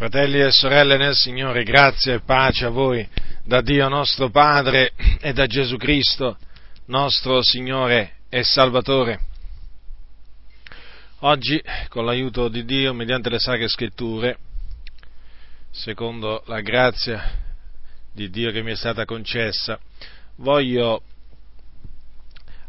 [0.00, 3.06] Fratelli e sorelle nel Signore, grazia e pace a voi
[3.44, 6.38] da Dio nostro Padre e da Gesù Cristo,
[6.86, 9.20] nostro Signore e Salvatore.
[11.18, 14.38] Oggi, con l'aiuto di Dio, mediante le Sacre Scritture,
[15.70, 17.32] secondo la grazia
[18.10, 19.78] di Dio che mi è stata concessa,
[20.36, 21.02] voglio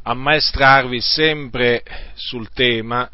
[0.02, 1.82] ammaestrarvi sempre
[2.14, 3.10] sul tema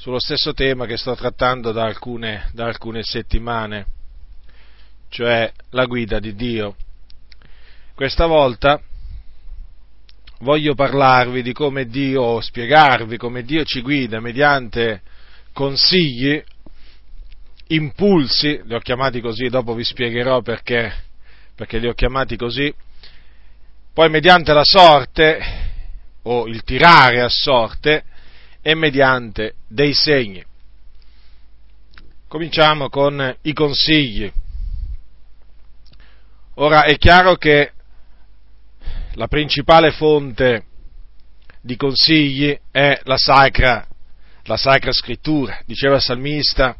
[0.00, 3.84] sullo stesso tema che sto trattando da alcune, da alcune settimane,
[5.10, 6.74] cioè la guida di Dio.
[7.94, 8.80] Questa volta
[10.38, 15.02] voglio parlarvi di come Dio, spiegarvi come Dio ci guida mediante
[15.52, 16.42] consigli,
[17.66, 20.94] impulsi, li ho chiamati così, dopo vi spiegherò perché,
[21.54, 22.74] perché li ho chiamati così,
[23.92, 25.40] poi mediante la sorte
[26.22, 28.04] o il tirare a sorte
[28.62, 30.44] e mediante dei segni.
[32.28, 34.30] Cominciamo con i consigli.
[36.54, 37.72] Ora è chiaro che
[39.14, 40.64] la principale fonte
[41.60, 43.86] di consigli è la sacra,
[44.44, 45.60] la sacra scrittura.
[45.64, 46.76] Diceva il salmista,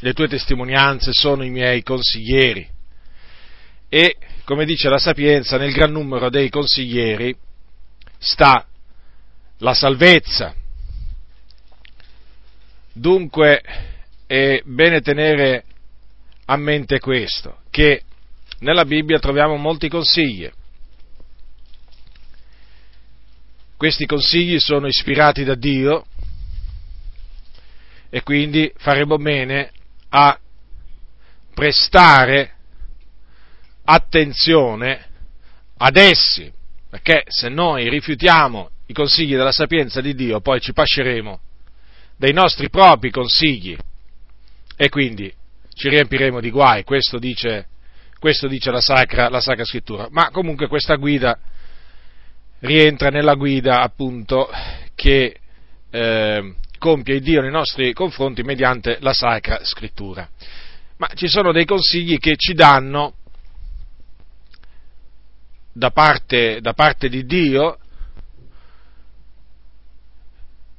[0.00, 2.66] le tue testimonianze sono i miei consiglieri.
[3.88, 7.36] E, come dice la sapienza, nel gran numero dei consiglieri
[8.18, 8.66] sta
[9.58, 10.54] la salvezza,
[12.98, 13.62] Dunque
[14.26, 15.64] è bene tenere
[16.46, 18.02] a mente questo, che
[18.60, 20.50] nella Bibbia troviamo molti consigli.
[23.76, 26.06] Questi consigli sono ispirati da Dio
[28.10, 29.70] e quindi faremo bene
[30.08, 30.36] a
[31.54, 32.54] prestare
[33.84, 35.06] attenzione
[35.76, 36.52] ad essi,
[36.90, 41.42] perché se noi rifiutiamo i consigli della sapienza di Dio, poi ci pasceremo
[42.18, 43.76] dei nostri propri consigli
[44.76, 45.32] e quindi
[45.72, 47.68] ci riempiremo di guai, questo dice,
[48.18, 50.08] questo dice la, sacra, la, sacra, Scrittura.
[50.10, 51.38] Ma comunque questa guida
[52.60, 54.50] rientra nella guida appunto
[54.96, 55.38] che
[55.90, 60.28] eh, compie Dio nei nostri confronti mediante la Sacra Scrittura.
[60.96, 63.14] Ma ci sono dei consigli che ci danno
[65.72, 67.78] da parte, da parte di Dio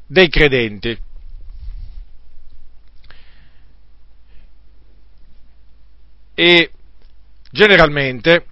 [0.06, 1.08] dei credenti
[6.40, 6.72] e
[7.52, 8.46] generalmente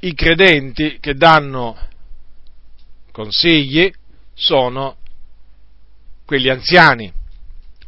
[0.00, 1.76] i credenti che danno
[3.12, 3.92] consigli
[4.32, 4.96] sono
[6.24, 7.12] quelli anziani,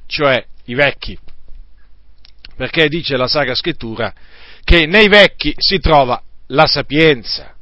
[0.04, 1.18] cioè i vecchi,
[2.54, 4.12] perché dice la Sacra Scrittura
[4.62, 7.56] che nei vecchi si trova la sapienza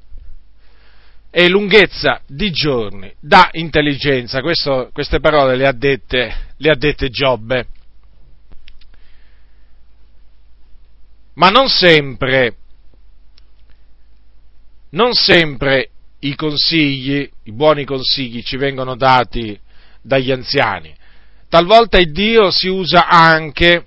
[1.31, 4.41] e lunghezza di giorni da intelligenza.
[4.41, 7.69] Questo, queste parole le ha dette, le ha dette Giobbe.
[11.37, 12.57] Ma non sempre,
[14.91, 19.59] non sempre i consigli, i buoni consigli ci vengono dati
[20.01, 20.95] dagli anziani.
[21.49, 23.85] Talvolta il Dio si usa anche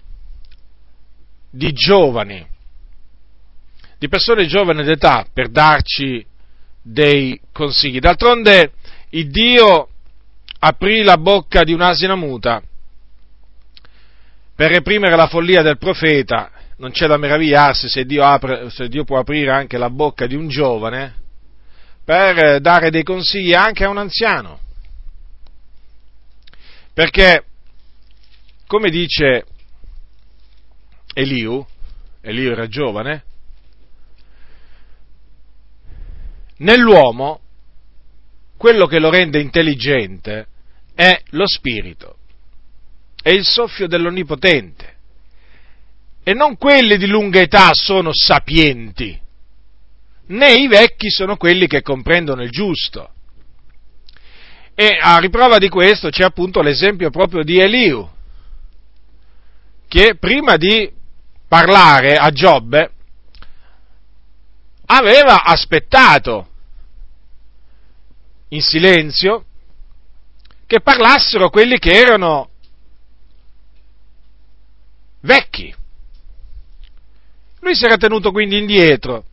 [1.49, 2.45] di giovani,
[3.97, 6.23] di persone giovani d'età per darci
[6.81, 7.99] dei consigli.
[7.99, 8.73] D'altronde
[9.09, 9.89] il Dio
[10.59, 12.61] aprì la bocca di un'asina muta
[14.55, 19.03] per reprimere la follia del profeta non c'è da meravigliarsi se Dio, apre, se Dio,
[19.03, 21.15] può aprire anche la bocca di un giovane
[22.03, 24.59] per dare dei consigli anche a un anziano.
[26.93, 27.43] Perché,
[28.65, 29.45] come dice
[31.13, 31.65] Eliu,
[32.21, 33.23] Eliu era giovane,
[36.57, 37.41] nell'uomo
[38.57, 40.47] quello che lo rende intelligente
[40.95, 42.17] è lo spirito,
[43.21, 44.97] è il soffio dell'Onnipotente
[46.29, 49.19] e non quelli di lunga età sono sapienti,
[50.27, 53.09] né i vecchi sono quelli che comprendono il giusto.
[54.75, 58.07] E a riprova di questo c'è appunto l'esempio proprio di Eliu,
[59.87, 60.93] che prima di
[61.47, 62.91] parlare a Giobbe
[64.85, 66.47] aveva aspettato
[68.49, 69.45] in silenzio
[70.67, 72.51] che parlassero quelli che erano
[75.21, 75.77] vecchi.
[77.61, 79.25] Lui si era tenuto quindi indietro,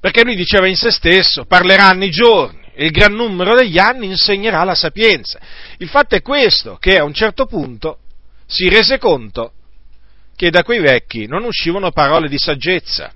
[0.00, 4.06] perché lui diceva in se stesso, parleranno i giorni, e il gran numero degli anni
[4.06, 5.38] insegnerà la sapienza.
[5.78, 7.98] Il fatto è questo, che a un certo punto
[8.46, 9.52] si rese conto
[10.34, 13.12] che da quei vecchi non uscivano parole di saggezza.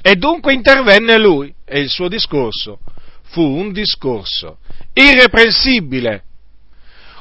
[0.00, 2.78] E dunque intervenne lui, e il suo discorso
[3.24, 4.58] fu un discorso
[4.92, 6.22] irreprensibile,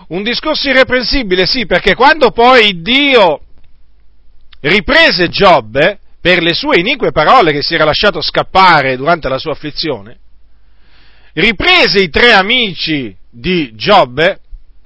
[0.10, 3.42] Un discorso irreprensibile, sì, perché quando poi Dio
[4.64, 9.52] riprese Giobbe per le sue inique parole che si era lasciato scappare durante la sua
[9.52, 10.20] afflizione,
[11.34, 14.40] riprese i tre amici di Giobbe,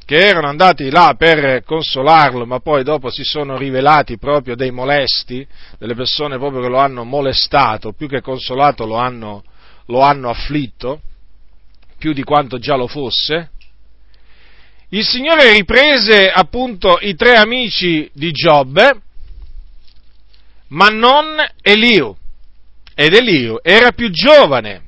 [0.04, 5.46] che erano andati là per consolarlo, ma poi dopo si sono rivelati proprio dei molesti,
[5.78, 9.44] delle persone proprio che lo hanno molestato, più che consolato lo hanno,
[9.88, 11.02] lo hanno afflitto,
[11.98, 13.52] più di quanto già lo fosse.
[14.90, 19.02] Il Signore riprese appunto i tre amici di Giobbe,
[20.70, 22.16] ma non Eliu.
[22.96, 24.86] Ed Eliu era più giovane,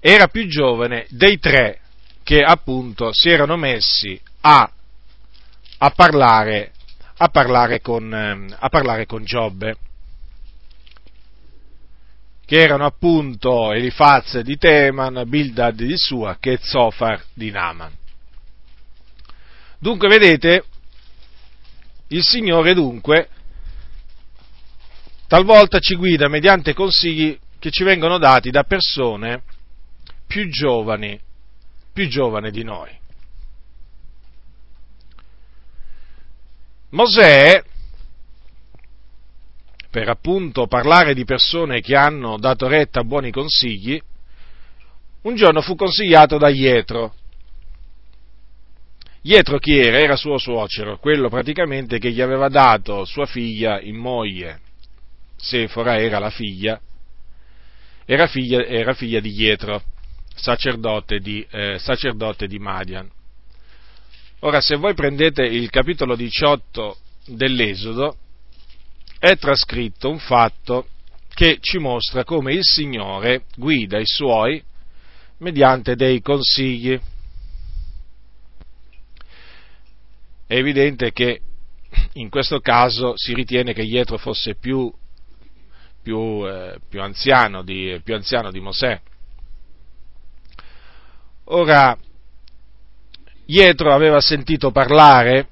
[0.00, 1.80] era più giovane dei tre
[2.22, 4.70] che appunto si erano messi a,
[5.78, 6.72] a, parlare,
[7.16, 9.76] a, parlare, con, ehm, a parlare con Giobbe,
[12.44, 17.92] che erano appunto Elifaz di Teman, Bildad di Sua, e Zofar di Naman.
[19.78, 20.64] Dunque vedete,
[22.08, 23.28] il Signore dunque
[25.26, 29.42] talvolta ci guida mediante consigli che ci vengono dati da persone
[30.26, 31.20] più giovani,
[31.92, 32.96] più giovani di noi.
[36.90, 37.62] Mosè,
[39.90, 44.00] per appunto parlare di persone che hanno dato retta a buoni consigli,
[45.22, 47.14] un giorno fu consigliato da Ietro.
[49.28, 49.98] Ietro chi era?
[49.98, 54.60] Era suo suocero, quello praticamente che gli aveva dato sua figlia in moglie.
[55.36, 56.80] Sefora era la figlia,
[58.06, 59.82] era figlia, era figlia di Ietro
[60.34, 63.06] sacerdote di, eh, sacerdote di Madian.
[64.40, 66.96] Ora, se voi prendete il capitolo 18
[67.26, 68.16] dell'Esodo,
[69.18, 70.88] è trascritto un fatto
[71.34, 74.62] che ci mostra come il Signore guida i suoi
[75.40, 76.98] mediante dei consigli.
[80.48, 81.42] È evidente che
[82.14, 84.90] in questo caso si ritiene che Ietro fosse più,
[86.02, 88.98] più, eh, più, anziano, di, più anziano di Mosè
[91.50, 91.94] Ora,
[93.44, 95.48] Ietro aveva sentito parlare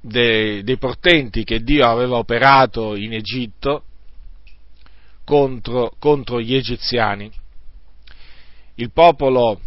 [0.00, 3.84] dei, dei portenti che Dio aveva operato in Egitto
[5.24, 7.30] contro, contro gli egiziani.
[8.76, 9.60] Il popolo,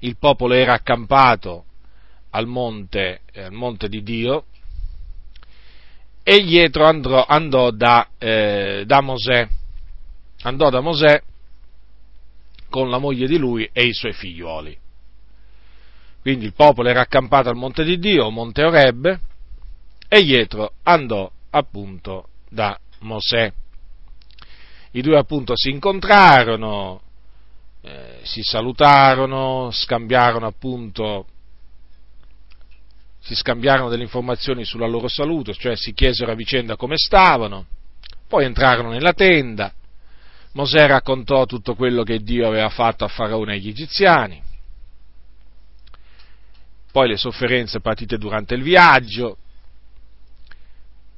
[0.00, 1.65] il popolo era accampato
[2.36, 4.44] al monte, eh, al monte di Dio
[6.22, 9.48] e Ietro andò, andò da, eh, da Mosè,
[10.42, 11.22] andò da Mosè
[12.68, 14.76] con la moglie di lui e i suoi figliuoli.
[16.20, 19.18] Quindi il popolo era accampato al monte di Dio, monte Oreb,
[20.08, 23.52] e Ietro andò appunto da Mosè.
[24.90, 27.00] I due appunto si incontrarono,
[27.82, 31.26] eh, si salutarono, scambiarono appunto,
[33.26, 37.66] si scambiarono delle informazioni sulla loro salute, cioè si chiesero a vicenda come stavano,
[38.28, 39.72] poi entrarono nella tenda,
[40.52, 44.40] Mosè raccontò tutto quello che Dio aveva fatto a Faraone e agli egiziani,
[46.92, 49.38] poi le sofferenze partite durante il viaggio,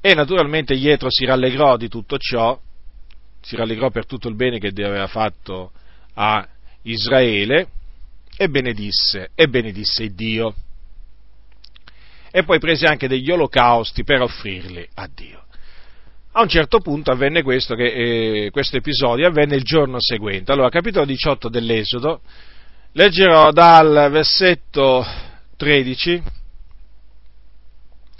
[0.01, 2.59] e naturalmente Ietro si rallegrò di tutto ciò,
[3.39, 5.73] si rallegrò per tutto il bene che Dio aveva fatto
[6.15, 6.45] a
[6.81, 7.67] Israele
[8.35, 10.55] e benedisse, e benedisse Dio.
[12.31, 15.43] E poi prese anche degli olocausti per offrirli a Dio.
[16.33, 20.51] A un certo punto avvenne questo, che, eh, questo episodio avvenne il giorno seguente.
[20.51, 22.21] Allora, capitolo 18 dell'Esodo,
[22.93, 25.05] leggerò dal versetto
[25.57, 26.21] 13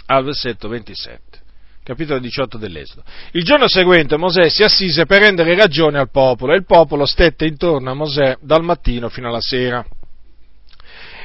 [0.06, 1.38] al versetto 27.
[1.82, 3.02] Capitolo 18 dell'Esodo.
[3.32, 7.46] Il giorno seguente Mosè si assise per rendere ragione al popolo e il popolo stette
[7.46, 9.84] intorno a Mosè dal mattino fino alla sera.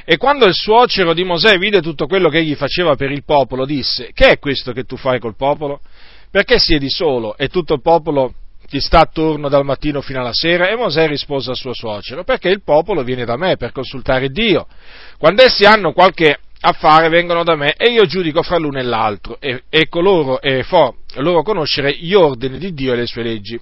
[0.08, 3.66] E quando il suocero di Mosè vide tutto quello che egli faceva per il popolo,
[3.66, 5.80] disse, che è questo che tu fai col popolo?
[6.36, 8.34] perché siedi solo e tutto il popolo
[8.68, 10.68] ti sta attorno dal mattino fino alla sera?
[10.68, 14.66] E Mosè rispose al suo suocero, perché il popolo viene da me per consultare Dio.
[15.16, 19.38] Quando essi hanno qualche affare vengono da me e io giudico fra l'uno e l'altro
[19.40, 23.58] e, e coloro e fo loro conoscere gli ordini di Dio e le sue leggi.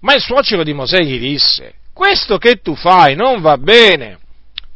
[0.00, 4.18] Ma il suocero di Mosè gli disse, questo che tu fai non va bene,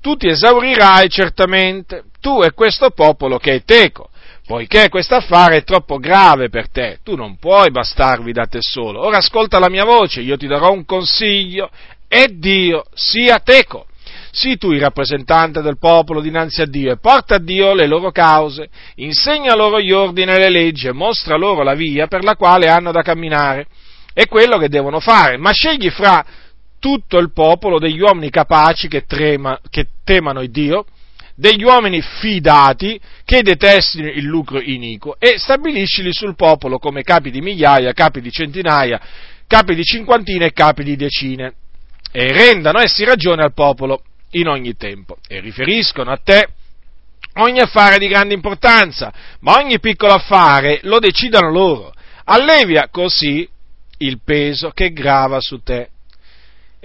[0.05, 4.11] tu ti esaurirai certamente, tu e questo popolo che è teco
[4.47, 9.01] poiché questo affare è troppo grave per te, tu non puoi bastarvi da te solo.
[9.01, 11.71] Ora ascolta la mia voce, io ti darò un consiglio
[12.07, 13.87] e Dio sia teco.
[14.31, 18.11] Sii tu il rappresentante del popolo dinanzi a Dio e porta a Dio le loro
[18.11, 22.37] cause, insegna loro gli ordini e le leggi e mostra loro la via per la
[22.37, 23.67] quale hanno da camminare
[24.13, 26.23] e quello che devono fare, ma scegli fra
[26.85, 30.85] tutto il popolo degli uomini capaci che, trema, che temano il Dio,
[31.35, 37.41] degli uomini fidati che detestino il lucro iniquo e stabiliscili sul popolo come capi di
[37.41, 39.01] migliaia, capi di centinaia,
[39.47, 41.55] capi di cinquantine e capi di decine
[42.13, 46.49] e rendano essi ragione al popolo in ogni tempo e riferiscono a te
[47.37, 49.11] ogni affare di grande importanza,
[49.41, 51.95] ma ogni piccolo affare lo decidano loro.
[52.25, 53.49] Allevia così
[54.01, 55.89] il peso che grava su te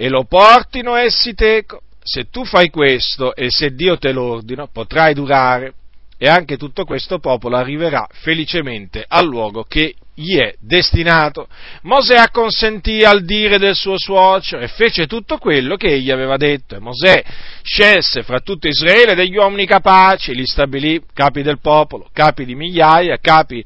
[0.02, 4.66] e lo portino essi teco se tu fai questo e se Dio te lo ordina,
[4.66, 5.74] potrai durare
[6.18, 11.50] e anche tutto questo popolo arriverà felicemente al luogo che gli è destinato.
[11.82, 16.76] Mosè acconsentì al dire del suo suocero e fece tutto quello che egli aveva detto.
[16.76, 17.22] E Mosè
[17.62, 23.18] scelse fra tutto Israele degli uomini capaci, li stabilì capi del popolo, capi di migliaia,
[23.18, 23.64] capi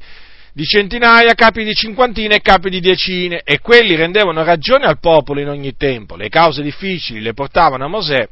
[0.54, 5.40] di centinaia, capi di cinquantine e capi di decine, e quelli rendevano ragione al popolo
[5.40, 6.16] in ogni tempo.
[6.16, 8.28] Le cause difficili le portavano a Mosè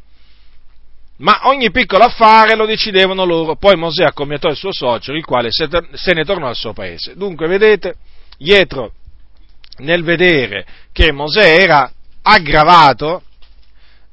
[1.19, 3.55] ma ogni piccolo affare lo decidevano loro.
[3.55, 7.15] Poi Mosè accomiatò il suo suocero, il quale se ne tornò al suo paese.
[7.15, 7.95] Dunque, vedete,
[8.43, 8.93] Dietro,
[9.79, 11.91] nel vedere che Mosè era
[12.23, 13.23] aggravato,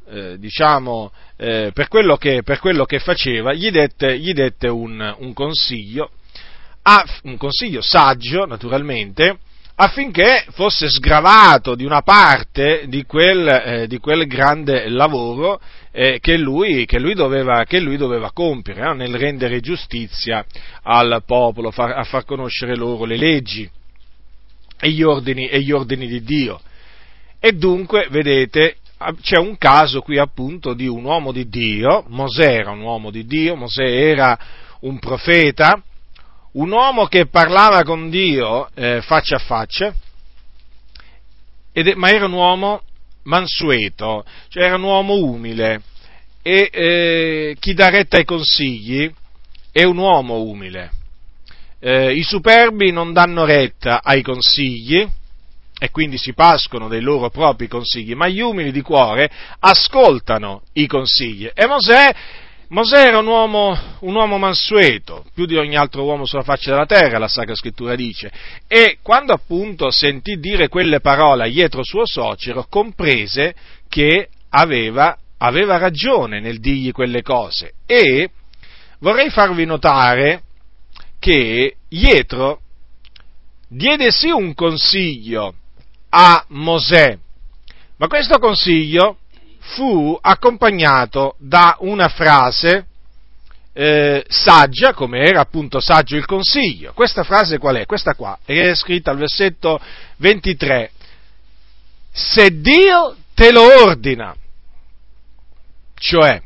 [0.07, 5.15] eh, diciamo, eh, per, quello che, per, quello che, faceva, gli dette, gli dette un,
[5.17, 6.11] un, consiglio,
[6.83, 9.37] a, un consiglio saggio, naturalmente,
[9.75, 16.37] affinché fosse sgravato di una parte di quel, eh, di quel grande lavoro eh, che,
[16.37, 18.93] lui, che, lui doveva, che, lui, doveva, compiere no?
[18.93, 20.45] nel rendere giustizia
[20.83, 23.69] al popolo, far, a far conoscere loro le leggi
[24.79, 26.59] e gli ordini, e gli ordini di Dio.
[27.39, 28.77] E dunque, vedete,
[29.21, 33.25] c'è un caso qui appunto di un uomo di Dio, Mosè era un uomo di
[33.25, 34.37] Dio, Mosè era
[34.81, 35.81] un profeta,
[36.53, 39.93] un uomo che parlava con Dio eh, faccia a faccia,
[41.71, 42.81] ed, ma era un uomo
[43.23, 45.81] mansueto, cioè era un uomo umile
[46.41, 49.11] e eh, chi dà retta ai consigli
[49.71, 50.91] è un uomo umile.
[51.79, 55.07] Eh, I superbi non danno retta ai consigli
[55.81, 59.29] e quindi si pascono dei loro propri consigli, ma gli umili di cuore
[59.59, 61.49] ascoltano i consigli.
[61.53, 62.15] E Mosè
[62.71, 66.85] Mosè era un uomo, un uomo, mansueto, più di ogni altro uomo sulla faccia della
[66.85, 68.31] terra, la Sacra Scrittura dice,
[68.67, 73.55] e quando appunto sentì dire quelle parole a Ietro suo suocero, comprese
[73.87, 77.73] che aveva, aveva ragione nel dirgli quelle cose.
[77.87, 78.29] E
[78.99, 80.43] vorrei farvi notare
[81.17, 82.61] che Ietro
[83.67, 85.55] diede sì un consiglio
[86.09, 87.17] a Mosè,
[87.97, 89.17] ma questo consiglio
[89.69, 92.85] fu accompagnato da una frase
[93.73, 96.91] eh, saggia, come era appunto saggio il consiglio.
[96.93, 97.85] Questa frase qual è?
[97.85, 99.79] Questa qua, è scritta al versetto
[100.17, 100.91] 23.
[102.11, 104.35] Se Dio te lo ordina,
[105.95, 106.41] cioè,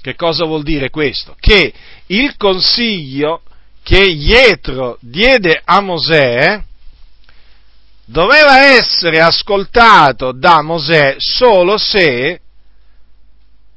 [0.00, 1.34] che cosa vuol dire questo?
[1.38, 1.72] Che
[2.06, 3.42] il consiglio
[3.82, 6.62] che Ietro diede a Mosè
[8.04, 12.40] doveva essere ascoltato da Mosè solo se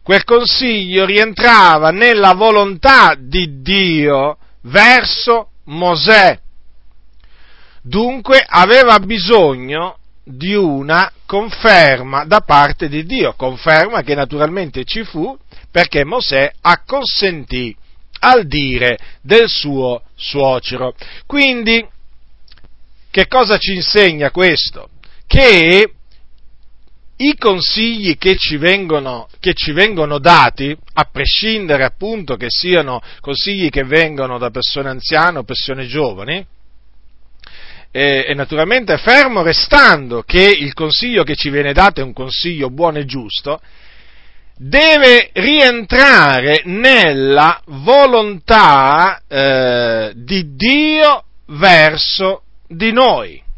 [0.04, 6.40] quel consiglio rientrava nella volontà di Dio verso Mosè.
[7.82, 15.38] Dunque aveva bisogno di una conferma da parte di Dio, conferma che naturalmente ci fu
[15.72, 17.76] perché Mosè acconsentì
[18.20, 20.94] al dire del suo suocero.
[21.26, 21.88] Quindi,
[23.10, 24.90] che cosa ci insegna questo?
[25.26, 25.94] Che
[27.22, 33.70] i consigli che ci, vengono, che ci vengono dati, a prescindere appunto che siano consigli
[33.70, 36.46] che vengono da persone anziane o persone giovani,
[37.92, 42.70] e, e, naturalmente fermo restando che il consiglio che ci viene dato è un consiglio
[42.70, 43.62] buono e giusto,
[44.56, 53.50] deve rientrare nella volontà eh, di Dio verso di noi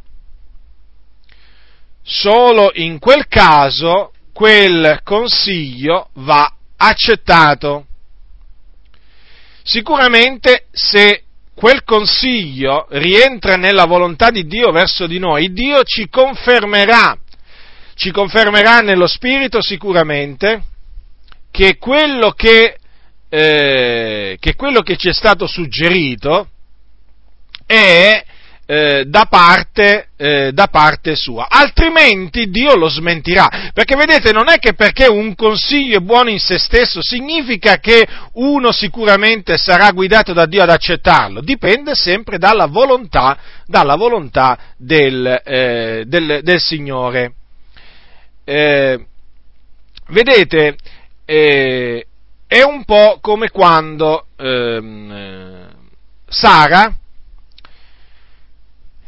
[2.04, 7.86] solo in quel caso quel consiglio va accettato.
[9.64, 11.24] Sicuramente se
[11.56, 17.18] quel consiglio rientra nella volontà di Dio verso di noi, Dio ci confermerà,
[17.96, 20.64] ci confermerà nello Spirito sicuramente
[21.52, 22.78] che quello che,
[23.30, 26.50] eh, che, quello che ci è stato suggerito
[27.66, 28.26] è
[28.66, 34.58] eh, da, parte, eh, da, parte, sua, altrimenti Dio lo smentirà, perché vedete non è
[34.58, 40.32] che perché un consiglio è buono in se stesso significa che uno sicuramente sarà guidato
[40.32, 47.34] da Dio ad accettarlo, dipende sempre dalla volontà, dalla volontà del, eh, del, del, Signore.
[48.46, 49.06] Eh,
[50.08, 50.78] vedete,
[51.26, 52.06] eh,
[52.48, 55.68] è un po' come quando ehm,
[56.30, 56.94] Sara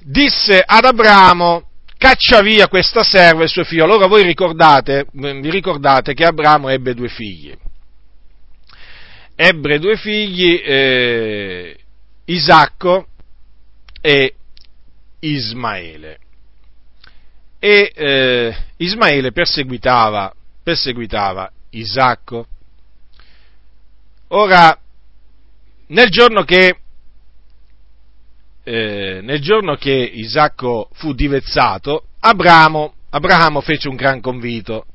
[0.07, 3.85] disse ad Abramo caccia via questa serva e suo figlio.
[3.85, 7.57] Allora voi ricordate, vi ricordate che Abramo ebbe due figli.
[9.35, 11.77] Ebbe due figli, eh,
[12.25, 13.07] Isacco
[13.99, 14.35] e
[15.19, 16.19] Ismaele.
[17.59, 20.31] E eh, Ismaele perseguitava,
[20.61, 22.47] perseguitava Isacco.
[24.29, 24.77] Ora,
[25.87, 26.77] nel giorno che
[28.65, 34.87] eh, nel giorno che Isacco fu divezzato, Abramo, Abramo fece un gran convito.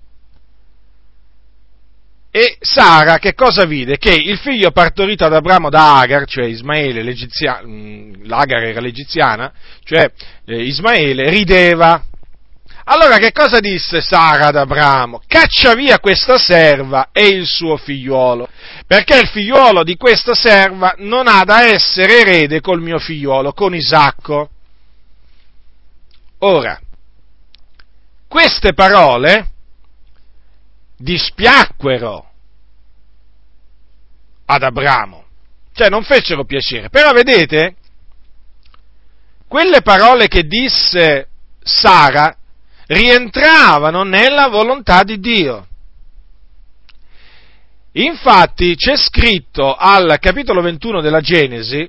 [2.33, 3.97] E Sara che cosa vide?
[3.97, 9.53] Che il figlio partorito ad Abramo da Agar, cioè Ismaele, mm, l'Agar era l'egiziana,
[9.85, 10.11] cioè
[10.45, 12.05] eh, Ismaele rideva
[12.85, 15.23] allora che cosa disse Sara ad Abramo?
[15.27, 18.49] Caccia via questa serva e il suo figliuolo,
[18.87, 23.75] perché il figliuolo di questa serva non ha da essere erede col mio figliuolo, con
[23.75, 24.51] Isacco.
[26.39, 26.81] Ora,
[28.27, 29.51] queste parole
[30.97, 32.31] dispiacquero
[34.47, 35.25] ad Abramo,
[35.73, 37.77] cioè non fecero piacere, però vedete,
[39.47, 41.29] quelle parole che disse
[41.63, 42.37] Sara
[42.91, 45.67] rientravano nella volontà di Dio.
[47.93, 51.89] Infatti c'è scritto al capitolo 21 della Genesi,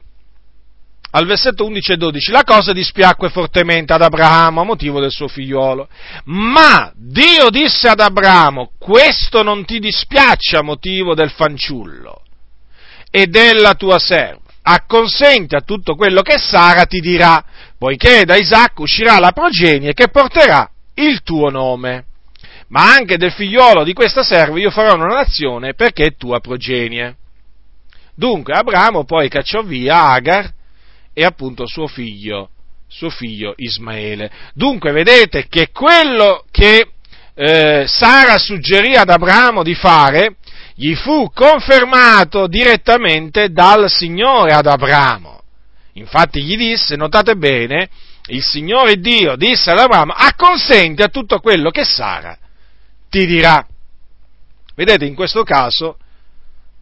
[1.14, 5.28] al versetto 11 e 12, la cosa dispiacque fortemente ad Abramo a motivo del suo
[5.28, 5.88] figliolo.
[6.26, 12.22] Ma Dio disse ad Abramo, questo non ti dispiace a motivo del fanciullo
[13.10, 14.40] e della tua serva.
[14.64, 17.44] Acconsenti a tutto quello che Sara ti dirà,
[17.78, 22.06] poiché da Isacco uscirà la progenie che porterà il tuo nome.
[22.68, 27.16] Ma anche del figliolo di questa serva io farò una nazione perché è tua progenie.
[28.16, 30.52] Dunque Abramo poi cacciò via Agar
[31.14, 32.50] e appunto suo figlio,
[32.88, 34.32] suo figlio Ismaele.
[34.54, 36.92] Dunque vedete che quello che
[37.34, 40.36] eh, Sara suggerì ad Abramo di fare
[40.76, 45.42] gli fu confermato direttamente dal Signore ad Abramo.
[45.94, 47.90] Infatti gli disse, notate bene,
[48.28, 52.38] il Signore Dio disse ad Abramo, acconsenti a tutto quello che Sara
[53.10, 53.66] ti dirà.
[54.76, 55.98] Vedete, in questo caso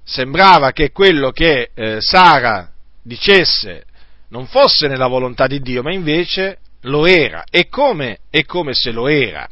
[0.03, 2.69] sembrava che quello che eh, Sara
[3.01, 3.85] dicesse
[4.29, 7.43] non fosse nella volontà di Dio, ma invece lo era.
[7.49, 9.47] E come, e come se lo era.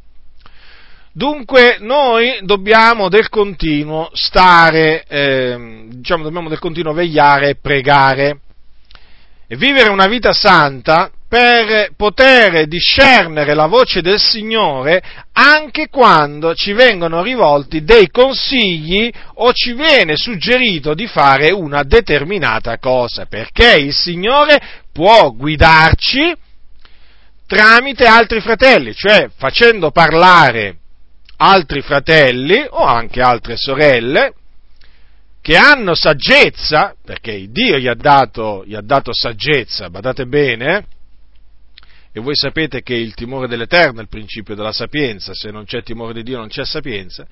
[1.12, 8.42] Dunque noi dobbiamo del continuo stare, eh, diciamo, dobbiamo del continuo vegliare e pregare
[9.48, 15.02] e vivere una vita santa per poter discernere la voce del Signore
[15.34, 22.78] anche quando ci vengono rivolti dei consigli o ci viene suggerito di fare una determinata
[22.78, 24.60] cosa, perché il Signore
[24.92, 26.34] può guidarci
[27.46, 30.78] tramite altri fratelli, cioè facendo parlare
[31.38, 34.34] altri fratelli o anche altre sorelle
[35.48, 40.88] che hanno saggezza, perché Dio gli ha dato, gli ha dato saggezza, badate bene,
[42.12, 45.84] e voi sapete che il timore dell'Eterno è il principio della sapienza, se non c'è
[45.84, 47.26] timore di Dio non c'è sapienza,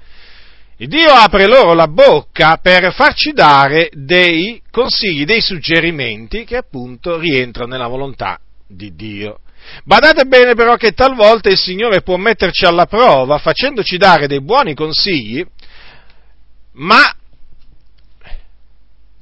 [0.77, 7.19] e Dio apre loro la bocca per farci dare dei consigli, dei suggerimenti che appunto
[7.19, 9.39] rientrano nella volontà di Dio.
[9.83, 14.73] Badate bene però che talvolta il Signore può metterci alla prova facendoci dare dei buoni
[14.73, 15.45] consigli,
[16.75, 17.13] ma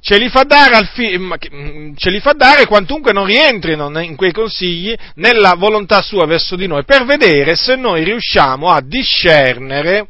[0.04, 4.94] ce li fa dare, fi- mm, li fa dare quantunque non rientrino in quei consigli
[5.14, 10.08] nella volontà sua verso di noi, per vedere se noi riusciamo a discernere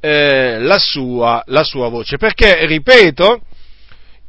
[0.00, 2.16] eh, la, sua, la sua voce.
[2.16, 3.42] Perché, ripeto,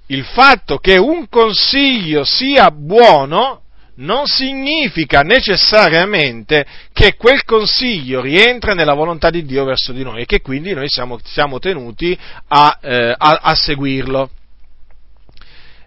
[0.08, 3.62] il fatto che un consiglio sia buono
[3.96, 10.26] non significa necessariamente che quel consiglio rientra nella volontà di Dio verso di noi e
[10.26, 12.16] che quindi noi siamo, siamo tenuti
[12.50, 14.30] a, eh, a, a seguirlo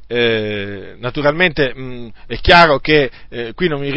[0.09, 3.91] eh, naturalmente mh, mm, è chiaro che eh, qui non mi,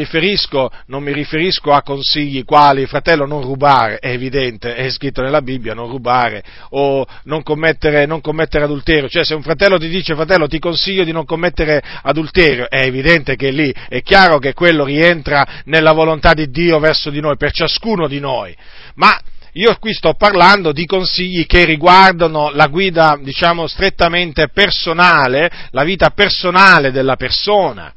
[0.86, 5.74] non mi, riferisco, a consigli quali fratello non rubare, è evidente, è scritto nella Bibbia
[5.74, 10.48] non rubare o non commettere, non commettere adulterio, cioè se un fratello ti dice fratello
[10.48, 15.62] ti consiglio di non commettere adulterio, è evidente che lì è chiaro che quello rientra
[15.65, 18.56] nella volontà di Dio verso di noi, per ciascuno di noi,
[18.95, 19.19] ma
[19.54, 26.10] io qui sto parlando di consigli che riguardano la guida, diciamo, strettamente personale, la vita
[26.12, 27.94] personale della persona.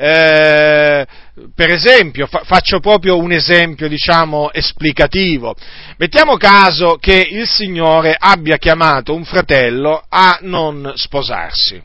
[0.00, 1.06] eh,
[1.54, 5.54] per esempio, fa, faccio proprio un esempio, diciamo, esplicativo.
[5.96, 11.82] Mettiamo caso che il Signore abbia chiamato un fratello a non sposarsi.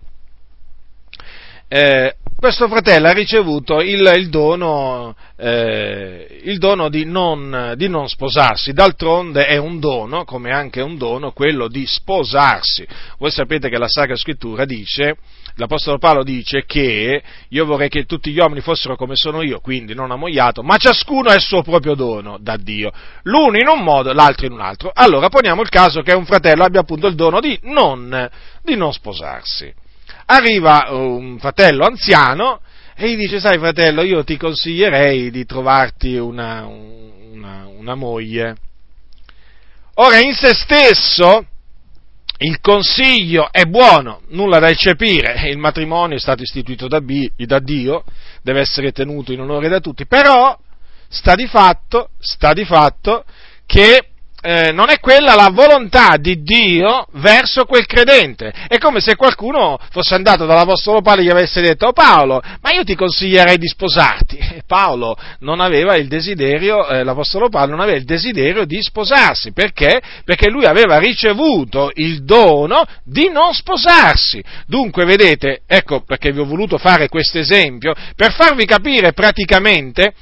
[1.75, 8.07] Eh, questo fratello ha ricevuto il, il, dono, eh, il dono di, non, di, non,
[8.07, 12.85] sposarsi, d'altronde è un dono, come anche un dono, quello di sposarsi.
[13.17, 15.15] Voi sapete che la Sacra Scrittura dice,
[15.55, 19.95] l'Apostolo Paolo dice che io vorrei che tutti gli uomini fossero come sono io, quindi
[19.95, 22.91] non ammogliato, ma ciascuno ha il suo proprio dono da Dio,
[23.23, 24.91] l'uno in un modo, l'altro in un altro.
[24.93, 28.29] Allora poniamo il caso che un fratello abbia appunto il dono di non,
[28.61, 29.81] di non sposarsi
[30.25, 32.61] arriva un fratello anziano
[32.95, 38.55] e gli dice, sai fratello, io ti consiglierei di trovarti una, una, una moglie.
[39.95, 41.45] Ora, in se stesso,
[42.39, 46.99] il consiglio è buono, nulla da eccepire, il matrimonio è stato istituito da,
[47.35, 48.03] da, Dio,
[48.41, 50.57] deve essere tenuto in onore da tutti, però
[51.09, 53.23] sta di fatto, sta di fatto
[53.65, 54.12] che
[54.45, 58.51] eh, non è quella la volontà di Dio verso quel credente.
[58.67, 62.73] È come se qualcuno fosse andato dall'Apostolo Paolo e gli avesse detto, oh Paolo, ma
[62.73, 64.37] io ti consiglierei di sposarti.
[64.37, 69.53] E Paolo non aveva il desiderio, eh, l'Apostolo Paolo non aveva il desiderio di sposarsi.
[69.53, 70.01] Perché?
[70.25, 74.43] Perché lui aveva ricevuto il dono di non sposarsi.
[74.67, 80.13] Dunque, vedete, ecco perché vi ho voluto fare questo esempio, per farvi capire praticamente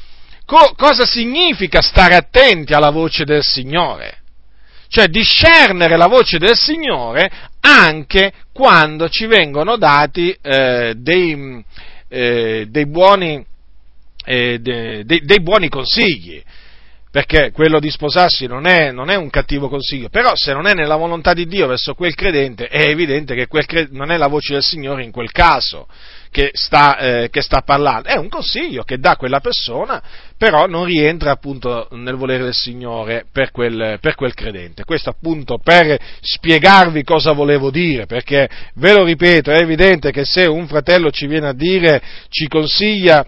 [0.51, 4.17] co- cosa significa stare attenti alla voce del Signore?
[4.89, 11.63] Cioè discernere la voce del Signore anche quando ci vengono dati eh, dei,
[12.09, 13.45] eh, dei, buoni,
[14.25, 16.43] eh, de, de, dei, buoni, consigli.
[17.09, 20.73] Perché quello di sposarsi non è, non è, un cattivo consiglio, però se non è
[20.73, 24.27] nella volontà di Dio verso quel credente, è evidente che quel credente, non è la
[24.27, 25.87] voce del Signore in quel caso
[26.32, 30.02] che sta, eh, che sta parlando, è un consiglio che dà quella persona,
[30.38, 34.86] però non rientra appunto nel volere del Signore per quel, per quel credente.
[34.86, 40.46] Questo appunto per spiegarvi cosa volevo dire, perché ve lo ripeto, è evidente che se
[40.46, 43.26] un fratello ci viene a dire, ci consiglia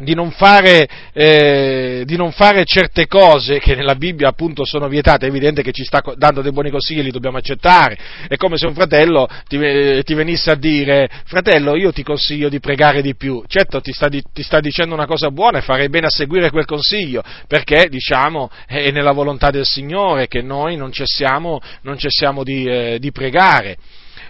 [0.00, 5.26] di non, fare, eh, di non fare certe cose che nella Bibbia appunto sono vietate,
[5.26, 7.96] è evidente che ci sta dando dei buoni consigli e li dobbiamo accettare.
[8.28, 12.48] È come se un fratello ti, eh, ti, venisse a dire, fratello, io ti consiglio
[12.48, 13.42] di pregare di più.
[13.46, 16.64] Certo, ti sta, ti sta, dicendo una cosa buona e farei bene a seguire quel
[16.64, 22.64] consiglio, perché diciamo è nella volontà del Signore che noi non cessiamo, non cessiamo di,
[22.64, 23.76] eh, di, pregare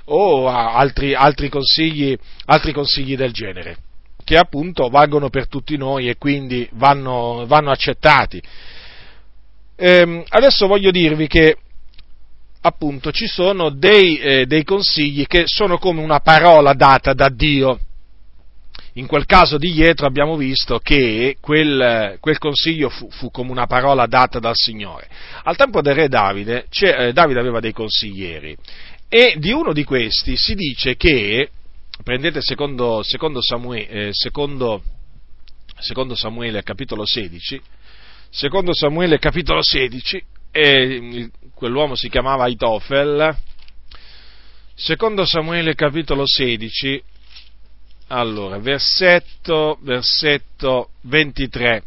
[0.06, 3.76] o altri, altri, consigli, altri consigli del genere
[4.30, 8.40] che appunto valgono per tutti noi e quindi vanno, vanno accettati.
[9.74, 11.56] Ehm, adesso voglio dirvi che
[12.60, 17.80] appunto ci sono dei, eh, dei consigli che sono come una parola data da Dio.
[18.94, 23.66] In quel caso di Ietro abbiamo visto che quel, quel consiglio fu, fu, come una
[23.66, 25.08] parola data dal Signore.
[25.42, 28.56] Al tempo del re Davide, eh, Davide aveva dei consiglieri
[29.08, 31.50] e di uno di questi si dice che
[32.02, 34.82] prendete secondo, secondo, Samuele, eh, secondo,
[35.78, 37.60] secondo Samuele capitolo 16,
[38.30, 43.36] secondo Samuele capitolo 16, e quell'uomo si chiamava Aitofel,
[44.74, 47.02] secondo Samuele capitolo 16,
[48.08, 51.84] allora, versetto, versetto 23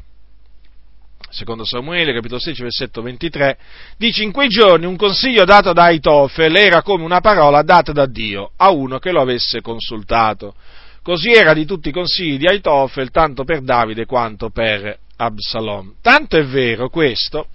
[1.34, 3.58] secondo Samuele, capitolo 16, versetto 23,
[3.98, 8.06] dice in quei giorni un consiglio dato da Aitofel era come una parola data da
[8.06, 10.54] Dio a uno che lo avesse consultato.
[11.02, 15.96] Così era di tutti i consigli di Aitofel, tanto per Davide quanto per Absalom.
[16.02, 17.48] Tanto è vero questo,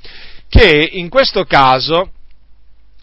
[0.49, 2.11] che in questo caso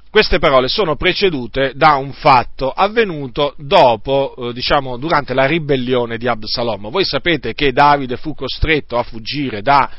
[0.10, 6.28] queste parole sono precedute da un fatto avvenuto dopo, eh, diciamo, durante la ribellione di
[6.28, 6.90] Absalom.
[6.90, 9.90] Voi sapete che Davide fu costretto a fuggire da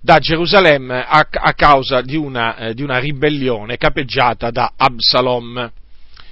[0.00, 5.72] da Gerusalemme a, a causa di una, eh, di una ribellione capeggiata da Absalom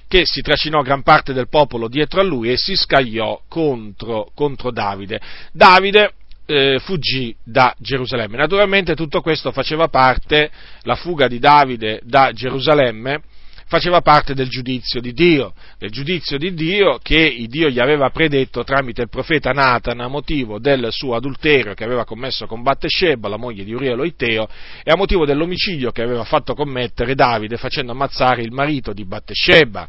[0.08, 4.70] che si trascinò gran parte del popolo dietro a lui e si scagliò contro, contro
[4.70, 5.20] Davide.
[5.52, 6.12] Davide
[6.46, 8.36] eh, fuggì da Gerusalemme.
[8.36, 10.50] Naturalmente tutto questo faceva parte,
[10.82, 13.20] la fuga di Davide da Gerusalemme,
[13.66, 18.62] faceva parte del giudizio di Dio, del giudizio di Dio che Dio gli aveva predetto
[18.62, 23.36] tramite il profeta Nathan a motivo del suo adulterio che aveva commesso con Battesheba, la
[23.36, 24.48] moglie di Urielo Iteo,
[24.82, 29.88] e a motivo dell'omicidio che aveva fatto commettere Davide facendo ammazzare il marito di Battesheba.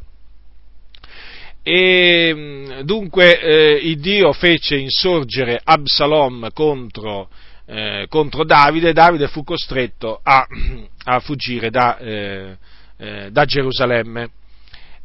[1.62, 7.30] E mm, dunque eh, Dio fece insorgere Absalom contro,
[7.66, 10.48] eh, contro Davide e Davide fu costretto a,
[11.04, 12.58] a fuggire da, eh,
[12.98, 14.30] eh, da Gerusalemme.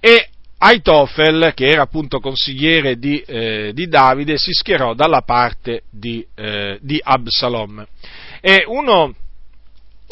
[0.00, 0.28] E
[0.64, 6.78] Aitofel, che era appunto consigliere di, eh, di Davide, si schierò dalla parte di, eh,
[6.81, 7.85] di Absalom.
[8.40, 9.12] E uno,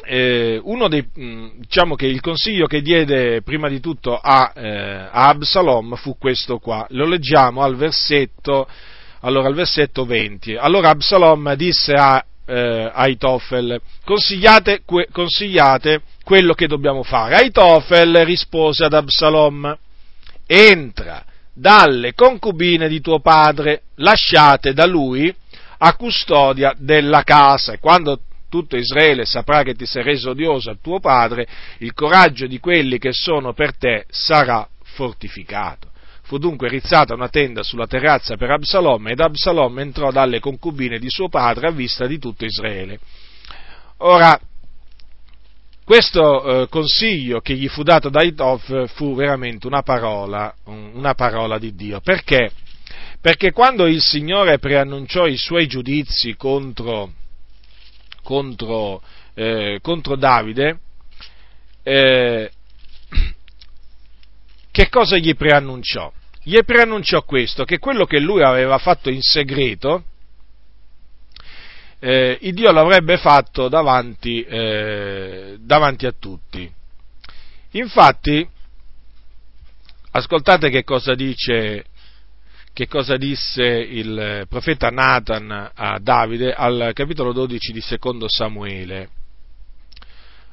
[0.05, 5.09] eh, uno dei, mm, diciamo che il consiglio che diede prima di tutto a, eh,
[5.11, 6.85] a Absalom fu questo qua.
[6.90, 8.69] Lo leggiamo al versetto,
[9.21, 10.57] allora, al versetto 20.
[10.57, 17.35] Allora Absalom disse a eh, Aitofel, consigliate, consigliate quello che dobbiamo fare.
[17.35, 19.77] Aitofel rispose ad Absalom,
[20.47, 25.35] entra dalle concubine di tuo padre, lasciate da lui
[25.79, 30.77] a custodia della casa e quando tutto Israele saprà che ti sei reso odioso a
[30.81, 35.88] tuo padre, il coraggio di quelli che sono per te sarà fortificato.
[36.23, 41.11] Fu dunque rizzata una tenda sulla terrazza per Absalom ed Absalom entrò dalle concubine di
[41.11, 43.01] suo padre a vista di tutto Israele.
[44.03, 44.38] Ora,
[45.85, 51.59] questo eh, consiglio che gli fu dato da Itof fu veramente una parola, una parola
[51.59, 52.01] di Dio.
[52.01, 52.53] Perché?
[53.21, 57.12] Perché quando il Signore preannunciò i suoi giudizi contro,
[58.23, 59.03] contro,
[59.35, 60.79] eh, contro Davide,
[61.83, 62.51] eh,
[64.71, 66.11] che cosa gli preannunciò?
[66.43, 70.05] Gli preannunciò questo, che quello che lui aveva fatto in segreto,
[72.01, 76.71] eh, il Dio l'avrebbe fatto davanti, eh, davanti a tutti.
[77.73, 78.49] Infatti,
[80.13, 81.85] ascoltate che cosa dice
[82.73, 89.11] che cosa disse il profeta Nathan a Davide al capitolo 12 di secondo Samuele.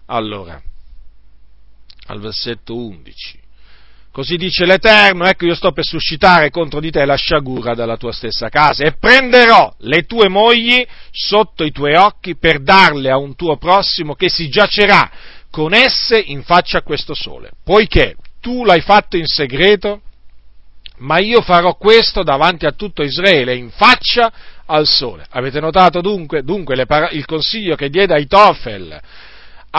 [0.08, 0.62] Allora,
[2.08, 3.40] al versetto 11.
[4.12, 8.12] Così dice l'Eterno, ecco io sto per suscitare contro di te la sciagura dalla tua
[8.12, 13.36] stessa casa e prenderò le tue mogli sotto i tuoi occhi per darle a un
[13.36, 15.12] tuo prossimo che si giacerà
[15.52, 17.52] con esse in faccia a questo sole.
[17.64, 20.02] Poiché tu l'hai fatto in segreto,
[20.98, 24.32] ma io farò questo davanti a tutto Israele in faccia
[24.66, 25.26] al sole.
[25.30, 29.00] Avete notato dunque, dunque par- il consiglio che diede ai Tofel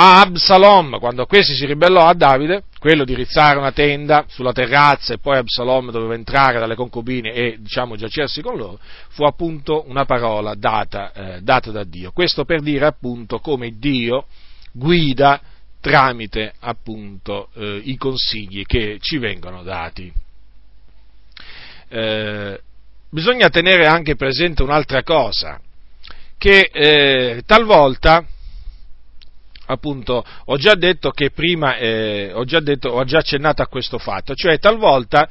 [0.01, 5.13] a Absalom, quando questi si ribellò a Davide, quello di rizzare una tenda sulla terrazza
[5.13, 10.05] e poi Absalom doveva entrare dalle concubine e diciamo giacersi con loro, fu appunto una
[10.05, 12.13] parola data, eh, data da Dio.
[12.13, 14.27] Questo per dire appunto come Dio
[14.71, 15.41] guida
[15.81, 20.13] tramite appunto eh, i consigli che ci vengono dati.
[21.89, 22.61] Eh,
[23.11, 25.61] bisogna tenere anche presente un'altra cosa,
[26.39, 28.25] che eh, talvolta
[29.69, 33.99] appunto, ho già detto che prima, eh, ho, già detto, ho già accennato a questo
[33.99, 35.29] fatto, cioè talvolta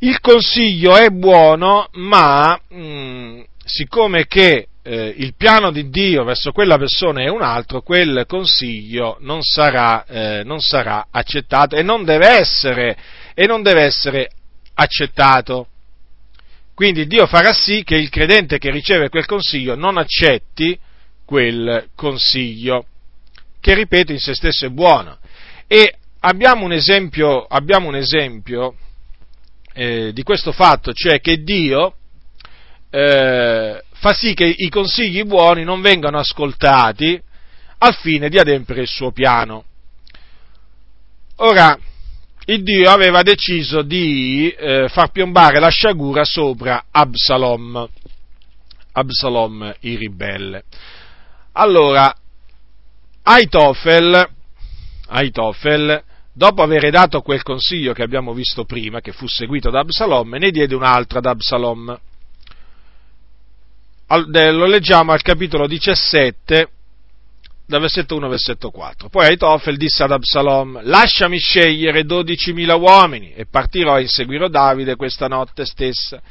[0.00, 6.50] il consiglio è buono, ma mh, mm, siccome che eh, il piano di Dio verso
[6.52, 12.04] quella persona è un altro, quel consiglio non sarà, eh, non sarà accettato e non
[12.04, 12.96] deve essere,
[13.34, 14.30] e non deve essere
[14.74, 15.68] accettato.
[16.74, 20.78] Quindi Dio farà sì che il credente che riceve quel consiglio non accetti
[21.24, 22.86] quel consiglio
[23.60, 25.18] che ripeto in se stesso è buono.
[25.66, 28.74] E abbiamo un esempio, abbiamo un esempio
[29.72, 31.94] eh, di questo fatto, cioè che Dio
[32.90, 37.20] eh, fa sì che i consigli buoni non vengano ascoltati
[37.78, 39.64] al fine di adempiere il suo piano.
[41.36, 41.78] Ora,
[42.46, 47.86] il Dio aveva deciso di eh, far piombare la sciagura sopra Absalom,
[48.92, 50.64] Absalom il ribelle.
[51.52, 52.12] Allora,
[53.30, 54.26] Aitofel,
[55.08, 60.34] Aitofel, dopo aver dato quel consiglio che abbiamo visto prima, che fu seguito da Absalom,
[60.36, 62.00] ne diede un altro ad Absalom.
[64.06, 66.68] Lo leggiamo al capitolo 17,
[67.66, 69.10] da versetto 1 versetto 4.
[69.10, 75.26] Poi Aitofel disse ad Absalom, lasciami scegliere dodicimila uomini e partirò e inseguirò Davide questa
[75.26, 76.22] notte stessa.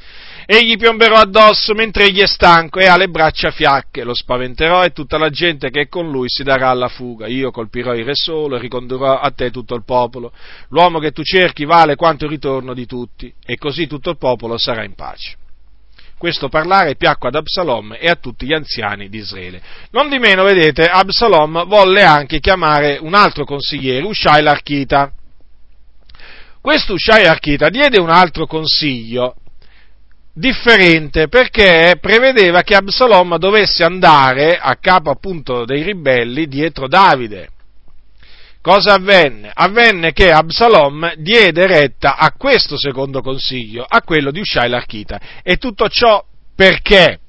[0.49, 4.93] Egli piomberò addosso mentre egli è stanco e ha le braccia fiacche, lo spaventerò e
[4.93, 7.27] tutta la gente che è con lui si darà alla fuga.
[7.27, 10.31] Io colpirò il re solo e ricondurrò a te tutto il popolo.
[10.69, 14.57] L'uomo che tu cerchi vale quanto il ritorno di tutti e così tutto il popolo
[14.57, 15.35] sarà in pace.
[16.17, 19.61] Questo parlare piacque ad Absalom e a tutti gli anziani di Israele.
[19.91, 25.11] Non di meno, vedete, Absalom volle anche chiamare un altro consigliere, Ushai l'Archita.
[26.61, 29.35] Questo Ushai l'Archita diede un altro consiglio
[30.37, 37.49] differente perché prevedeva che Absalom dovesse andare a capo appunto dei ribelli dietro Davide.
[38.61, 39.49] Cosa avvenne?
[39.53, 45.19] Avvenne che Absalom diede retta a questo secondo consiglio, a quello di Usciai l'Archita.
[45.41, 46.23] E tutto ciò
[46.55, 47.19] perché?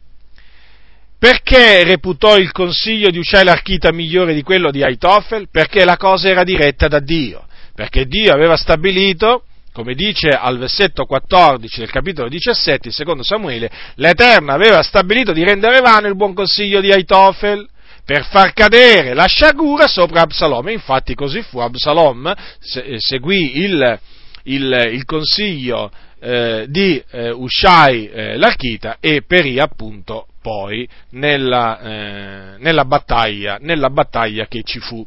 [1.19, 5.49] Perché reputò il consiglio di Usciai l'Archita migliore di quello di Aitofel?
[5.51, 7.47] Perché la cosa era diretta da Dio.
[7.75, 9.45] Perché Dio aveva stabilito
[9.79, 15.79] come dice al versetto 14 del capitolo 17, secondo Samuele, l'Eterno aveva stabilito di rendere
[15.79, 17.65] vano il buon consiglio di Aitofel
[18.05, 20.71] per far cadere la sciagura sopra Absalom.
[20.71, 24.01] Infatti così fu, Absalom seguì il,
[24.43, 32.59] il, il consiglio eh, di eh, Ushai eh, l'Archita e perì appunto poi nella, eh,
[32.59, 35.07] nella, battaglia, nella battaglia che ci fu.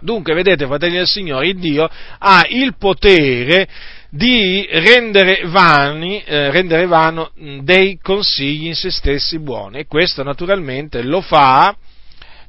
[0.00, 3.68] Dunque, vedete, fratelli del Signore, il Dio ha il potere
[4.10, 7.30] di rendere, vani, eh, rendere vano
[7.60, 9.78] dei consigli in se stessi buoni.
[9.78, 11.76] E questo naturalmente lo fa,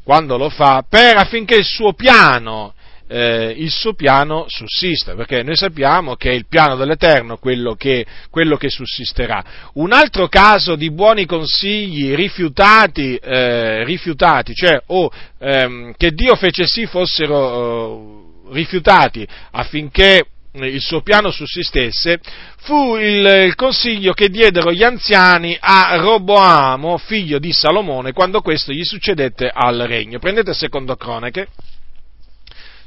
[0.03, 2.73] quando lo fa, per affinché il suo piano
[3.11, 8.05] eh, il suo piano sussista, perché noi sappiamo che è il piano dell'Eterno quello che,
[8.29, 9.43] quello che sussisterà.
[9.73, 16.67] Un altro caso di buoni consigli rifiutati, eh, rifiutati cioè o ehm, che Dio fece
[16.67, 22.19] sì fossero eh, rifiutati affinché il suo piano sussistesse,
[22.61, 28.71] fu il, il, consiglio che diedero gli anziani a Roboamo, figlio di Salomone, quando questo
[28.71, 30.17] gli succedette al regno.
[30.17, 31.49] Prendete secondo cronache,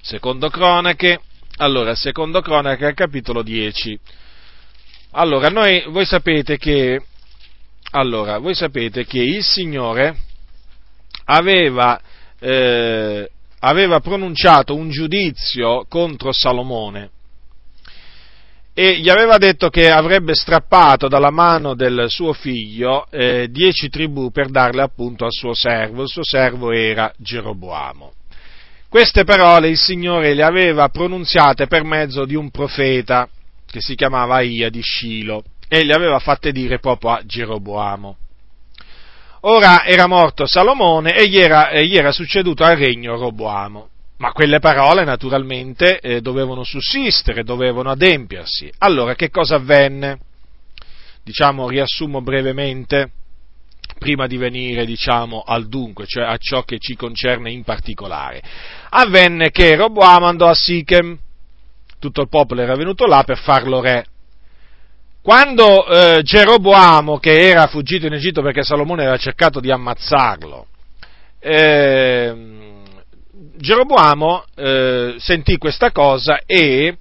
[0.05, 1.21] Secondo Cronache,
[1.59, 3.97] allora, secondo Cronache, capitolo 10.
[5.13, 7.01] Allora, noi, voi sapete che,
[7.93, 10.17] allora, voi sapete che il Signore
[11.27, 12.01] aveva,
[12.41, 17.11] eh, aveva pronunciato un giudizio contro Salomone
[18.75, 24.33] e gli aveva detto che avrebbe strappato dalla mano del suo figlio eh, dieci tribù
[24.33, 26.03] per darle appunto al suo servo.
[26.03, 28.15] Il suo servo era Geroboamo.
[28.93, 33.27] Queste parole il Signore le aveva pronunziate per mezzo di un profeta
[33.65, 38.17] che si chiamava Aia di Scilo e le aveva fatte dire proprio a Geroboamo.
[39.41, 43.89] Ora era morto Salomone e gli era, e gli era succeduto al regno Roboamo.
[44.19, 48.71] Ma quelle parole naturalmente eh, dovevano sussistere, dovevano adempiersi.
[48.77, 50.19] Allora che cosa avvenne?
[51.25, 53.11] Diciamo, riassumo brevemente
[54.03, 58.43] prima di venire, diciamo, al dunque, cioè a ciò che ci concerne in particolare.
[58.91, 61.17] Avvenne che Roboamo andò a Sichem,
[62.01, 64.05] tutto il popolo era venuto là per farlo re.
[65.23, 70.67] Quando eh, Geroboamo, che era fuggito in Egitto perché Salomone aveva cercato di ammazzarlo,
[71.39, 72.35] eh,
[73.57, 76.97] Geroboamo eh, sentì questa cosa e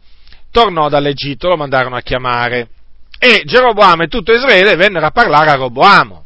[0.51, 2.69] tornò dall'Egitto, lo mandarono a chiamare.
[3.17, 6.20] E Geroboamo e tutto Israele vennero a parlare a Roboamo.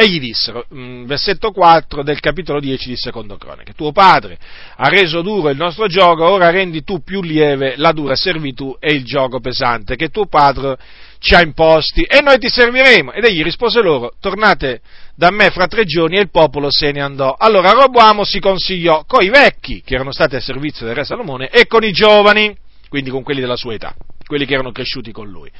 [0.00, 4.38] E gli dissero, mm, versetto 4 del capitolo 10 di Secondo Cronache, tuo padre
[4.76, 8.92] ha reso duro il nostro gioco, ora rendi tu più lieve la dura servitù e
[8.92, 10.78] il gioco pesante che tuo padre
[11.18, 13.10] ci ha imposti e noi ti serviremo.
[13.10, 14.82] Ed egli rispose loro, tornate
[15.16, 17.34] da me fra tre giorni e il popolo se ne andò.
[17.36, 21.48] Allora Roboamo si consigliò con i vecchi che erano stati a servizio del re Salomone
[21.48, 22.56] e con i giovani,
[22.88, 25.50] quindi con quelli della sua età, quelli che erano cresciuti con lui.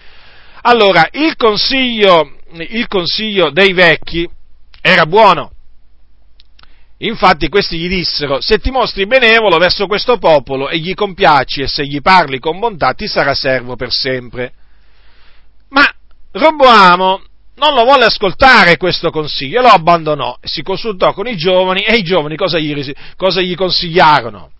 [0.68, 4.28] Allora, il consiglio, il consiglio dei vecchi
[4.83, 5.52] era buono.
[6.98, 11.68] Infatti questi gli dissero, se ti mostri benevolo verso questo popolo e gli compiaci e
[11.68, 14.52] se gli parli con bontà ti sarà servo per sempre.
[15.70, 15.90] Ma
[16.33, 17.22] Roboamo
[17.54, 22.02] non lo volle ascoltare questo consiglio, lo abbandonò, si consultò con i giovani e i
[22.02, 24.50] giovani cosa gli, cosa gli consigliarono?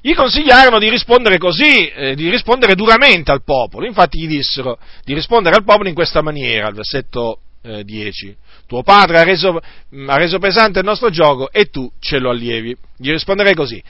[0.00, 3.86] Gli consigliarono di rispondere così, eh, di rispondere duramente al popolo.
[3.86, 8.36] Infatti gli dissero di rispondere al popolo in questa maniera, al versetto eh, 10.
[8.66, 12.74] Tuo padre ha reso, ha reso pesante il nostro gioco e tu ce lo allievi.
[12.96, 13.82] Gli risponderei così.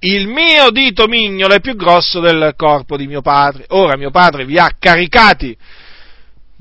[0.00, 3.66] Il mio dito mignolo è più grosso del corpo di mio padre.
[3.68, 5.56] Ora mio padre vi ha caricati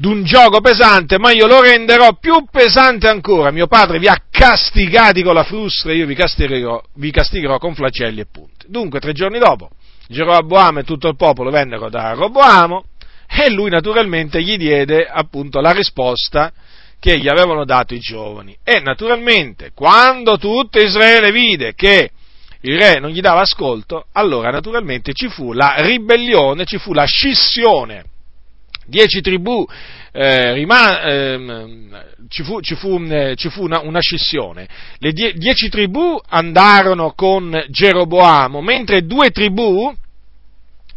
[0.01, 3.51] d'un gioco pesante, ma io lo renderò più pesante ancora.
[3.51, 8.19] Mio padre vi ha castigati con la frustra, io vi castigherò, vi castigherò con flagelli
[8.19, 8.65] e punti.
[8.67, 9.69] Dunque, tre giorni dopo,
[10.07, 12.85] Geroboamo e tutto il popolo vennero da Roboamo
[13.29, 16.51] e lui naturalmente gli diede appunto la risposta
[16.99, 18.57] che gli avevano dato i giovani.
[18.63, 22.09] E naturalmente, quando tutto Israele vide che
[22.61, 27.05] il re non gli dava ascolto, allora naturalmente ci fu la ribellione, ci fu la
[27.05, 28.05] scissione
[28.85, 29.65] dieci tribù,
[30.11, 31.39] eh, rima, eh,
[32.27, 34.67] ci fu, ci fu, eh, ci fu una, una, scissione.
[34.97, 39.93] Le die, dieci tribù andarono con Geroboamo, mentre due tribù,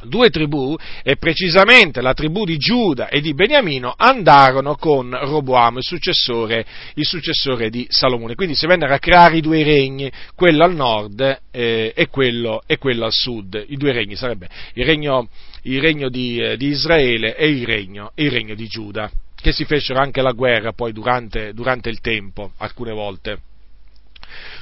[0.02, 5.84] due tribù, e precisamente la tribù di Giuda e di Beniamino, andarono con Roboamo, il
[5.84, 8.34] successore, il successore di Salomone.
[8.34, 12.78] Quindi si vennero a creare i due regni, quello al nord eh, e, quello, e,
[12.78, 13.64] quello, al sud.
[13.68, 15.28] I due regni sarebbe il regno
[15.64, 19.64] il regno di, eh, di Israele e il regno, il regno, di Giuda, che si
[19.64, 23.38] fecero anche la guerra poi durante, durante il tempo, alcune volte.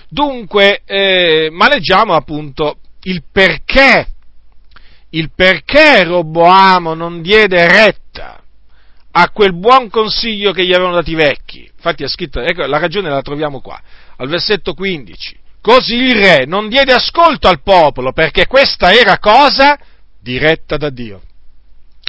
[0.08, 4.06] Dunque, eh, ma leggiamo appunto il perché,
[5.10, 8.42] il perché Roboamo non diede retta
[9.14, 11.68] a quel buon consiglio che gli avevano dato i vecchi.
[11.74, 13.80] Infatti è scritto, ecco, la ragione la troviamo qua,
[14.16, 15.40] al versetto 15.
[15.60, 19.78] Così il re non diede ascolto al popolo perché questa era cosa
[20.22, 21.20] diretta da Dio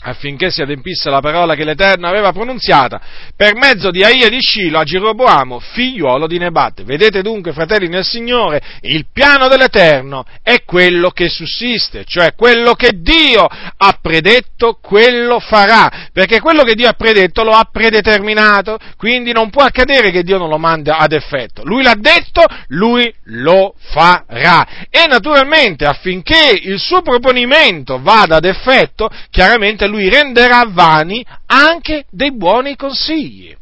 [0.03, 3.01] affinché si adempisse la parola che l'Eterno aveva pronunziata
[3.35, 6.83] per mezzo di Aia di Scilo a Geroboamo, figliuolo di Nebate.
[6.83, 12.91] Vedete dunque, fratelli nel Signore, il piano dell'Eterno è quello che sussiste, cioè quello che
[12.95, 19.31] Dio ha predetto, quello farà, perché quello che Dio ha predetto lo ha predeterminato, quindi
[19.31, 21.63] non può accadere che Dio non lo manda ad effetto.
[21.63, 24.87] Lui l'ha detto, lui lo farà.
[24.89, 32.35] E naturalmente affinché il suo proponimento vada ad effetto, chiaramente lui renderà vani anche dei
[32.35, 33.55] buoni consigli.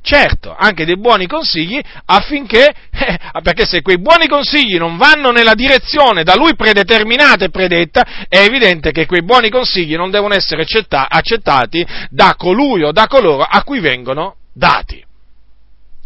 [0.00, 5.54] Certo, anche dei buoni consigli affinché, eh, perché se quei buoni consigli non vanno nella
[5.54, 10.62] direzione da lui predeterminata e predetta, è evidente che quei buoni consigli non devono essere
[10.62, 15.04] accettati da colui o da coloro a cui vengono dati.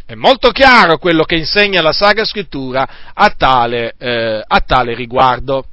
[0.06, 5.66] È molto chiaro quello che insegna la Sacra Scrittura a tale, eh, a tale riguardo.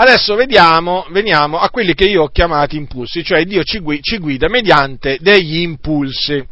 [0.00, 5.18] Adesso vediamo, veniamo a quelli che io ho chiamati impulsi, cioè Dio ci guida mediante
[5.20, 6.46] degli impulsi.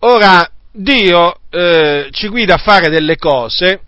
[0.00, 3.80] Ora, Dio eh, ci guida a fare delle cose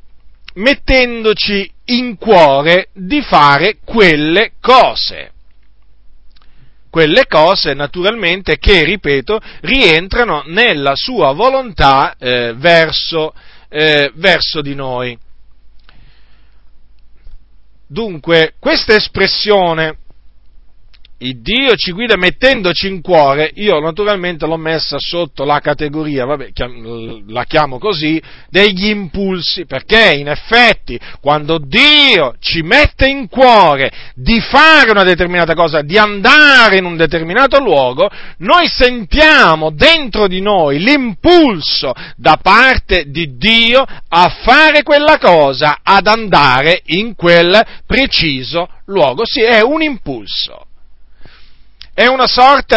[0.54, 5.32] mettendoci in cuore di fare quelle cose.
[6.88, 13.34] Quelle cose, naturalmente, che, ripeto, rientrano nella sua volontà eh, verso,
[13.68, 15.18] eh, verso di noi.
[17.92, 19.98] Dunque, questa espressione,
[21.22, 26.48] il Dio ci guida mettendoci in cuore, io naturalmente l'ho messa sotto la categoria, vabbè,
[27.28, 34.40] la chiamo così, degli impulsi, perché in effetti quando Dio ci mette in cuore di
[34.40, 38.08] fare una determinata cosa, di andare in un determinato luogo,
[38.38, 46.06] noi sentiamo dentro di noi l'impulso da parte di Dio a fare quella cosa, ad
[46.06, 49.26] andare in quel preciso luogo.
[49.26, 50.64] Sì, è un impulso.
[52.00, 52.24] È una,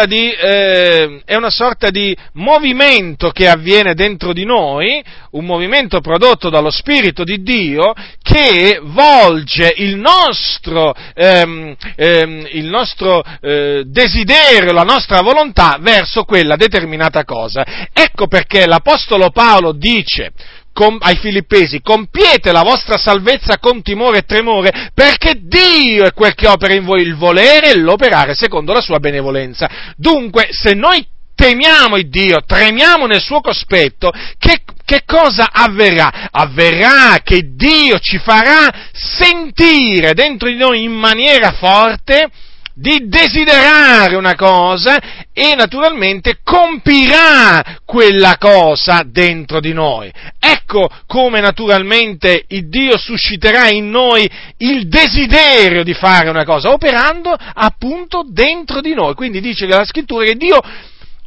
[0.06, 6.50] di, eh, è una sorta di movimento che avviene dentro di noi, un movimento prodotto
[6.50, 14.82] dallo Spirito di Dio che volge il nostro, ehm, ehm, il nostro eh, desiderio, la
[14.82, 17.64] nostra volontà verso quella determinata cosa.
[17.94, 20.32] Ecco perché l'Apostolo Paolo dice
[20.74, 26.34] com, ai filippesi, compiete la vostra salvezza con timore e tremore, perché Dio è quel
[26.34, 29.70] che opera in voi il volere e l'operare secondo la sua benevolenza.
[29.96, 36.28] Dunque, se noi temiamo il Dio, tremiamo nel suo cospetto, che, che cosa avverrà?
[36.30, 42.28] Avverrà che Dio ci farà sentire dentro di noi in maniera forte
[42.74, 44.98] di desiderare una cosa
[45.32, 50.12] e naturalmente compirà quella cosa dentro di noi.
[50.40, 57.32] Ecco come naturalmente il Dio susciterà in noi il desiderio di fare una cosa, operando
[57.32, 59.14] appunto dentro di noi.
[59.14, 60.58] Quindi dice la scrittura che Dio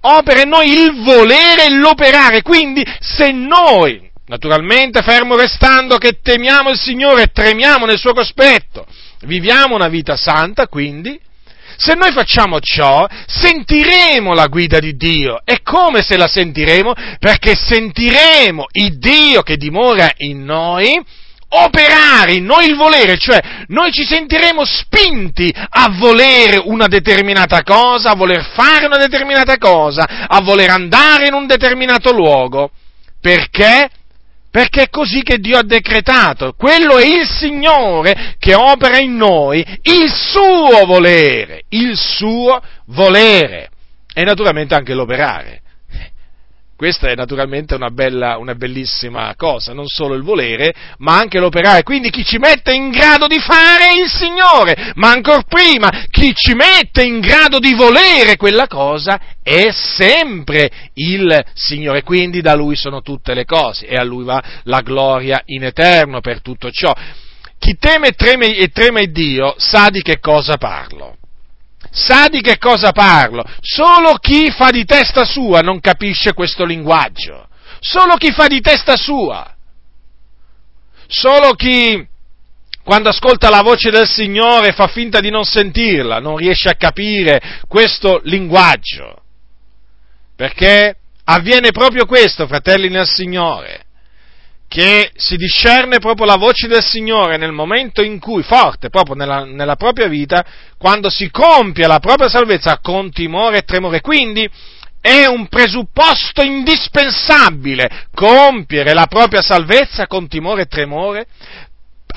[0.01, 6.69] opera in noi il volere e l'operare, quindi se noi Naturalmente, fermo restando che temiamo
[6.69, 8.85] il Signore e tremiamo nel suo cospetto.
[9.21, 11.17] Viviamo una vita santa, quindi,
[11.77, 15.41] se noi facciamo ciò, sentiremo la guida di Dio.
[15.45, 16.93] E come se la sentiremo?
[17.19, 21.01] Perché sentiremo il Dio che dimora in noi
[21.49, 28.09] operare in noi il volere, cioè noi ci sentiremo spinti a volere una determinata cosa,
[28.09, 32.71] a voler fare una determinata cosa, a voler andare in un determinato luogo.
[33.21, 33.89] Perché?
[34.57, 36.53] Perché è così che Dio ha decretato.
[36.57, 43.69] Quello è il Signore che opera in noi il suo volere, il suo volere
[44.11, 45.61] e naturalmente anche l'operare.
[46.77, 51.81] Questa è naturalmente una, bella, una bellissima cosa, non solo il volere, ma anche l'operare.
[51.81, 56.35] Quindi chi ci mette in grado di fare è il Signore, ma ancora prima chi
[56.35, 62.03] ci mette in grado di volere quella cosa è sempre il Signore.
[62.03, 66.21] Quindi da Lui sono tutte le cose e a Lui va la gloria in eterno
[66.21, 66.93] per tutto ciò.
[67.57, 71.17] Chi teme e treme, treme Dio sa di che cosa parlo
[71.91, 73.43] sa di che cosa parlo.
[73.61, 77.47] Solo chi fa di testa sua non capisce questo linguaggio.
[77.79, 79.55] Solo chi fa di testa sua.
[81.07, 82.05] Solo chi,
[82.83, 87.61] quando ascolta la voce del Signore, fa finta di non sentirla, non riesce a capire
[87.67, 89.21] questo linguaggio.
[90.35, 93.86] Perché avviene proprio questo, fratelli nel Signore
[94.67, 99.45] che si discerne proprio la voce del Signore nel momento in cui, forte proprio nella,
[99.45, 100.45] nella propria vita,
[100.77, 104.01] quando si compie la propria salvezza con timore e tremore.
[104.01, 104.47] Quindi
[104.99, 111.27] è un presupposto indispensabile compiere la propria salvezza con timore e tremore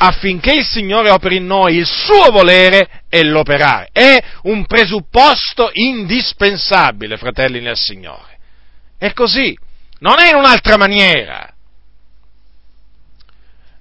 [0.03, 3.91] affinché il Signore operi in noi il suo volere e l'operare.
[3.93, 8.39] È un presupposto indispensabile, fratelli nel Signore.
[8.99, 9.57] È così,
[9.99, 11.53] non è in un'altra maniera.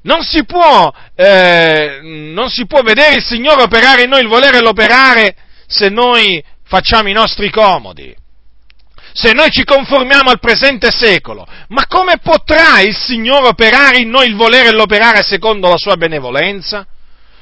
[0.02, 4.62] Non si, può, eh, non si può vedere il Signore operare in noi il volere
[4.62, 5.36] l'operare
[5.68, 8.16] se noi facciamo i nostri comodi,
[9.12, 11.46] se noi ci conformiamo al presente secolo.
[11.68, 15.98] Ma come potrà il Signore operare in noi il volere e l'operare secondo la sua
[15.98, 16.88] benevolenza?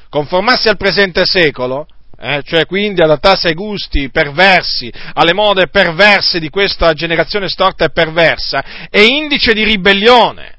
[0.08, 1.86] Conformarsi al presente secolo?
[2.20, 7.90] Eh, cioè quindi adattarsi ai gusti perversi, alle mode perverse di questa generazione storta e
[7.90, 10.57] perversa, è indice di ribellione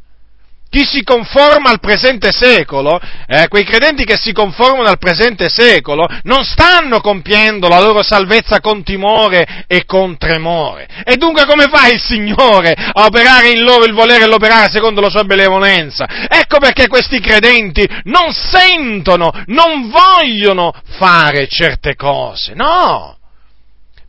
[0.69, 6.07] chi si conforma al presente secolo, eh, quei credenti che si conformano al presente secolo,
[6.23, 10.87] non stanno compiendo la loro salvezza con timore e con tremore.
[11.03, 15.01] E dunque come fa il Signore a operare in loro il volere e l'operare secondo
[15.01, 16.05] la sua benevolenza?
[16.29, 23.17] Ecco perché questi credenti non sentono, non vogliono fare certe cose, no!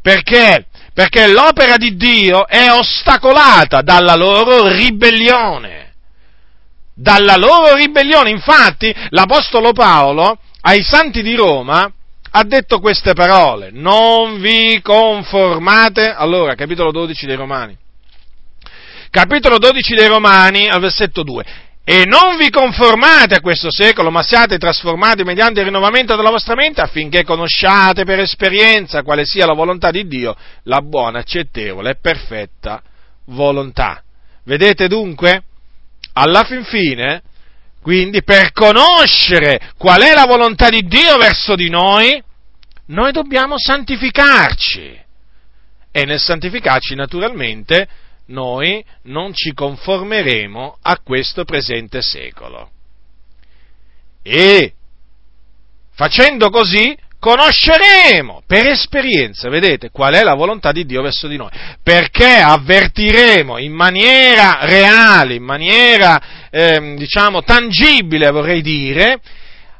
[0.02, 0.66] Perché?
[0.92, 5.89] Perché l'opera di Dio è ostacolata dalla loro ribellione
[7.00, 8.30] dalla loro ribellione.
[8.30, 11.90] Infatti, l'Apostolo Paolo ai santi di Roma
[12.32, 17.76] ha detto queste parole, non vi conformate, allora, capitolo 12 dei Romani,
[19.10, 21.44] capitolo 12 dei Romani, al versetto 2,
[21.82, 26.54] e non vi conformate a questo secolo, ma siate trasformati mediante il rinnovamento della vostra
[26.54, 31.96] mente affinché conosciate per esperienza quale sia la volontà di Dio, la buona, accettevole e
[32.00, 32.80] perfetta
[33.24, 34.04] volontà.
[34.44, 35.42] Vedete dunque?
[36.20, 37.22] Alla fin fine,
[37.80, 42.22] quindi per conoscere qual è la volontà di Dio verso di noi,
[42.86, 45.08] noi dobbiamo santificarci.
[45.92, 47.88] E nel santificarci naturalmente
[48.26, 52.70] noi non ci conformeremo a questo presente secolo.
[54.22, 54.74] E
[55.92, 61.50] facendo così conosceremo per esperienza, vedete, qual è la volontà di Dio verso di noi,
[61.82, 69.20] perché avvertiremo in maniera reale, in maniera, eh, diciamo, tangibile, vorrei dire,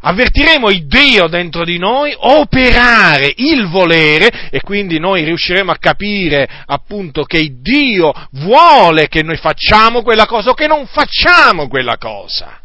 [0.03, 6.49] avvertiremo il Dio dentro di noi operare il volere e quindi noi riusciremo a capire
[6.66, 12.61] appunto che Dio vuole che noi facciamo quella cosa o che non facciamo quella cosa.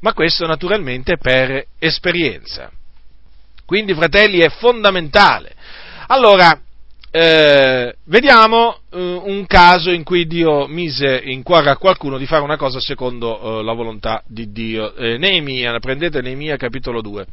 [0.00, 2.70] Ma questo naturalmente per esperienza.
[3.64, 5.54] Quindi, fratelli, è fondamentale.
[6.08, 6.60] Allora,
[7.14, 12.42] eh, vediamo eh, un caso in cui Dio mise in cuore a qualcuno di fare
[12.42, 14.94] una cosa secondo eh, la volontà di Dio.
[14.94, 17.26] Eh, Neemia, prendete Neemia capitolo 2.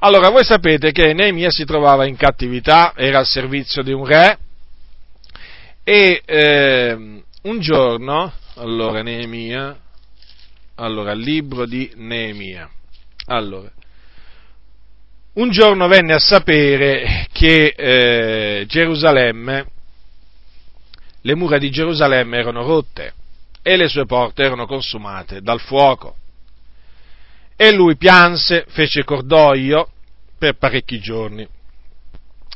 [0.00, 4.38] Allora, voi sapete che Neemia si trovava in cattività, era al servizio di un re
[5.84, 9.78] e ehm, un giorno, allora Neemia,
[10.74, 12.68] allora, libro di Neemia,
[13.26, 13.70] allora,
[15.34, 19.66] un giorno venne a sapere che eh, Gerusalemme,
[21.22, 23.14] le mura di Gerusalemme erano rotte
[23.62, 26.16] e le sue porte erano consumate dal fuoco.
[27.56, 29.90] E lui pianse, fece cordoglio
[30.36, 31.46] per parecchi giorni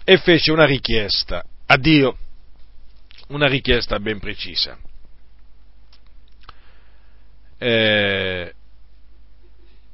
[0.05, 2.17] e fece una richiesta a Dio,
[3.29, 4.77] una richiesta ben precisa.
[7.59, 8.46] Eh,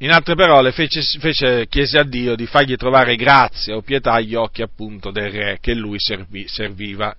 [0.02, 4.34] in altre parole, fece, fece, chiese a Dio di fargli trovare grazia o pietà agli
[4.34, 7.14] occhi appunto del re che lui servì, serviva.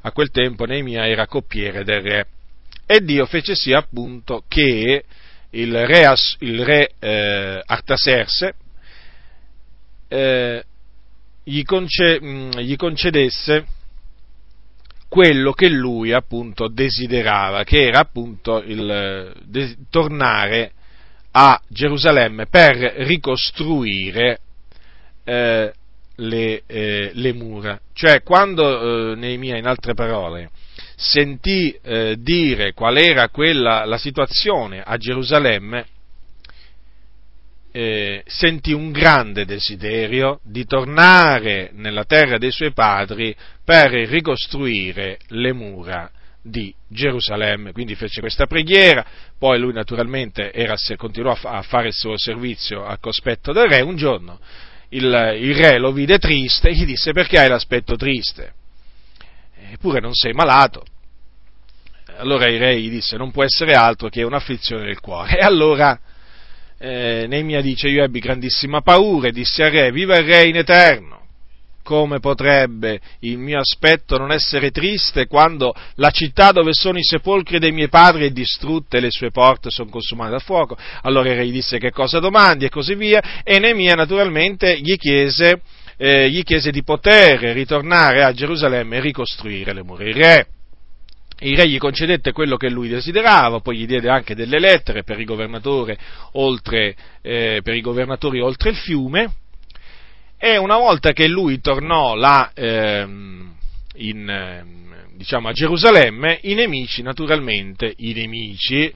[0.00, 2.26] A quel tempo Neemia era coppiere del re.
[2.86, 5.04] E Dio fece sì appunto che
[5.50, 8.54] il re, il re eh, Artaserse
[10.08, 10.64] eh,
[11.44, 13.66] gli, conce, gli concedesse
[15.06, 20.72] quello che lui appunto desiderava, che era appunto il de, tornare
[21.32, 24.38] a Gerusalemme per ricostruire
[25.24, 25.72] eh,
[26.16, 27.80] le, eh, le, mura.
[27.92, 30.50] Cioè, quando eh, Neemia, in altre parole,
[30.96, 35.86] sentì eh, dire qual era quella, la situazione a Gerusalemme,
[37.74, 45.52] eh, sentì un grande desiderio di tornare nella terra dei suoi padri per ricostruire le
[45.54, 46.10] mura
[46.42, 49.04] di Gerusalemme, quindi fece questa preghiera,
[49.38, 53.96] poi lui naturalmente era, continuò a fare il suo servizio al cospetto del re, un
[53.96, 54.40] giorno
[54.92, 58.54] il, il re lo vide triste e gli disse perché hai l'aspetto triste?
[59.72, 60.84] Eppure non sei malato.
[62.18, 65.38] allora il re gli disse non può essere altro che un'afflizione del cuore.
[65.40, 65.98] E allora
[66.78, 70.56] eh, Neemia dice io ebbi grandissima paura e disse al re viva il re in
[70.56, 71.21] eterno
[71.92, 77.58] come potrebbe il mio aspetto non essere triste quando la città dove sono i sepolcri
[77.58, 80.74] dei miei padri è distrutta e le sue porte sono consumate da fuoco?
[81.02, 85.60] Allora il gli disse che cosa domandi e così via e Neemia naturalmente gli chiese,
[85.98, 90.04] eh, gli chiese di poter ritornare a Gerusalemme e ricostruire le mura.
[90.04, 90.46] Il re
[91.40, 95.20] il re gli concedette quello che lui desiderava, poi gli diede anche delle lettere per
[95.20, 95.26] i,
[96.32, 99.41] oltre, eh, per i governatori oltre il fiume,
[100.44, 103.54] e una volta che lui tornò là ehm,
[103.94, 108.92] in, ehm, diciamo, a Gerusalemme, i nemici, naturalmente, i nemici,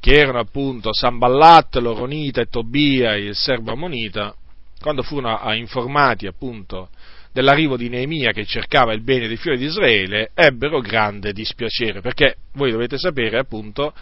[0.00, 4.34] che erano appunto Samballat, Loronita e Tobia, il servo ammonita,
[4.80, 6.88] quando furono informati appunto
[7.30, 12.36] dell'arrivo di Neemia che cercava il bene dei figli di Israele, ebbero grande dispiacere, perché
[12.54, 13.92] voi dovete sapere appunto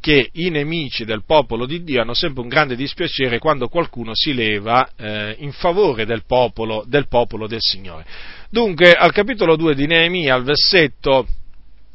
[0.00, 4.32] che i nemici del popolo di Dio hanno sempre un grande dispiacere quando qualcuno si
[4.32, 8.06] leva eh, in favore del popolo, del popolo del Signore.
[8.48, 11.26] Dunque, al capitolo 2 di Neemia, al versetto,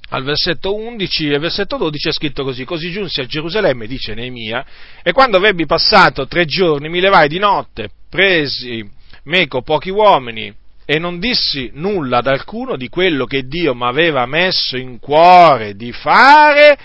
[0.09, 4.65] al versetto 11 e versetto 12 è scritto così, così giunsi a Gerusalemme, dice Neemia,
[5.01, 8.87] e quando avebbi passato tre giorni mi levai di notte, presi
[9.23, 10.53] meco pochi uomini,
[10.85, 15.75] e non dissi nulla ad alcuno di quello che Dio mi aveva messo in cuore
[15.75, 16.77] di fare,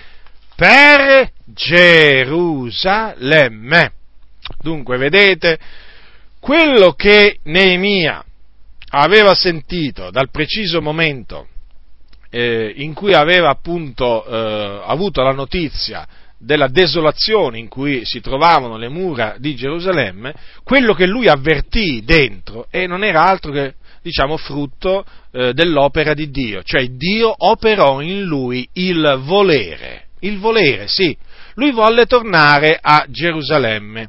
[0.61, 2.73] per Gerusalemme.
[4.61, 5.59] Dunque, vedete,
[6.39, 8.23] quello che Neemia
[8.91, 11.47] aveva sentito dal preciso momento
[12.29, 16.07] eh, in cui aveva appunto eh, avuto la notizia
[16.37, 22.67] della desolazione in cui si trovavano le mura di Gerusalemme, quello che lui avvertì dentro
[22.71, 28.25] e non era altro che diciamo frutto eh, dell'opera di Dio, cioè Dio operò in
[28.25, 31.17] lui il volere il volere, sì.
[31.55, 34.09] Lui volle tornare a Gerusalemme.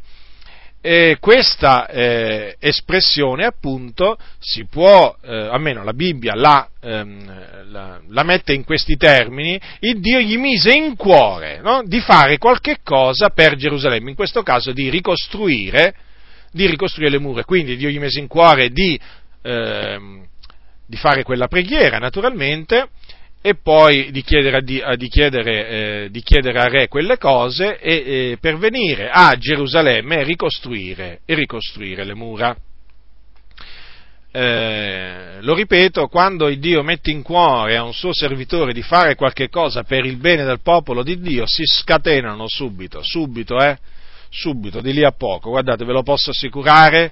[0.84, 8.24] E questa eh, espressione appunto si può, eh, almeno la Bibbia la, ehm, la, la,
[8.24, 11.84] mette in questi termini, il Dio gli mise in cuore no?
[11.86, 15.94] di fare qualche cosa per Gerusalemme, in questo caso di ricostruire,
[16.52, 19.00] di ricostruire le mura, quindi Dio gli mise in cuore di,
[19.44, 20.26] ehm,
[20.88, 22.90] di fare quella preghiera naturalmente
[23.42, 27.94] e poi di chiedere, a, di, chiedere, eh, di chiedere a re quelle cose e
[27.96, 32.56] eh, per venire a Gerusalemme e ricostruire, e ricostruire le mura.
[34.34, 39.16] Eh, lo ripeto, quando il Dio mette in cuore a un suo servitore di fare
[39.16, 43.78] qualche cosa per il bene del popolo di Dio, si scatenano subito, subito, eh?
[44.30, 47.12] Subito, di lì a poco, guardate, ve lo posso assicurare,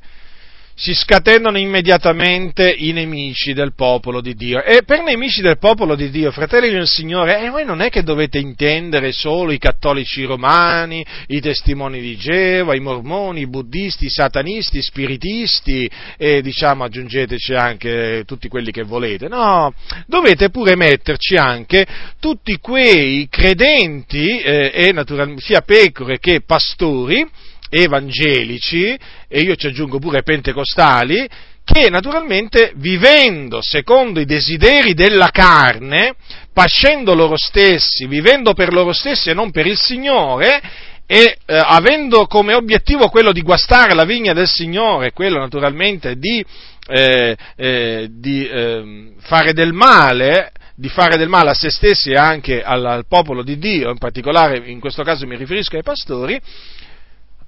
[0.79, 4.63] si scatenano immediatamente i nemici del popolo di Dio.
[4.63, 8.01] E per nemici del popolo di Dio, fratelli del Signore, eh, voi non è che
[8.01, 14.09] dovete intendere solo i cattolici romani, i testimoni di Geova, i mormoni, i buddisti, i
[14.09, 19.27] satanisti, i spiritisti e diciamo aggiungeteci anche tutti quelli che volete.
[19.27, 19.73] No,
[20.07, 21.85] dovete pure metterci anche
[22.21, 27.27] tutti quei credenti eh, e naturalmente sia pecore che pastori
[27.69, 28.97] evangelici,
[29.27, 31.27] e io ci aggiungo pure pentecostali,
[31.63, 36.15] che naturalmente vivendo secondo i desideri della carne,
[36.51, 40.61] pascendo loro stessi, vivendo per loro stessi e non per il Signore,
[41.05, 46.43] e eh, avendo come obiettivo quello di guastare la vigna del Signore, quello naturalmente di,
[46.87, 52.15] eh, eh, di ehm, fare del male, di fare del male a se stessi e
[52.15, 56.39] anche al, al popolo di Dio, in particolare in questo caso mi riferisco ai pastori,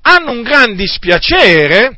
[0.01, 1.97] hanno un gran dispiacere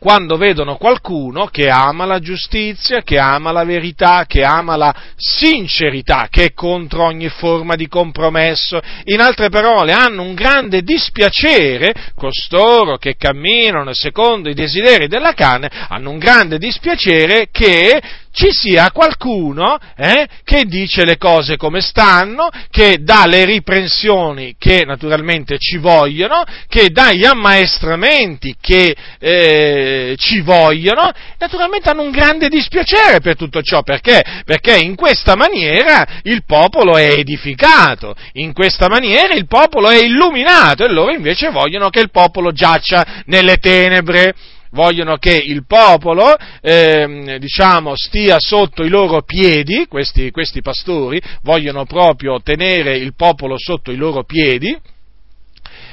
[0.00, 6.28] quando vedono qualcuno che ama la giustizia, che ama la verità, che ama la sincerità,
[6.30, 8.80] che è contro ogni forma di compromesso.
[9.04, 15.70] In altre parole, hanno un grande dispiacere, costoro che camminano secondo i desideri della carne,
[15.88, 18.00] hanno un grande dispiacere che
[18.32, 24.84] ci sia qualcuno eh, che dice le cose come stanno, che dà le riprensioni che
[24.84, 32.48] naturalmente ci vogliono, che dà gli ammaestramenti che eh, ci vogliono, naturalmente hanno un grande
[32.48, 34.22] dispiacere per tutto ciò, perché?
[34.44, 40.84] Perché in questa maniera il popolo è edificato, in questa maniera il popolo è illuminato
[40.84, 44.34] e loro invece vogliono che il popolo giaccia nelle tenebre
[44.70, 51.84] vogliono che il popolo eh, diciamo, stia sotto i loro piedi, questi, questi pastori vogliono
[51.84, 54.76] proprio tenere il popolo sotto i loro piedi,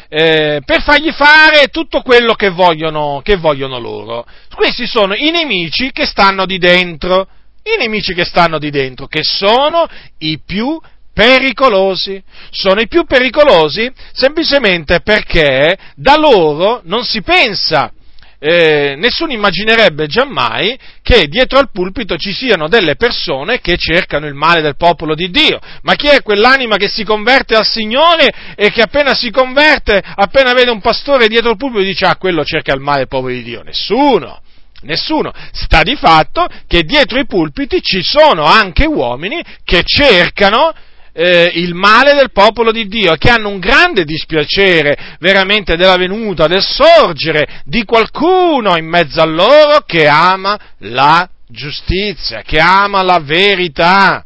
[0.10, 4.26] eh, per fargli fare tutto quello che vogliono, che vogliono loro.
[4.56, 7.28] Questi sono i nemici che stanno di dentro,
[7.64, 9.86] i nemici che stanno di dentro, che sono
[10.20, 10.80] i più
[11.18, 12.22] pericolosi.
[12.52, 17.92] Sono i più pericolosi semplicemente perché da loro non si pensa
[18.40, 24.36] eh, nessuno immaginerebbe giammai che dietro al pulpito ci siano delle persone che cercano il
[24.36, 25.60] male del popolo di Dio.
[25.82, 30.54] Ma chi è quell'anima che si converte al Signore e che appena si converte, appena
[30.54, 33.44] vede un pastore dietro il pulpito dice ah quello cerca il male del popolo di
[33.44, 33.64] Dio?
[33.64, 34.42] Nessuno.
[34.82, 35.34] Nessuno.
[35.54, 40.72] Sta di fatto che dietro i pulpiti ci sono anche uomini che cercano
[41.20, 46.46] eh, il male del popolo di Dio, che hanno un grande dispiacere veramente della venuta,
[46.46, 53.20] del sorgere di qualcuno in mezzo a loro che ama la giustizia, che ama la
[53.20, 54.24] verità.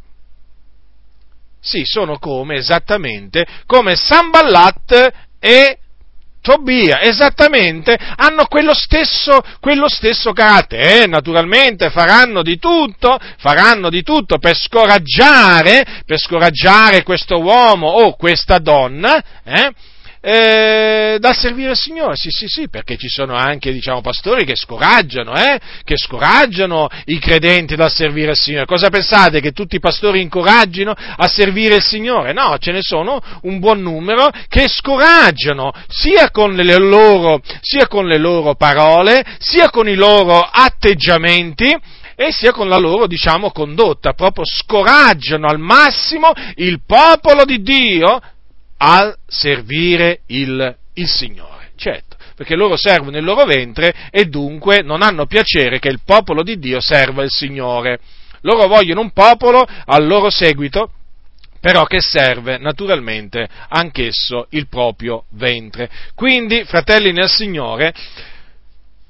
[1.62, 5.78] Sì, sono come esattamente come Samballat e
[6.42, 14.02] Tobia, esattamente, hanno quello stesso, quello stesso carattere, eh, naturalmente faranno di tutto, faranno di
[14.02, 19.72] tutto per scoraggiare, per scoraggiare questo uomo o questa donna, eh,
[20.24, 24.56] eh, da servire il Signore, sì, sì, sì, perché ci sono anche, diciamo, pastori che
[24.56, 28.68] scoraggiano, eh, che scoraggiano i credenti dal servire il Signore.
[28.68, 29.42] Cosa pensate?
[29.42, 32.34] Che tutti i pastori incoraggino a servire il Signore?
[32.34, 38.06] No, ce ne sono un buon numero che scoraggiano, sia con le loro, sia con
[38.06, 41.76] le loro parole, sia con i loro atteggiamenti,
[42.16, 48.22] e sia con la loro, diciamo, condotta, proprio scoraggiano al massimo il popolo di Dio
[48.84, 51.72] al servire il, il Signore.
[51.76, 56.44] Certo, perché loro servono il loro ventre e dunque non hanno piacere che il popolo
[56.44, 58.00] di Dio serva il Signore.
[58.42, 60.92] Loro vogliono un popolo al loro seguito,
[61.60, 65.90] però che serve naturalmente anch'esso il proprio ventre.
[66.16, 67.94] Quindi, fratelli nel Signore,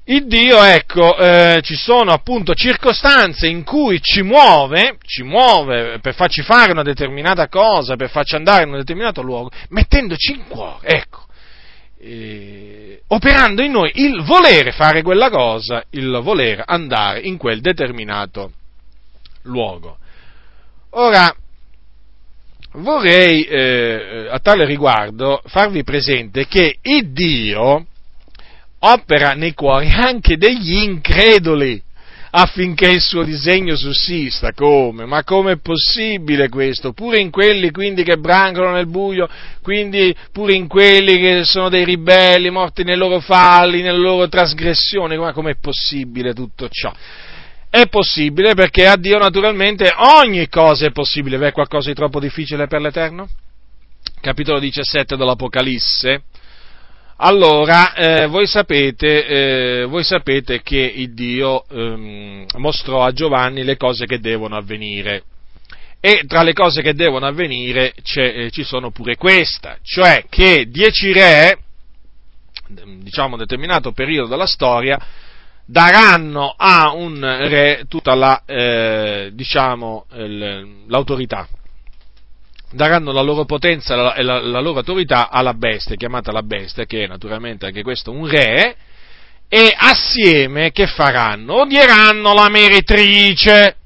[0.04, 6.14] il Dio, ecco, eh, ci sono appunto circostanze in cui ci muove, ci muove per
[6.14, 10.86] farci fare una determinata cosa, per farci andare in un determinato luogo, mettendoci in cuore,
[10.88, 11.26] ecco,
[12.00, 18.50] eh, operando in noi il volere fare quella cosa, il volere andare in quel determinato
[19.42, 19.98] luogo.
[20.90, 21.32] Ora,
[22.72, 27.86] vorrei eh, a tale riguardo farvi presente che il Dio,
[28.84, 31.82] opera nei cuori anche degli increduli
[32.34, 34.52] affinché il suo disegno sussista.
[34.52, 35.04] Come?
[35.04, 36.92] Ma come è possibile questo?
[36.92, 39.28] Pure in quelli quindi che brancano nel buio,
[39.62, 45.16] quindi pure in quelli che sono dei ribelli, morti nei loro falli, nelle loro trasgressioni,
[45.18, 46.92] ma com'è possibile tutto ciò?
[47.68, 51.38] È possibile perché a Dio naturalmente ogni cosa è possibile.
[51.38, 53.28] V'è qualcosa di troppo difficile per l'Eterno?
[54.20, 56.22] Capitolo 17 dell'Apocalisse
[57.24, 63.76] allora, eh, voi, sapete, eh, voi, sapete, che il Dio ehm, mostrò a Giovanni le
[63.76, 65.22] cose che devono avvenire.
[66.00, 71.12] E tra le cose che devono avvenire eh, ci sono pure questa, cioè che dieci
[71.12, 71.58] re,
[72.66, 74.98] diciamo un determinato periodo della storia,
[75.64, 80.06] daranno a un re tutta la, eh, diciamo,
[80.88, 81.46] l'autorità
[82.72, 87.04] daranno la loro potenza e la, la, loro autorità alla bestia, chiamata la bestia, che
[87.04, 88.76] è naturalmente anche questo un re,
[89.48, 91.60] e assieme che faranno?
[91.60, 93.76] Odieranno la meretrice,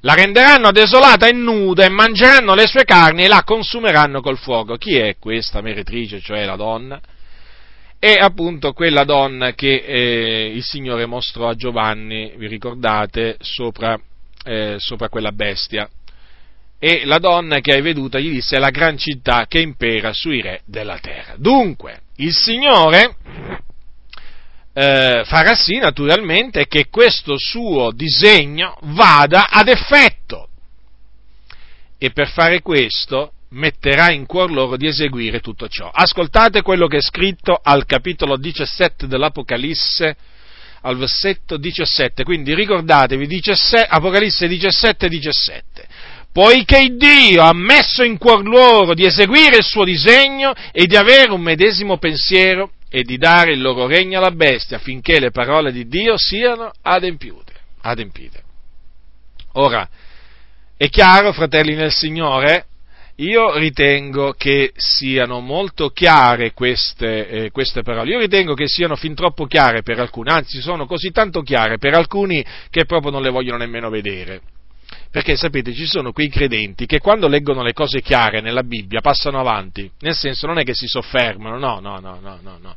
[0.00, 4.76] la renderanno desolata e nuda e mangeranno le sue carni e la consumeranno col fuoco.
[4.76, 7.00] Chi è questa meretrice, cioè la donna?
[7.98, 13.98] È appunto quella donna che eh, il Signore mostrò a Giovanni, vi ricordate, sopra,
[14.44, 15.88] eh, sopra quella bestia
[16.78, 20.40] e la donna che hai veduta gli disse è la gran città che impera sui
[20.40, 21.34] re della terra.
[21.36, 23.16] Dunque, il Signore
[24.72, 30.48] eh, farà sì naturalmente che questo suo disegno vada ad effetto
[31.98, 35.88] e per fare questo metterà in cuor loro di eseguire tutto ciò.
[35.88, 40.16] Ascoltate quello che è scritto al capitolo 17 dell'Apocalisse,
[40.82, 45.75] al versetto 17, quindi ricordatevi, 17, Apocalisse 17, 17
[46.36, 51.32] poiché Dio ha messo in cuor loro di eseguire il suo disegno e di avere
[51.32, 55.88] un medesimo pensiero e di dare il loro regno alla bestia affinché le parole di
[55.88, 57.54] Dio siano adempiute.
[57.80, 58.42] adempite.
[59.52, 59.88] Ora,
[60.76, 62.66] è chiaro, fratelli nel Signore,
[63.14, 69.14] io ritengo che siano molto chiare queste, eh, queste, parole, io ritengo che siano fin
[69.14, 73.30] troppo chiare per alcuni, anzi sono così tanto chiare per alcuni che proprio non le
[73.30, 74.42] vogliono nemmeno vedere.
[75.16, 79.40] Perché sapete, ci sono quei credenti che quando leggono le cose chiare nella Bibbia passano
[79.40, 82.58] avanti, nel senso non è che si soffermano, no, no, no, no, no.
[82.60, 82.74] no.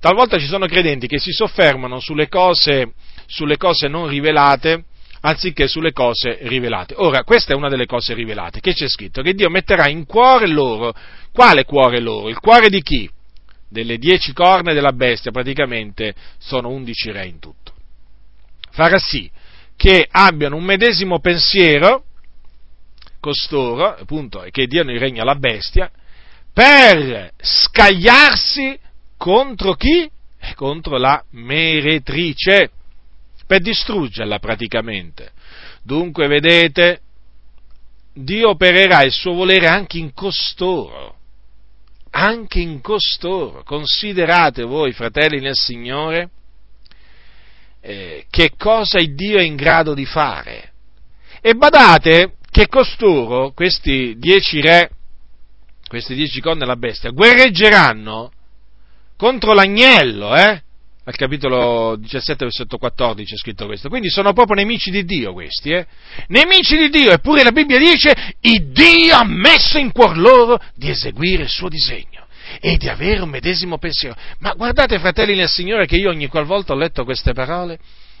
[0.00, 2.94] Talvolta ci sono credenti che si soffermano sulle cose,
[3.26, 4.84] sulle cose non rivelate
[5.20, 6.94] anziché sulle cose rivelate.
[6.96, 10.46] Ora, questa è una delle cose rivelate, che c'è scritto che Dio metterà in cuore
[10.46, 10.94] loro,
[11.34, 12.30] quale cuore loro?
[12.30, 13.10] Il cuore di chi?
[13.68, 17.74] Delle dieci corna della bestia, praticamente sono undici re in tutto.
[18.70, 19.30] Farà sì
[19.76, 22.04] che abbiano un medesimo pensiero,
[23.20, 25.90] costoro, appunto, che diano il regno alla bestia,
[26.52, 28.78] per scagliarsi
[29.16, 30.10] contro chi?
[30.54, 32.70] Contro la meretrice
[33.46, 35.32] per distruggerla praticamente.
[35.82, 37.00] Dunque, vedete,
[38.12, 41.16] Dio opererà il suo volere anche in costoro,
[42.10, 43.62] anche in costoro.
[43.64, 46.30] Considerate voi, fratelli nel Signore,
[47.84, 50.72] eh, che cosa il Dio è in grado di fare.
[51.42, 54.90] E badate che costoro, questi dieci re,
[55.86, 58.32] questi dieci conne della bestia, guerreggeranno
[59.16, 60.62] contro l'agnello, eh?
[61.06, 63.90] al capitolo 17, versetto 14 è scritto questo.
[63.90, 65.86] Quindi sono proprio nemici di Dio questi, eh?
[66.28, 70.88] Nemici di Dio, eppure la Bibbia dice, il Dio ha messo in cuor loro di
[70.88, 72.23] eseguire il suo disegno
[72.60, 74.16] e di avere un medesimo pensiero.
[74.38, 77.78] Ma guardate, fratelli nel Signore, che io ogni qualvolta ho letto queste parole,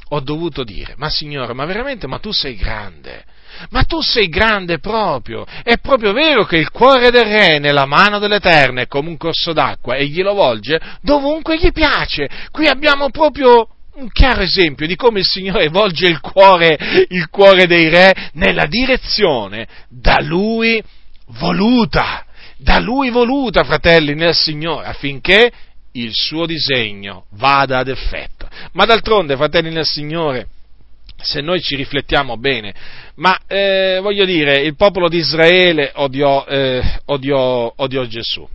[0.08, 3.24] ho dovuto dire, ma Signore, ma veramente, ma tu sei grande,
[3.70, 8.18] ma tu sei grande proprio, è proprio vero che il cuore del re nella mano
[8.18, 12.28] dell'Eterno è come un corso d'acqua e glielo volge dovunque gli piace.
[12.50, 17.66] Qui abbiamo proprio un chiaro esempio di come il Signore volge il cuore, il cuore
[17.66, 20.82] dei re nella direzione da Lui
[21.38, 22.26] voluta,
[22.64, 25.52] da Lui voluta, fratelli, nel Signore, affinché
[25.92, 28.48] il suo disegno vada ad effetto.
[28.72, 30.48] Ma d'altronde, fratelli nel Signore,
[31.22, 32.74] se noi ci riflettiamo bene,
[33.16, 38.48] ma eh, voglio dire, il popolo di Israele odiò, eh, odiò, odiò Gesù.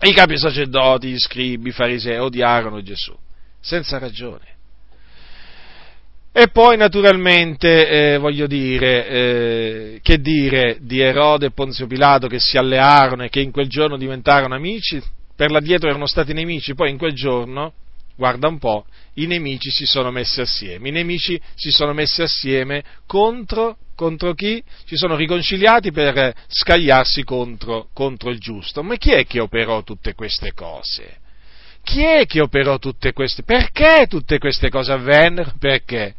[0.00, 3.14] I capi sacerdoti, gli scribi, i farisei odiarono Gesù,
[3.60, 4.56] senza ragione.
[6.32, 12.38] E poi naturalmente, eh, voglio dire, eh, che dire di Erode e Ponzio Pilato che
[12.38, 15.02] si allearono e che in quel giorno diventarono amici?
[15.34, 17.72] Per là dietro erano stati nemici, poi in quel giorno
[18.14, 20.88] guarda un po', i nemici si sono messi assieme.
[20.88, 24.62] I nemici si sono messi assieme contro, contro chi?
[24.84, 28.82] Si sono riconciliati per scagliarsi contro, contro il giusto.
[28.82, 31.26] Ma chi è che operò tutte queste cose?
[31.88, 33.44] Chi è che operò tutte queste?
[33.44, 35.54] Perché tutte queste cose avvennero?
[35.58, 36.14] Perché?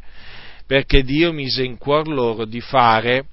[0.66, 3.26] Perché Dio mise in cuor loro di fare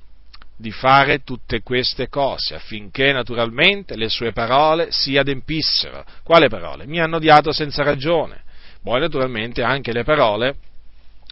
[0.56, 6.06] di fare tutte queste cose, affinché naturalmente le sue parole si adempissero.
[6.24, 6.86] Quale parole?
[6.86, 8.44] Mi hanno odiato senza ragione.
[8.84, 10.58] Poi naturalmente anche le parole,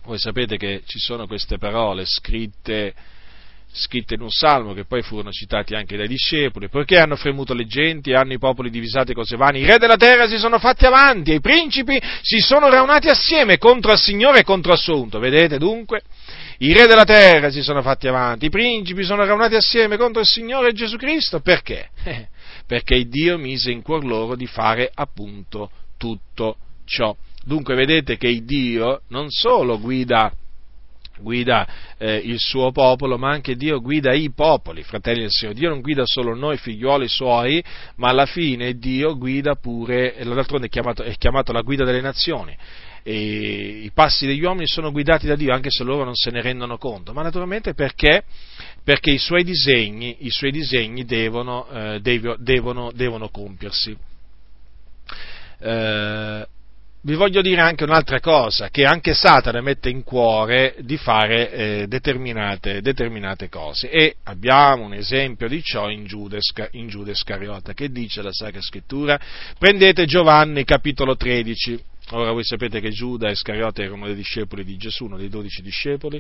[0.06, 2.96] voi sapete che ci sono queste parole scritte,
[3.76, 7.66] scritte in un salmo che poi furono citati anche dai discepoli, poiché hanno fremuto le
[7.66, 11.32] genti hanno i popoli divisati cose vane, i re della terra si sono fatti avanti
[11.32, 15.20] e i principi si sono raunati assieme contro il Signore e contro Assunto.
[15.20, 16.02] Vedete dunque?
[16.60, 20.28] I re della terra si sono fatti avanti, i principi sono raunati assieme contro il
[20.28, 21.42] Signore Gesù Cristo.
[21.42, 21.90] Perché?
[22.66, 27.16] perché Dio mise in cuor loro di fare appunto tutto ciò.
[27.44, 30.32] Dunque vedete che Dio non solo guida,
[31.20, 35.58] guida eh, il suo popolo, ma anche Dio guida i popoli, fratelli del Signore.
[35.58, 37.64] Dio non guida solo noi figlioli suoi,
[37.96, 42.56] ma alla fine Dio guida pure, d'altronde è chiamato, è chiamato la guida delle nazioni.
[43.08, 46.42] E I passi degli uomini sono guidati da Dio anche se loro non se ne
[46.42, 48.24] rendono conto, ma naturalmente perché,
[48.84, 53.96] perché i suoi disegni, i suoi disegni devono, eh, devono, devono compiersi.
[55.60, 56.48] Eh,
[57.06, 61.86] vi voglio dire anche un'altra cosa, che anche Satana mette in cuore di fare eh,
[61.88, 63.92] determinate, determinate, cose.
[63.92, 66.38] E abbiamo un esempio di ciò in Giuda,
[66.72, 69.20] in Giuda Iscariota, che dice la Sacra Scrittura.
[69.60, 71.80] Prendete Giovanni capitolo 13.
[72.12, 75.62] Ora voi sapete che Giuda Iscariota era uno dei discepoli di Gesù, uno dei dodici
[75.62, 76.20] discepoli,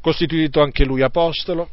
[0.00, 1.68] costituito anche lui apostolo.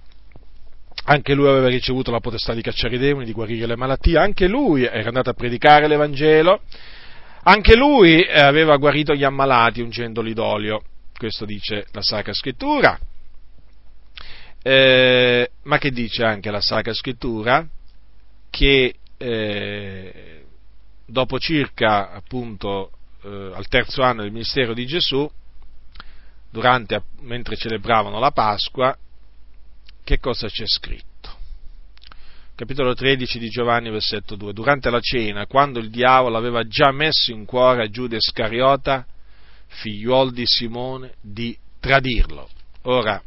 [1.06, 4.48] Anche lui aveva ricevuto la potestà di cacciare i demoni, di guarire le malattie, anche
[4.48, 6.64] lui era andato a predicare l'Evangelo,
[7.44, 10.84] anche lui eh, aveva guarito gli ammalati ungendoli d'olio,
[11.18, 13.00] questo dice la Sacra Scrittura.
[14.64, 17.68] Eh, ma che dice anche la Sacra Scrittura?
[18.50, 20.44] Che eh,
[21.06, 22.92] dopo circa appunto
[23.24, 25.30] eh, al terzo anno del ministero di Gesù,
[26.50, 28.96] durante, mentre celebravano la Pasqua,
[30.04, 31.11] che cosa c'è scritto?
[32.62, 34.54] Capitolo 13 di Giovanni, versetto 2.
[34.54, 39.04] Durante la cena, quando il diavolo aveva già messo in cuore a Giuda Iscariota,
[39.66, 42.48] figliuol di Simone, di tradirlo.
[42.84, 43.20] Ora,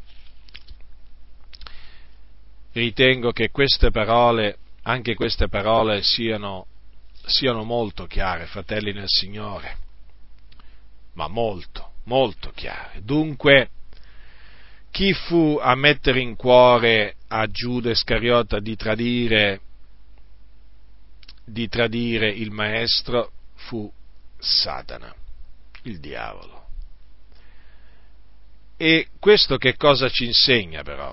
[2.75, 6.67] ritengo che queste parole, anche queste parole, siano,
[7.25, 9.77] siano molto chiare, fratelli nel Signore,
[11.15, 13.01] ma molto, molto chiare.
[13.03, 13.71] Dunque,
[14.95, 19.61] chi fu a mettere in cuore a Giuda Iscariota di tradire,
[21.45, 23.93] di tradire il maestro fu
[24.39, 25.13] Satana,
[25.83, 26.67] il diavolo.
[28.77, 31.13] E questo che cosa ci insegna però?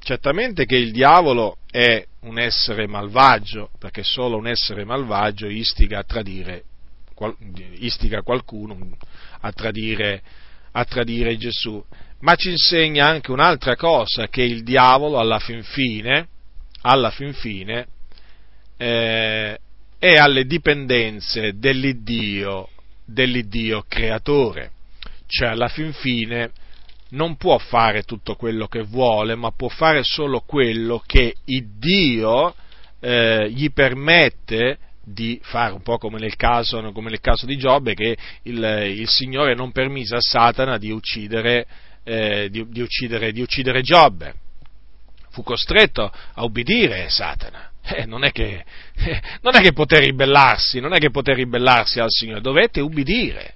[0.00, 6.04] Certamente che il diavolo è un essere malvagio, perché solo un essere malvagio istiga a
[6.04, 6.64] tradire,
[7.78, 8.76] istiga qualcuno
[9.38, 10.20] a tradire,
[10.72, 11.80] a tradire Gesù.
[12.20, 16.28] Ma ci insegna anche un'altra cosa, che il diavolo alla fin fine,
[16.82, 17.86] alla fin fine
[18.76, 19.58] eh,
[19.98, 22.68] è alle dipendenze dell'Iddio,
[23.04, 24.70] dell'Iddio creatore.
[25.26, 26.50] Cioè alla fin fine
[27.10, 32.54] non può fare tutto quello che vuole, ma può fare solo quello che il Dio
[33.00, 37.94] eh, gli permette di fare, un po' come nel caso, come nel caso di Giobbe,
[37.94, 38.62] che il,
[38.96, 41.66] il, Signore non permise a Satana di uccidere,
[42.04, 44.34] eh, di, di uccidere, di uccidere Giobbe.
[45.30, 47.70] Fu costretto a ubbidire Satana.
[47.86, 52.00] Eh, non, è che, eh, non è che poté ribellarsi, non è che poté ribellarsi
[52.00, 53.54] al Signore, dovette ubbidire.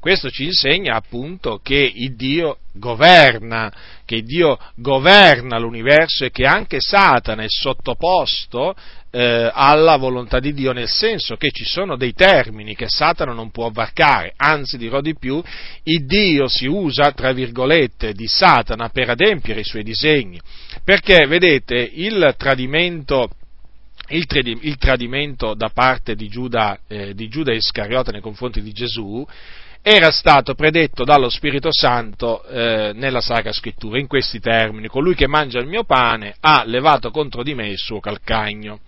[0.00, 3.70] Questo ci insegna appunto che il Dio governa,
[4.06, 8.74] che Dio governa l'universo e che anche Satana è sottoposto
[9.10, 13.50] eh, alla volontà di Dio, nel senso che ci sono dei termini che Satana non
[13.50, 15.42] può varcare, anzi dirò di più,
[15.84, 20.40] il Dio si usa, tra virgolette, di Satana per adempiere i suoi disegni,
[20.84, 23.30] perché vedete il tradimento
[24.12, 24.26] il,
[24.76, 29.24] tradimento da parte di Giuda, eh, di Giuda Iscariota nei confronti di Gesù
[29.82, 35.26] era stato predetto dallo Spirito Santo eh, nella Sacra Scrittura, in questi termini, colui che
[35.26, 38.80] mangia il mio pane ha levato contro di me il suo calcagno.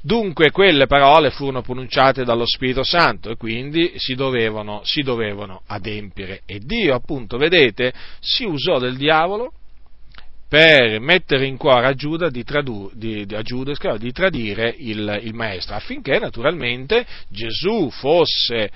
[0.00, 6.42] Dunque quelle parole furono pronunciate dallo Spirito Santo e quindi si dovevano, si dovevano adempiere.
[6.46, 9.52] E Dio, appunto, vedete, si usò del diavolo
[10.48, 15.34] per mettere in cuore a Giuda di, tradu, di, a Giuda, di tradire il, il,
[15.34, 18.70] maestro, affinché naturalmente Gesù fosse,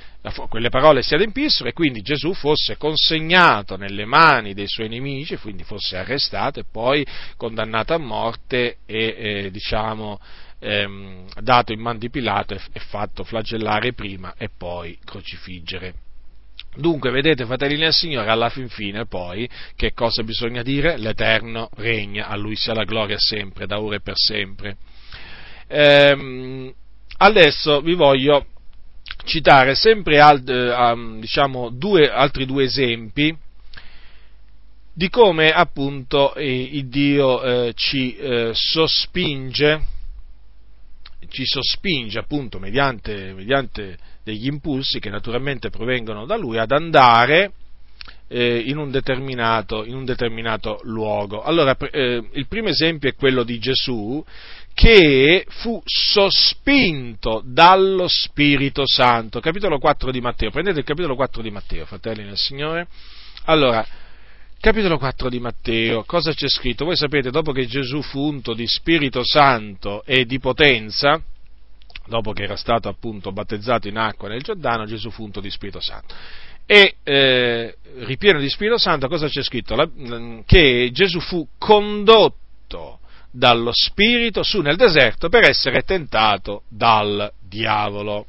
[0.48, 5.62] quelle parole si adempissero e quindi Gesù fosse consegnato nelle mani dei suoi nemici, quindi
[5.62, 7.06] fosse arrestato e poi
[7.36, 10.18] condannato a morte e eh, diciamo
[10.58, 15.94] ehm, dato in man di Pilato e, e fatto flagellare prima e poi crocifiggere.
[16.76, 20.96] Dunque, vedete, fratelli del Signore, alla fin fine poi, che cosa bisogna dire?
[20.96, 24.76] L'Eterno regna, a Lui sia la gloria sempre, da ora e per sempre.
[25.66, 26.72] Ehm,
[27.18, 28.46] adesso vi voglio
[29.24, 33.36] citare sempre alt, eh, diciamo, due, altri due esempi
[34.92, 39.80] di come appunto eh, il Dio eh, ci eh, sospinge,
[41.30, 47.52] ci sospinge appunto mediante, mediante degli impulsi che naturalmente provengono da lui ad andare
[48.28, 48.90] eh, in, un
[49.86, 51.42] in, un determinato, luogo.
[51.42, 54.24] Allora, eh, il primo esempio è quello di Gesù
[54.72, 59.40] che fu sospinto dallo Spirito Santo.
[59.40, 60.50] Capitolo 4 di Matteo.
[60.50, 62.86] Prendete il capitolo 4 di Matteo, fratelli nel Signore.
[63.44, 63.84] Allora,
[64.60, 66.84] capitolo 4 di Matteo, cosa c'è scritto?
[66.84, 71.18] Voi sapete, dopo che Gesù fu unto di Spirito Santo e di potenza,
[72.06, 75.80] dopo che era stato appunto battezzato in acqua nel Giordano, Gesù fu unto di Spirito
[75.80, 76.14] Santo.
[76.66, 79.74] E eh, ripieno di Spirito Santo, cosa c'è scritto?
[79.74, 79.88] La,
[80.44, 82.98] che Gesù fu condotto
[83.30, 88.26] dallo Spirito su nel deserto per essere tentato dal diavolo.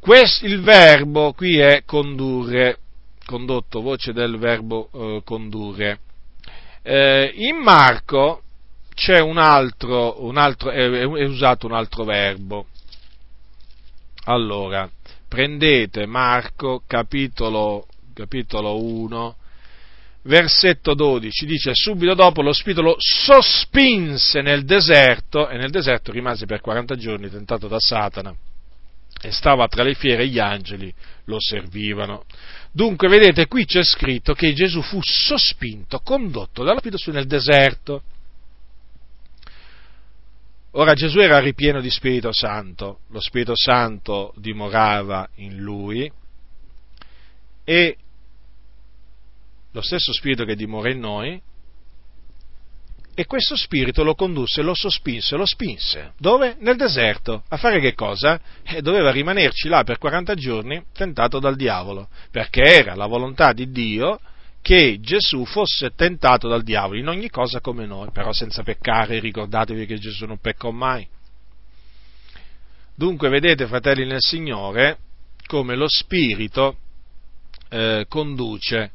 [0.00, 2.78] Questo, il verbo qui è condurre,
[3.26, 5.98] condotto, voce del verbo eh, condurre.
[6.82, 8.42] Eh, in Marco
[8.94, 12.66] c'è un altro, un altro è, è, usato un altro verbo.
[14.24, 14.88] Allora,
[15.28, 19.36] prendete Marco capitolo, capitolo 1,
[20.22, 26.46] versetto 12, dice subito dopo lo Spirito lo sospinse nel deserto e nel deserto rimase
[26.46, 28.34] per 40 giorni tentato da Satana
[29.20, 30.92] e stava tra le fiere e gli angeli
[31.24, 32.24] lo servivano.
[32.76, 38.02] Dunque, vedete, qui c'è scritto che Gesù fu sospinto, condotto dallo Spirito nel deserto.
[40.72, 46.12] Ora Gesù era ripieno di Spirito Santo, lo Spirito Santo dimorava in lui
[47.64, 47.96] e
[49.70, 51.40] lo stesso Spirito che dimora in noi,
[53.18, 56.12] e questo Spirito lo condusse, lo sospinse, lo spinse.
[56.18, 56.56] Dove?
[56.58, 57.44] Nel deserto.
[57.48, 58.38] A fare che cosa?
[58.62, 63.70] Eh, doveva rimanerci là per 40 giorni tentato dal diavolo, perché era la volontà di
[63.70, 64.20] Dio
[64.60, 69.86] che Gesù fosse tentato dal diavolo in ogni cosa come noi, però senza peccare, ricordatevi
[69.86, 71.08] che Gesù non peccò mai.
[72.94, 74.98] Dunque vedete, fratelli nel Signore,
[75.46, 76.76] come lo Spirito
[77.70, 78.90] eh, conduce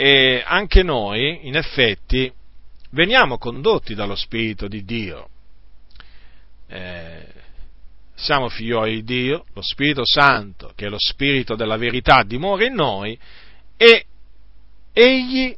[0.00, 2.32] e anche noi, in effetti,
[2.92, 5.28] veniamo condotti dallo Spirito di Dio.
[6.68, 7.26] Eh,
[8.14, 12.72] siamo figlioli di Dio, lo Spirito Santo, che è lo Spirito della verità, dimora in
[12.72, 13.18] noi
[13.76, 14.06] e
[14.94, 15.54] Egli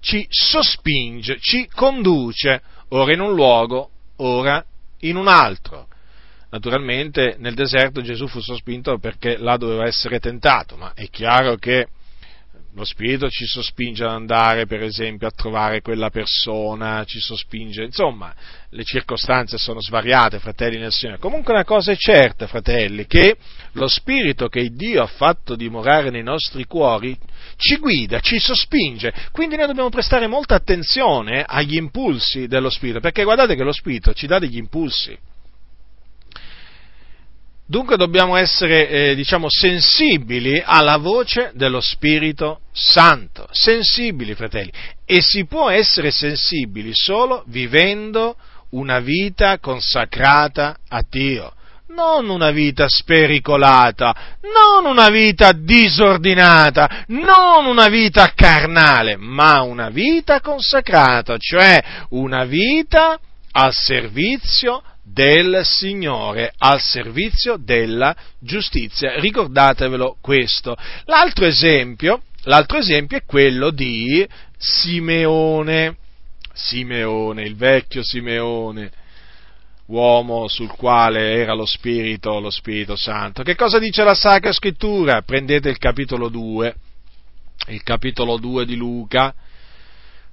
[0.00, 4.64] ci sospinge, ci conduce, ora in un luogo, ora
[5.02, 5.86] in un altro.
[6.50, 11.86] Naturalmente nel deserto Gesù fu sospinto perché là doveva essere tentato, ma è chiaro che
[12.76, 18.34] lo Spirito ci sospinge ad andare, per esempio, a trovare quella persona, ci sospinge, insomma,
[18.70, 21.18] le circostanze sono svariate, fratelli nel Signore.
[21.18, 23.36] Comunque una cosa è certa, fratelli, che
[23.72, 27.16] lo Spirito che Dio ha fatto dimorare nei nostri cuori
[27.56, 33.22] ci guida, ci sospinge, quindi noi dobbiamo prestare molta attenzione agli impulsi dello Spirito, perché
[33.22, 35.16] guardate che lo Spirito ci dà degli impulsi.
[37.66, 44.70] Dunque dobbiamo essere, eh, diciamo, sensibili alla voce dello Spirito Santo, sensibili, fratelli,
[45.06, 48.36] e si può essere sensibili solo vivendo
[48.70, 51.54] una vita consacrata a Dio,
[51.88, 60.42] non una vita spericolata, non una vita disordinata, non una vita carnale, ma una vita
[60.42, 63.18] consacrata, cioè una vita
[63.52, 64.82] al servizio
[65.14, 69.18] del Signore al servizio della giustizia.
[69.20, 70.76] Ricordatevelo questo.
[71.04, 74.26] L'altro esempio, l'altro esempio è quello di
[74.58, 75.96] Simeone.
[76.52, 78.90] Simeone, il vecchio Simeone,
[79.86, 83.42] uomo sul quale era lo Spirito, lo Spirito Santo.
[83.42, 85.22] Che cosa dice la Sacra Scrittura?
[85.22, 86.74] Prendete il capitolo 2,
[87.68, 89.34] il capitolo 2 di Luca,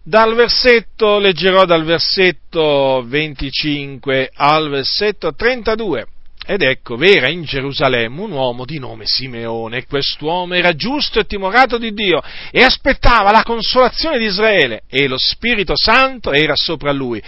[0.04, 6.08] dal versetto, leggerò dal versetto 25 al versetto 32.
[6.44, 11.78] Ed ecco, v'era in Gerusalemme un uomo di nome Simeone, quest'uomo era giusto e timorato
[11.78, 17.22] di Dio, e aspettava la consolazione di Israele, e lo Spirito Santo era sopra lui.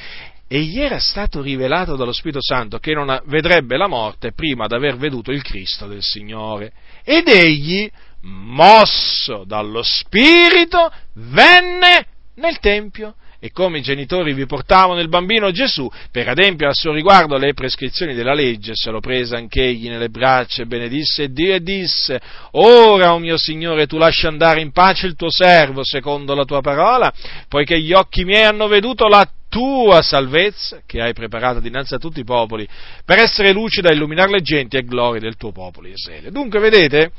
[0.47, 4.73] E gli era stato rivelato dallo Spirito Santo che non vedrebbe la morte prima di
[4.75, 6.73] aver veduto il Cristo del Signore.
[7.03, 7.89] Ed egli,
[8.21, 15.91] mosso dallo Spirito, venne nel Tempio e come i genitori vi portavano il bambino Gesù,
[16.11, 20.61] per adempiere a suo riguardo le prescrizioni della legge, se lo prese anch'egli nelle braccia
[20.61, 22.21] e benedisse Dio e disse,
[22.51, 26.45] ora, o oh mio Signore, tu lascia andare in pace il tuo servo, secondo la
[26.45, 27.11] tua parola,
[27.49, 32.21] poiché gli occhi miei hanno veduto la tua salvezza, che hai preparata dinanzi a tutti
[32.21, 32.65] i popoli,
[33.03, 36.31] per essere lucida e illuminare le genti e gloria del tuo popolo Israele.
[36.31, 37.11] Dunque, vedete,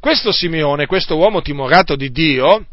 [0.00, 2.66] questo Simeone, questo uomo timorato di Dio,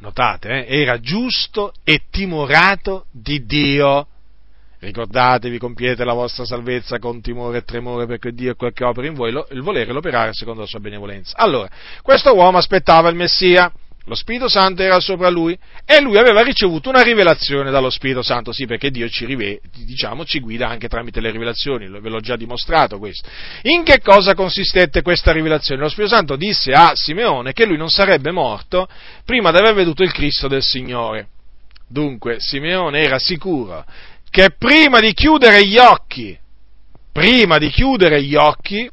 [0.00, 4.06] notate, eh, era giusto e timorato di Dio.
[4.78, 9.06] Ricordatevi, compiete la vostra salvezza con timore e tremore perché Dio è quel che opera
[9.06, 11.36] in voi, lo, il volere e l'operare secondo la sua benevolenza.
[11.36, 11.68] Allora,
[12.02, 13.70] questo uomo aspettava il Messia,
[14.10, 18.50] lo Spirito Santo era sopra lui e lui aveva ricevuto una rivelazione dallo Spirito Santo,
[18.50, 22.34] sì, perché Dio ci, rive, diciamo, ci guida anche tramite le rivelazioni, ve l'ho già
[22.34, 23.28] dimostrato questo.
[23.62, 25.82] In che cosa consistette questa rivelazione?
[25.82, 28.88] Lo Spirito Santo disse a Simeone che lui non sarebbe morto
[29.24, 31.28] prima di aver veduto il Cristo del Signore.
[31.86, 33.84] Dunque, Simeone era sicuro
[34.28, 36.36] che prima di chiudere gli occhi,
[37.12, 38.90] prima di chiudere gli occhi,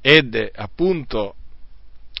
[0.00, 1.34] ed appunto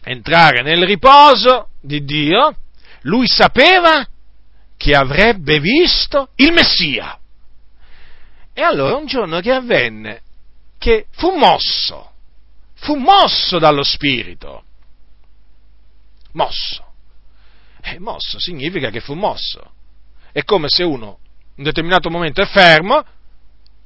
[0.04, 2.56] entrare nel riposo di Dio,
[3.02, 4.06] lui sapeva
[4.76, 7.18] che avrebbe visto il Messia.
[8.52, 10.22] E allora un giorno che avvenne
[10.78, 12.12] che fu mosso,
[12.74, 14.64] fu mosso dallo Spirito.
[16.32, 16.84] Mosso.
[17.80, 19.72] E mosso significa che fu mosso.
[20.32, 21.18] È come se uno
[21.56, 23.00] in un determinato momento è fermo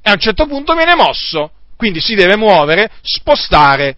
[0.01, 3.97] e a un certo punto viene mosso, quindi si deve muovere, spostare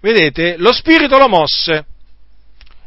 [0.00, 1.86] vedete, lo Spirito lo mosse,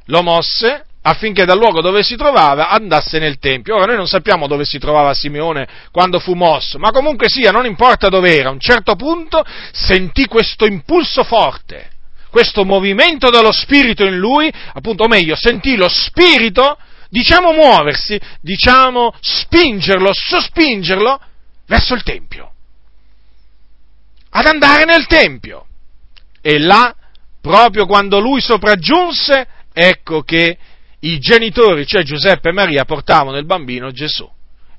[0.06, 3.76] lo mosse affinché dal luogo dove si trovava andasse nel Tempio.
[3.76, 7.66] Ora noi non sappiamo dove si trovava Simeone quando fu mosso, ma comunque sia, non
[7.66, 11.92] importa dove era, a un certo punto sentì questo impulso forte,
[12.30, 16.78] questo movimento dello Spirito in lui, appunto, o meglio, sentì lo Spirito,
[17.10, 21.20] diciamo muoversi, diciamo spingerlo, sospingerlo
[21.68, 22.52] verso il Tempio,
[24.30, 25.68] ad andare nel Tempio.
[26.46, 26.94] E là
[27.44, 30.58] proprio quando lui sopraggiunse, ecco che
[31.02, 34.26] i genitori, cioè Giuseppe e Maria, portavano il bambino Gesù.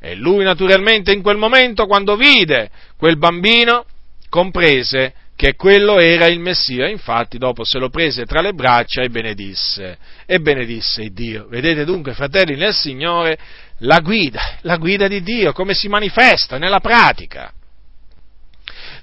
[0.00, 3.84] E lui naturalmente in quel momento, quando vide quel bambino,
[4.30, 9.10] comprese che quello era il Messia, infatti dopo se lo prese tra le braccia e
[9.10, 11.46] benedisse, e benedisse Dio.
[11.48, 13.36] Vedete dunque, fratelli nel Signore,
[13.80, 17.52] la guida, la guida di Dio, come si manifesta nella pratica.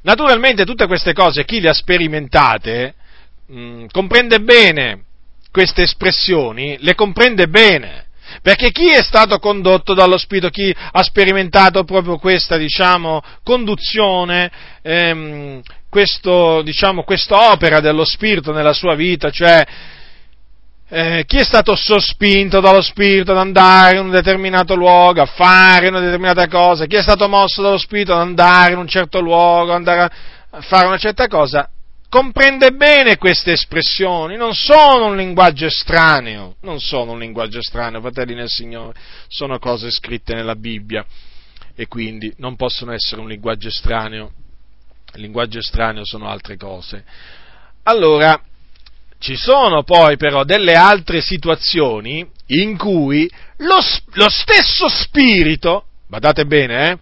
[0.01, 2.95] Naturalmente tutte queste cose chi le ha sperimentate
[3.51, 5.03] mh, mm, comprende bene
[5.51, 8.05] queste espressioni le comprende bene.
[8.41, 14.49] Perché chi è stato condotto dallo Spirito, chi ha sperimentato proprio questa, diciamo, conduzione,
[14.81, 19.65] ehm, questo, diciamo, quest'opera dello Spirito nella sua vita, cioè
[20.93, 25.89] eh, chi è stato sospinto dallo Spirito ad andare in un determinato luogo, a fare
[25.89, 29.73] una determinata cosa, chi è stato mosso dallo Spirito ad andare in un certo luogo,
[29.73, 30.09] andare
[30.49, 31.69] a fare una certa cosa,
[32.11, 38.35] comprende bene queste espressioni, non sono un linguaggio estraneo, non sono un linguaggio estraneo, fratelli
[38.35, 41.05] nel Signore, sono cose scritte nella Bibbia
[41.73, 44.33] e quindi non possono essere un linguaggio estraneo.
[45.13, 47.05] Il linguaggio estraneo sono altre cose.
[47.83, 48.37] Allora,
[49.17, 56.89] ci sono poi però delle altre situazioni in cui lo, lo stesso spirito, badate bene,
[56.89, 56.97] eh,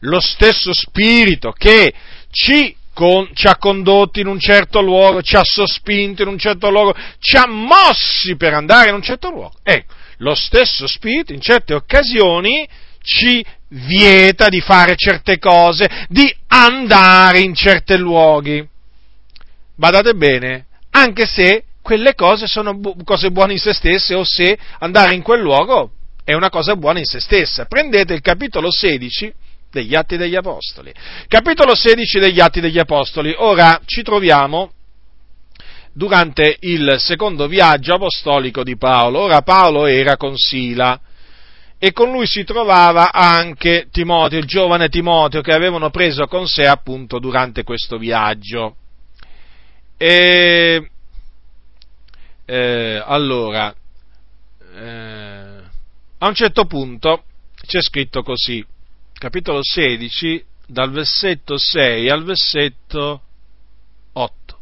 [0.00, 1.94] lo stesso spirito che
[2.32, 6.68] ci, con, ci, ha condotti in un certo luogo, ci ha sospinto in un certo
[6.68, 9.54] luogo, ci ha mossi per andare in un certo luogo.
[9.62, 12.68] Ecco, lo stesso spirito in certe occasioni
[13.00, 18.66] ci vieta di fare certe cose, di andare in certi luoghi.
[19.76, 24.58] Badate bene, anche se quelle cose sono bu- cose buone in se stesse o se
[24.80, 25.92] andare in quel luogo
[26.24, 27.66] è una cosa buona in se stessa.
[27.66, 29.32] Prendete il capitolo 16
[29.70, 30.92] degli Atti degli Apostoli.
[31.26, 33.34] Capitolo 16 degli Atti degli Apostoli.
[33.36, 34.72] Ora ci troviamo
[35.92, 39.20] durante il secondo viaggio apostolico di Paolo.
[39.20, 41.00] Ora Paolo era con Sila
[41.78, 46.66] e con lui si trovava anche Timoteo, il giovane Timoteo che avevano preso con sé
[46.66, 48.76] appunto durante questo viaggio.
[49.96, 50.90] E,
[52.44, 53.74] eh, allora,
[54.76, 55.62] eh,
[56.18, 57.24] a un certo punto
[57.66, 58.64] c'è scritto così,
[59.18, 63.22] capitolo 16, dal versetto 6 al versetto
[64.12, 64.58] 8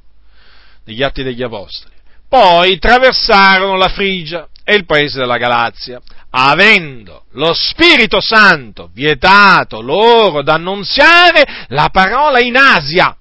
[0.85, 1.95] degli Atti degli Apostoli.
[2.28, 6.01] Poi traversarono la Frigia e il paese della Galazia,
[6.31, 13.16] avendo lo Spirito Santo vietato loro d'annunziare la parola in Asia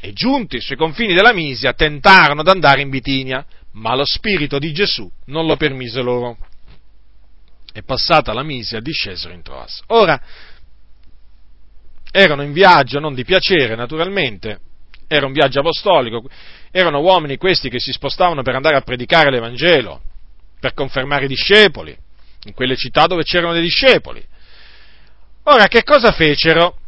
[0.00, 4.72] e giunti sui confini della Misia tentarono ad andare in Bitinia, ma lo Spirito di
[4.72, 6.36] Gesù non lo permise loro.
[7.78, 9.82] E passata la Misia discesero in Troas.
[9.86, 10.20] Ora,
[12.10, 14.58] erano in viaggio, non di piacere naturalmente,
[15.06, 16.28] era un viaggio apostolico,
[16.72, 20.02] erano uomini questi che si spostavano per andare a predicare l'Evangelo,
[20.58, 21.96] per confermare i discepoli,
[22.46, 24.26] in quelle città dove c'erano dei discepoli.
[25.44, 26.80] Ora, che cosa fecero?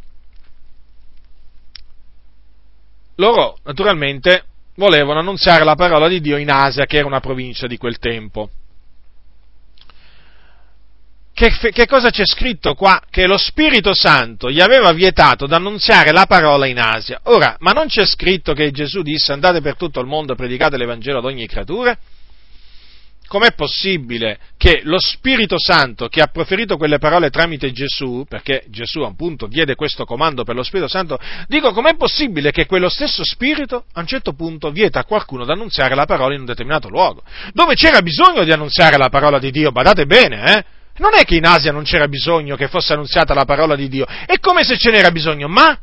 [3.15, 4.43] loro naturalmente
[4.75, 8.49] volevano annunziare la parola di Dio in Asia, che era una provincia di quel tempo.
[11.41, 13.01] Che, che, cosa c'è scritto qua?
[13.09, 17.19] Che lo Spirito Santo gli aveva vietato di annunziare la parola in Asia.
[17.23, 20.77] Ora, ma non c'è scritto che Gesù disse andate per tutto il mondo e predicate
[20.77, 21.97] l'Evangelo ad ogni creatura?
[23.25, 28.99] com'è possibile che lo Spirito Santo che ha proferito quelle parole tramite Gesù, perché Gesù
[29.03, 33.85] appunto diede questo comando per lo Spirito Santo, dico com'è possibile che quello stesso Spirito
[33.93, 37.23] a un certo punto vieta a qualcuno di annunziare la parola in un determinato luogo,
[37.53, 40.65] dove c'era bisogno di annunziare la parola di Dio, badate bene, eh?
[41.01, 44.05] Non è che in Asia non c'era bisogno che fosse annunziata la parola di Dio,
[44.05, 45.75] è come se ce n'era bisogno, ma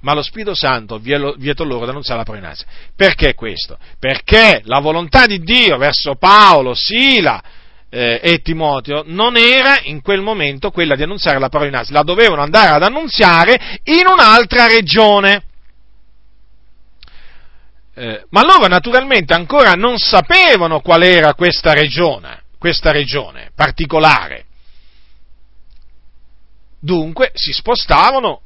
[0.00, 2.64] ma lo Spirito Santo vietò loro di annunziare la provenanza.
[2.96, 3.78] Perché questo?
[3.98, 7.42] Perché la volontà di Dio verso Paolo, Sila
[7.90, 11.94] eh, e Timoteo non era in quel momento quella di annunziare la parola in Asia,
[11.94, 15.42] la dovevano andare ad annunziare in un'altra regione.
[17.94, 24.44] Eh, ma loro naturalmente ancora non sapevano qual era questa regione, questa regione particolare.
[26.80, 28.42] Dunque si spostavano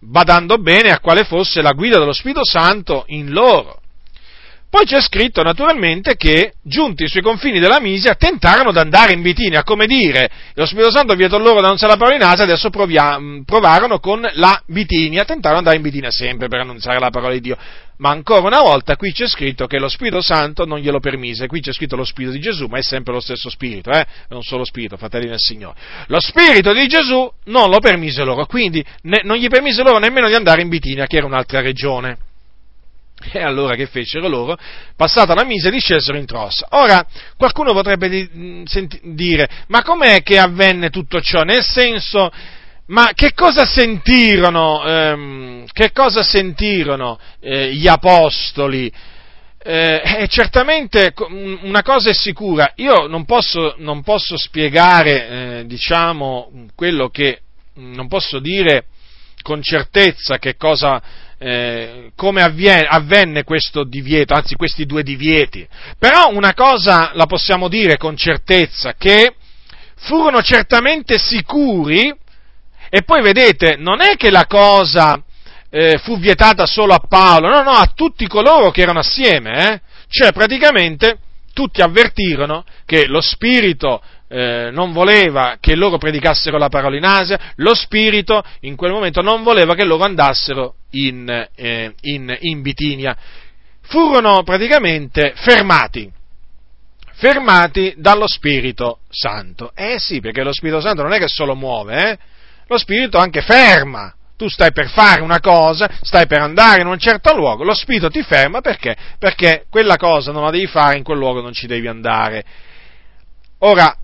[0.00, 3.79] badando bene a quale fosse la guida dello Spirito Santo in loro.
[4.70, 9.64] Poi c'è scritto naturalmente che, giunti sui confini della Misia, tentarono di andare in Bitinia,
[9.64, 13.42] come dire, lo Spirito Santo vietò loro da non la parola in Asia, adesso proviamo,
[13.44, 17.40] provarono con la Bitinia, tentarono di andare in Bitinia sempre per annunziare la parola di
[17.40, 17.56] Dio.
[17.96, 21.60] Ma ancora una volta qui c'è scritto che lo Spirito Santo non glielo permise, qui
[21.60, 24.06] c'è scritto lo Spirito di Gesù, ma è sempre lo stesso Spirito, eh?
[24.28, 25.76] un solo Spirito, fratelli del Signore.
[26.06, 30.28] Lo Spirito di Gesù non lo permise loro, quindi ne, non gli permise loro nemmeno
[30.28, 32.16] di andare in Bitinia, che era un'altra regione.
[33.32, 34.56] E allora che fecero loro?
[34.96, 36.66] Passata la mise discesero in Trossa.
[36.70, 37.06] Ora,
[37.36, 41.42] qualcuno potrebbe di, mm, senti, dire, ma com'è che avvenne tutto ciò?
[41.42, 42.30] Nel senso,
[42.86, 48.90] ma che cosa sentirono, ehm, che cosa sentirono eh, gli apostoli?
[49.62, 57.10] Eh, certamente una cosa è sicura, io non posso, non posso spiegare, eh, diciamo, quello
[57.10, 57.40] che
[57.74, 58.86] non posso dire
[59.42, 61.02] con certezza che cosa
[61.42, 65.66] eh, come avviene, avvenne questo divieto, anzi questi due divieti.
[65.98, 69.34] Però una cosa la possiamo dire con certezza, che
[69.96, 72.14] furono certamente sicuri,
[72.90, 75.22] e poi vedete, non è che la cosa
[75.70, 79.80] eh, fu vietata solo a Paolo, no, no, a tutti coloro che erano assieme, eh?
[80.08, 81.20] cioè praticamente
[81.54, 87.52] tutti avvertirono che lo Spirito eh, non voleva che loro predicassero la parola in Asia,
[87.56, 93.16] lo Spirito in quel momento non voleva che loro andassero in, eh, in, in Bitinia.
[93.82, 96.10] Furono praticamente fermati,
[97.14, 99.72] fermati dallo Spirito Santo.
[99.74, 102.18] Eh sì, perché lo Spirito Santo non è che solo muove, eh?
[102.66, 104.14] lo Spirito anche ferma.
[104.36, 108.08] Tu stai per fare una cosa, stai per andare in un certo luogo, lo Spirito
[108.08, 108.96] ti ferma perché?
[109.18, 112.42] Perché quella cosa non la devi fare, in quel luogo non ci devi andare.
[113.58, 113.94] Ora,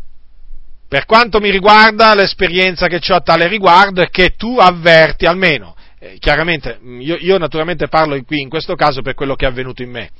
[0.88, 5.75] per quanto mi riguarda, l'esperienza che ho a tale riguardo è che tu avverti almeno,
[5.98, 9.48] eh, chiaramente, mm, io, io, naturalmente parlo qui in questo caso per quello che è
[9.48, 10.10] avvenuto in me,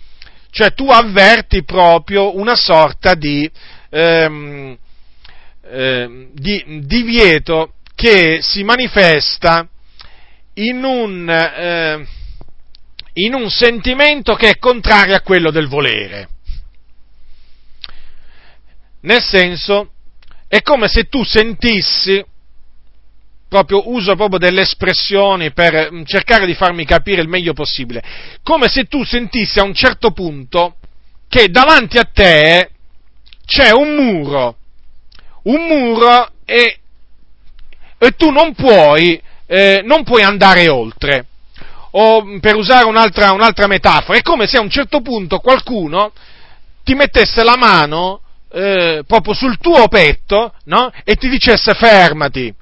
[0.50, 3.50] cioè tu avverti proprio una sorta di,
[3.90, 4.76] ehm,
[5.62, 9.68] eh, di divieto che si manifesta
[10.54, 12.06] in un, eh,
[13.14, 16.28] in un sentimento che è contrario a quello del volere.
[19.00, 19.90] Nel senso
[20.48, 22.24] è come se tu sentissi,
[23.48, 28.02] proprio uso proprio delle espressioni per mm, cercare di farmi capire il meglio possibile,
[28.42, 30.76] come se tu sentissi a un certo punto
[31.28, 32.70] che davanti a te
[33.44, 34.56] c'è un muro,
[35.44, 36.78] un muro e,
[37.98, 41.26] e tu non puoi, eh, non puoi andare oltre.
[41.92, 46.12] O mm, per usare un'altra, un'altra metafora, è come se a un certo punto qualcuno
[46.84, 48.20] ti mettesse la mano
[48.52, 50.92] eh, proprio sul tuo petto no?
[51.04, 52.54] e ti dicesse fermati.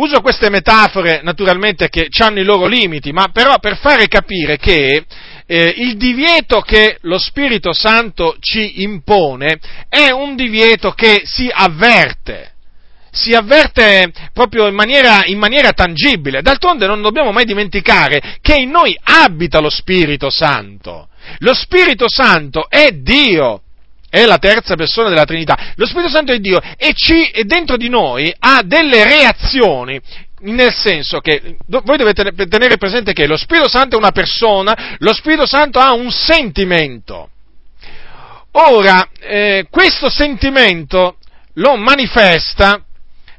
[0.00, 5.04] Uso queste metafore naturalmente che hanno i loro limiti, ma però per fare capire che
[5.44, 9.58] eh, il divieto che lo Spirito Santo ci impone
[9.90, 12.52] è un divieto che si avverte
[13.12, 16.42] si avverte proprio in maniera, in maniera, tangibile.
[16.42, 21.08] D'altronde non dobbiamo mai dimenticare che in noi abita lo Spirito Santo.
[21.38, 23.62] Lo Spirito Santo è Dio
[24.10, 25.56] è la terza persona della Trinità.
[25.76, 29.98] Lo Spirito Santo è Dio e, ci, e dentro di noi ha delle reazioni
[30.42, 35.12] nel senso che voi dovete tenere presente che lo Spirito Santo è una persona, lo
[35.12, 37.28] Spirito Santo ha un sentimento.
[38.52, 41.18] Ora, eh, questo sentimento
[41.54, 42.82] lo manifesta,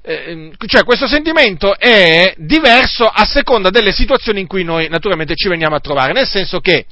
[0.04, 5.50] eh, cioè questo sentimento è diverso a seconda delle situazioni in cui noi naturalmente ci
[5.50, 6.86] veniamo a trovare, nel senso che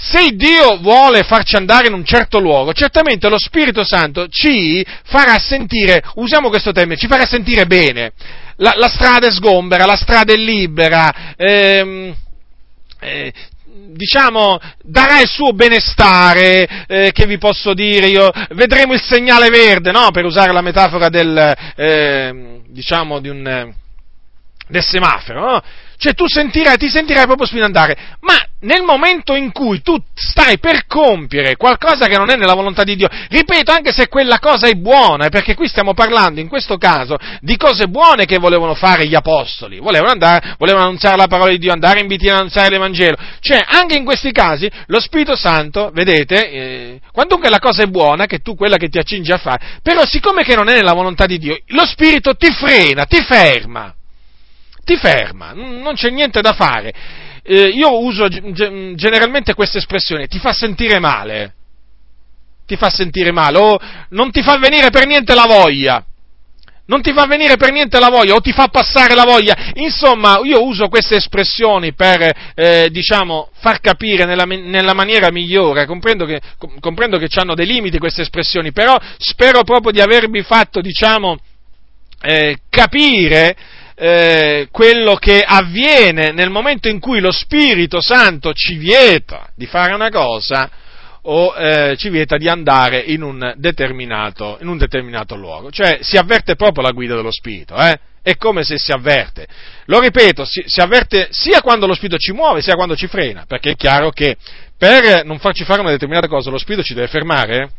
[0.00, 5.38] se Dio vuole farci andare in un certo luogo, certamente lo Spirito Santo ci farà
[5.38, 8.12] sentire, usiamo questo termine, ci farà sentire bene.
[8.58, 12.14] La, la strada è sgombera, la strada è libera, ehm,
[13.00, 13.32] eh,
[13.88, 19.90] diciamo, darà il suo benestare, eh, che vi posso dire io, vedremo il segnale verde,
[19.90, 20.12] no?
[20.12, 23.74] Per usare la metafora del, eh, diciamo, di un,
[24.68, 25.62] del semaforo, no?
[25.96, 30.86] Cioè tu sentirai, ti sentirai proprio spinandare, ma nel momento in cui tu stai per
[30.86, 34.74] compiere qualcosa che non è nella volontà di Dio, ripeto, anche se quella cosa è
[34.74, 39.14] buona, perché qui stiamo parlando in questo caso di cose buone che volevano fare gli
[39.14, 43.16] apostoli, volevano andare, volevano annunziare la parola di Dio, andare in Bitina a annunziare l'Evangelo,
[43.40, 48.26] cioè anche in questi casi lo Spirito Santo, vedete, eh, quandunque la cosa è buona,
[48.26, 51.26] che tu quella che ti accingi a fare, però siccome che non è nella volontà
[51.26, 53.92] di Dio, lo Spirito ti frena, ti ferma.
[54.84, 56.94] Ti ferma, non c'è niente da fare.
[57.50, 61.54] Eh, io uso generalmente questa espressione, ti fa sentire male,
[62.66, 63.78] ti fa sentire male, o
[64.10, 66.04] non ti fa venire per niente la voglia,
[66.88, 69.72] non ti fa venire per niente la voglia o ti fa passare la voglia.
[69.76, 75.86] Insomma, io uso queste espressioni per, eh, diciamo, far capire nella, nella maniera migliore.
[75.86, 76.40] Comprendo che,
[76.80, 81.38] comprendo che hanno dei limiti queste espressioni, però spero proprio di avervi fatto, diciamo,
[82.20, 83.56] eh, capire
[83.98, 89.92] eh, quello che avviene nel momento in cui lo Spirito Santo ci vieta di fare
[89.92, 90.70] una cosa
[91.22, 95.72] o eh, ci vieta di andare in un, determinato, in un determinato luogo.
[95.72, 97.98] Cioè si avverte proprio la guida dello Spirito, eh?
[98.22, 99.46] è come se si avverte.
[99.86, 103.46] Lo ripeto, si, si, avverte sia quando lo Spirito ci muove, sia quando ci frena,
[103.48, 104.36] perché è chiaro che
[104.76, 107.70] per non farci fare una determinata cosa lo Spirito ci deve fermare?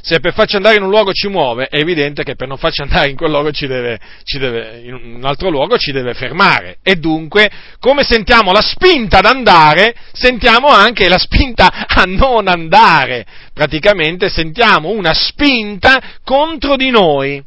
[0.00, 2.82] Se per farci andare in un luogo ci muove, è evidente che per non farci
[2.82, 6.78] andare in quel luogo ci deve, ci deve, in un altro luogo ci deve fermare.
[6.82, 13.26] E dunque, come sentiamo la spinta ad andare, sentiamo anche la spinta a non andare.
[13.52, 17.42] Praticamente sentiamo una spinta contro di noi.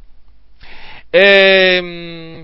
[1.10, 2.44] E, ehm,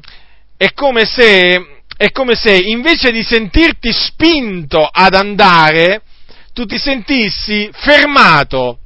[0.58, 6.04] è come se è come se invece di sentirti spinto ad andare,
[6.54, 8.80] tu ti sentissi fermato,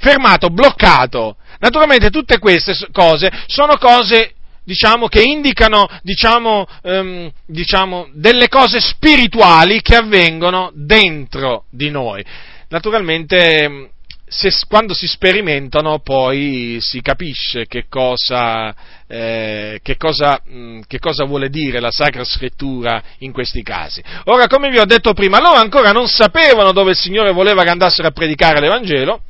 [0.00, 1.36] fermato, bloccato.
[1.58, 4.32] Naturalmente tutte queste cose sono cose
[4.64, 12.24] diciamo, che indicano diciamo, um, diciamo, delle cose spirituali che avvengono dentro di noi.
[12.68, 13.90] Naturalmente
[14.30, 18.72] se, quando si sperimentano poi si capisce che cosa,
[19.08, 24.00] eh, che, cosa, mh, mm, che cosa, vuole dire la Sacra Scrittura in questi casi.
[24.26, 27.70] Ora, come vi ho detto prima, loro ancora non sapevano dove il Signore voleva che
[27.70, 29.20] andassero a predicare l'Evangelo,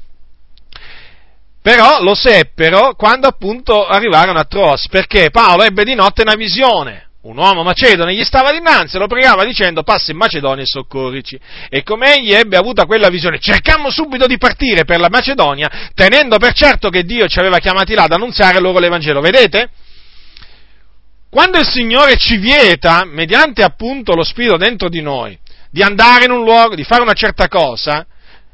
[1.63, 7.11] però lo seppero quando appunto arrivarono a Troas, perché Paolo ebbe di notte una visione
[7.23, 11.39] un uomo macedone gli stava dinanzi e lo pregava dicendo passa in Macedonia e soccorrici.
[11.69, 16.39] E come egli ebbe avuta quella visione, cercammo subito di partire per la Macedonia, tenendo
[16.39, 19.21] per certo che Dio ci aveva chiamati là ad annunziare loro l'Evangelo.
[19.21, 19.69] Vedete?
[21.29, 25.39] Quando il Signore ci vieta, mediante appunto lo Spirito dentro di noi,
[25.71, 28.07] di andare in un luogo, di fare una certa cosa,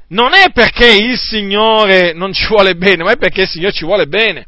[0.09, 3.85] non è perché il Signore non ci vuole bene, ma è perché il Signore ci
[3.85, 4.47] vuole bene.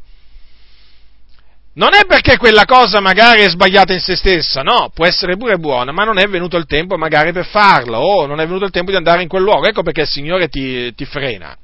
[1.73, 5.57] Non è perché quella cosa magari è sbagliata in se stessa, no, può essere pure
[5.57, 8.71] buona, ma non è venuto il tempo magari per farlo, o non è venuto il
[8.71, 11.55] tempo di andare in quel luogo, ecco perché il Signore ti, ti frena.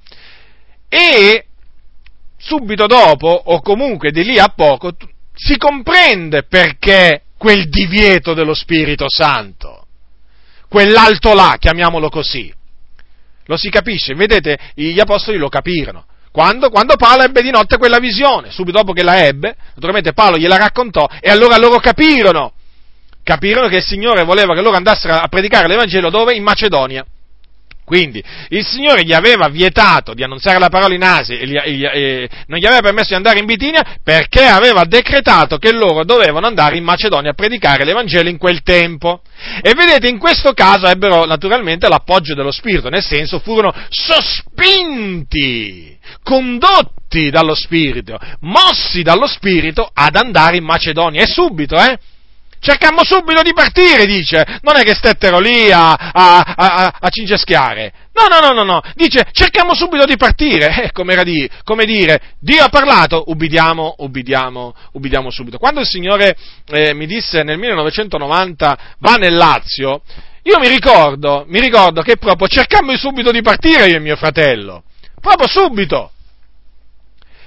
[0.87, 1.45] E
[2.37, 4.95] subito dopo, o comunque di lì a poco,
[5.33, 9.85] si comprende perché quel divieto dello Spirito Santo,
[10.69, 12.53] quell'alto là, chiamiamolo così.
[13.45, 16.05] Lo si capisce, vedete, gli apostoli lo capirono.
[16.31, 16.69] Quando?
[16.69, 20.57] Quando Paolo ebbe di notte quella visione, subito dopo che la ebbe, naturalmente Paolo gliela
[20.57, 22.51] raccontò e allora loro capirono,
[23.23, 26.35] capirono che il Signore voleva che loro andassero a predicare l'Evangelo dove?
[26.35, 27.05] In Macedonia.
[27.85, 32.27] Quindi il Signore gli aveva vietato di annunziare la parola in Asia e, e, e
[32.47, 36.77] non gli aveva permesso di andare in Bitinia perché aveva decretato che loro dovevano andare
[36.77, 39.21] in Macedonia a predicare l'Evangelo in quel tempo.
[39.61, 45.15] E vedete, in questo caso ebbero naturalmente l'appoggio dello Spirito, nel senso furono sospinti
[46.23, 51.21] condotti dallo Spirito, mossi dallo Spirito ad andare in Macedonia.
[51.21, 51.99] E subito, eh?
[52.65, 54.43] Cercammo subito di partire, dice.
[54.63, 57.93] Non è che stettero lì a, a, a, a cingeschiare.
[58.11, 58.81] No, no, no, no, no.
[58.95, 60.83] Dice, cerchiamo subito di partire.
[60.85, 65.59] Eh, come, di, come dire, Dio ha parlato, ubbidiamo, ubbidiamo, ubbidiamo subito.
[65.59, 66.35] Quando il Signore
[66.69, 70.01] eh, mi disse nel 1990 va nel Lazio,
[70.41, 74.85] io mi ricordo, mi ricordo che proprio cercammo subito di partire io e mio fratello.
[75.21, 76.11] Proprio subito.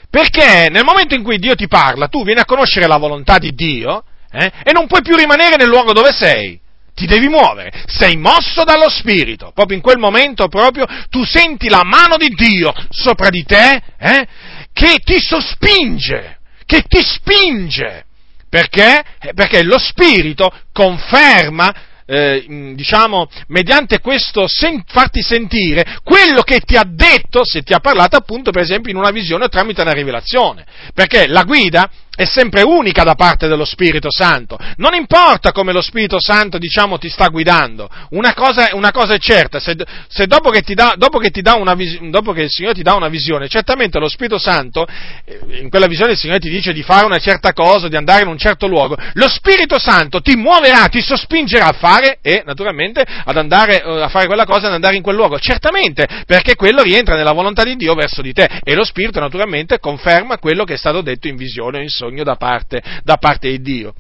[0.09, 3.53] Perché nel momento in cui Dio ti parla, tu vieni a conoscere la volontà di
[3.53, 6.61] Dio eh, e non puoi più rimanere nel luogo dove sei.
[6.95, 11.85] Ti devi muovere, sei mosso dallo Spirito, proprio in quel momento proprio tu senti la
[11.85, 14.27] mano di Dio sopra di te eh,
[14.73, 18.05] che ti sospinge, che ti spinge.
[18.49, 19.05] Perché?
[19.21, 21.73] Eh, perché lo Spirito conferma
[22.11, 27.81] eh, diciamo, mediante questo sen- farti sentire quello che ti ha detto, se ti ha
[27.81, 30.65] parlato appunto per esempio in una visione o tramite una rivelazione.
[30.95, 34.59] Perché la guida è sempre unica da parte dello Spirito Santo.
[34.79, 37.89] Non importa come lo Spirito Santo, diciamo, ti sta guidando.
[38.11, 39.77] Una cosa, una cosa è certa, se,
[40.09, 41.77] se dopo, che dà, dopo, che una,
[42.11, 44.85] dopo, che il Signore ti dà una visione, certamente lo Spirito Santo,
[45.25, 48.23] eh, in quella visione il Signore ti dice di fare una certa cosa, di andare
[48.23, 53.01] in un certo luogo, lo Spirito Santo ti muoverà, ti sospingerà a fare e naturalmente
[53.25, 55.39] ad andare eh, a fare quella cosa ad andare in quel luogo.
[55.39, 59.79] Certamente, perché quello rientra nella volontà di Dio verso di te e lo Spirito naturalmente
[59.79, 63.17] conferma quello che è stato detto in visione o in sogno sogno da parte, da
[63.17, 63.95] parte di Dio.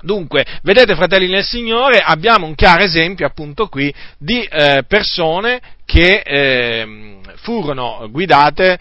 [0.00, 6.22] Dunque, vedete fratelli nel Signore, abbiamo un chiaro esempio appunto qui di eh, persone che
[6.24, 8.78] eh, furono guidate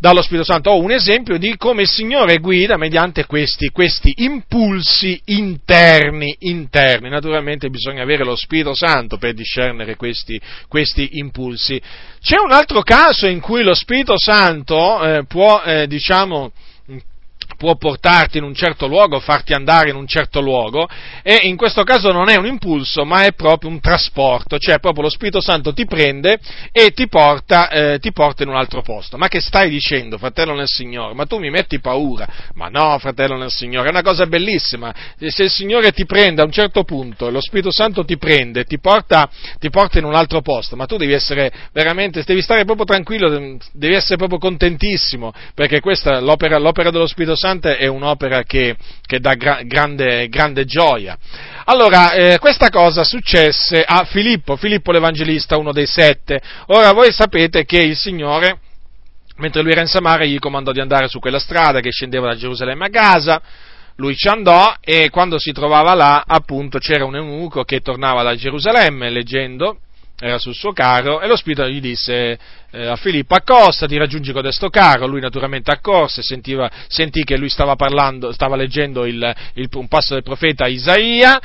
[0.00, 0.70] dallo Spirito Santo.
[0.70, 7.08] Ho un esempio di come il Signore guida mediante questi, questi impulsi interni, interni.
[7.08, 11.80] Naturalmente bisogna avere lo Spirito Santo per discernere questi, questi impulsi.
[12.20, 16.50] C'è un altro caso in cui lo Spirito Santo eh, può, eh, diciamo,
[17.56, 20.88] può portarti in un certo luogo, farti andare in un certo luogo,
[21.22, 25.04] e in questo caso non è un impulso, ma è proprio un trasporto, cioè proprio
[25.04, 26.38] lo Spirito Santo ti prende
[26.72, 29.16] e ti porta, eh, ti porta in un altro posto.
[29.16, 31.14] Ma che stai dicendo, fratello nel Signore?
[31.14, 32.26] Ma tu mi metti paura?
[32.54, 34.94] Ma no, fratello nel Signore, è una cosa bellissima.
[35.18, 38.64] Se il Signore ti prende a un certo punto, lo Spirito Santo ti prende, e
[38.64, 39.28] ti porta,
[39.58, 43.58] ti porta in un altro posto, ma tu devi essere veramente, devi stare proprio tranquillo,
[43.72, 48.74] devi essere proprio contentissimo, perché questa, l'opera, l'opera dello Spirito Santo Sante è un'opera che,
[49.04, 51.18] che dà gra- grande, grande, gioia.
[51.64, 56.40] Allora, eh, questa cosa successe a Filippo, Filippo l'Evangelista, uno dei sette.
[56.68, 58.60] Ora voi sapete che il Signore,
[59.36, 62.34] mentre lui era in Samaria, gli comandò di andare su quella strada che scendeva da
[62.34, 63.42] Gerusalemme a Gaza,
[63.96, 68.34] lui ci andò e quando si trovava là, appunto, c'era un eunuco che tornava da
[68.34, 69.80] Gerusalemme leggendo,
[70.18, 72.38] era sul suo carro e lo spirito gli disse
[72.70, 77.74] eh, a Filippo accostati, raggiungi codesto carro, lui naturalmente accorse, sentiva, sentì che lui stava
[77.74, 81.40] parlando, stava leggendo il, il, un passo del profeta Isaia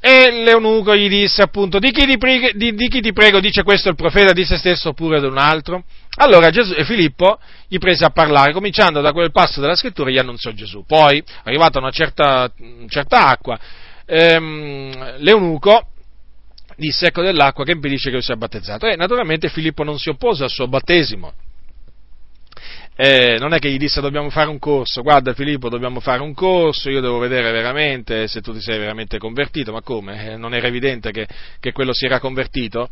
[0.00, 3.62] e l'eunuco gli disse appunto di chi, ti prego, di, di chi ti prego dice
[3.62, 5.84] questo il profeta di se stesso oppure di un altro?
[6.20, 10.18] Allora Gesù, e Filippo gli prese a parlare, cominciando da quel passo della scrittura gli
[10.18, 10.84] annunziò Gesù.
[10.86, 12.50] Poi, arrivata una certa,
[12.88, 13.58] certa acqua,
[14.06, 15.88] ehm, l'eunuco
[16.78, 18.86] disse ecco dell'acqua che impedisce che io sia battezzato.
[18.86, 21.32] E naturalmente Filippo non si oppose al suo battesimo.
[23.00, 26.34] Eh, non è che gli disse dobbiamo fare un corso, guarda Filippo dobbiamo fare un
[26.34, 30.32] corso, io devo vedere veramente se tu ti sei veramente convertito, ma come?
[30.32, 31.28] Eh, non era evidente che,
[31.60, 32.90] che quello si era convertito?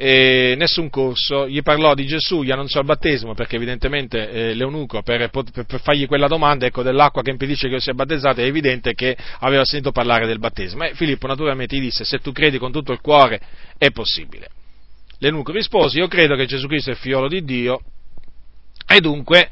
[0.00, 5.02] E nessun corso, gli parlò di Gesù, gli annunziò il battesimo, perché evidentemente eh, l'eunuco,
[5.02, 8.44] per, per, per, fargli quella domanda, ecco, dell'acqua che impedisce che io sia battezzato, è
[8.44, 10.84] evidente che aveva sentito parlare del battesimo.
[10.84, 13.40] E Filippo naturalmente gli disse, se tu credi con tutto il cuore,
[13.76, 14.46] è possibile.
[15.18, 17.80] L'eunuco rispose, io credo che Gesù Cristo è il figliolo di Dio,
[18.86, 19.50] e dunque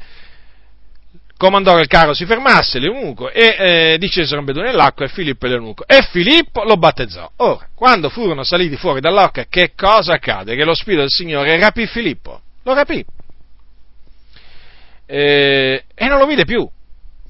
[1.36, 5.48] comandò che il carro si fermasse, l'eunuco, e eh, discesero ambedue nell'acqua e Filippo e
[5.50, 5.86] l'eunuco.
[5.86, 7.30] E Filippo lo battezzò.
[7.36, 10.56] Ora, quando furono saliti fuori dall'acqua, che cosa accade?
[10.56, 12.40] Che lo Spirito del Signore rapì Filippo.
[12.62, 13.04] Lo rapì.
[15.06, 16.68] E, e non lo vide più.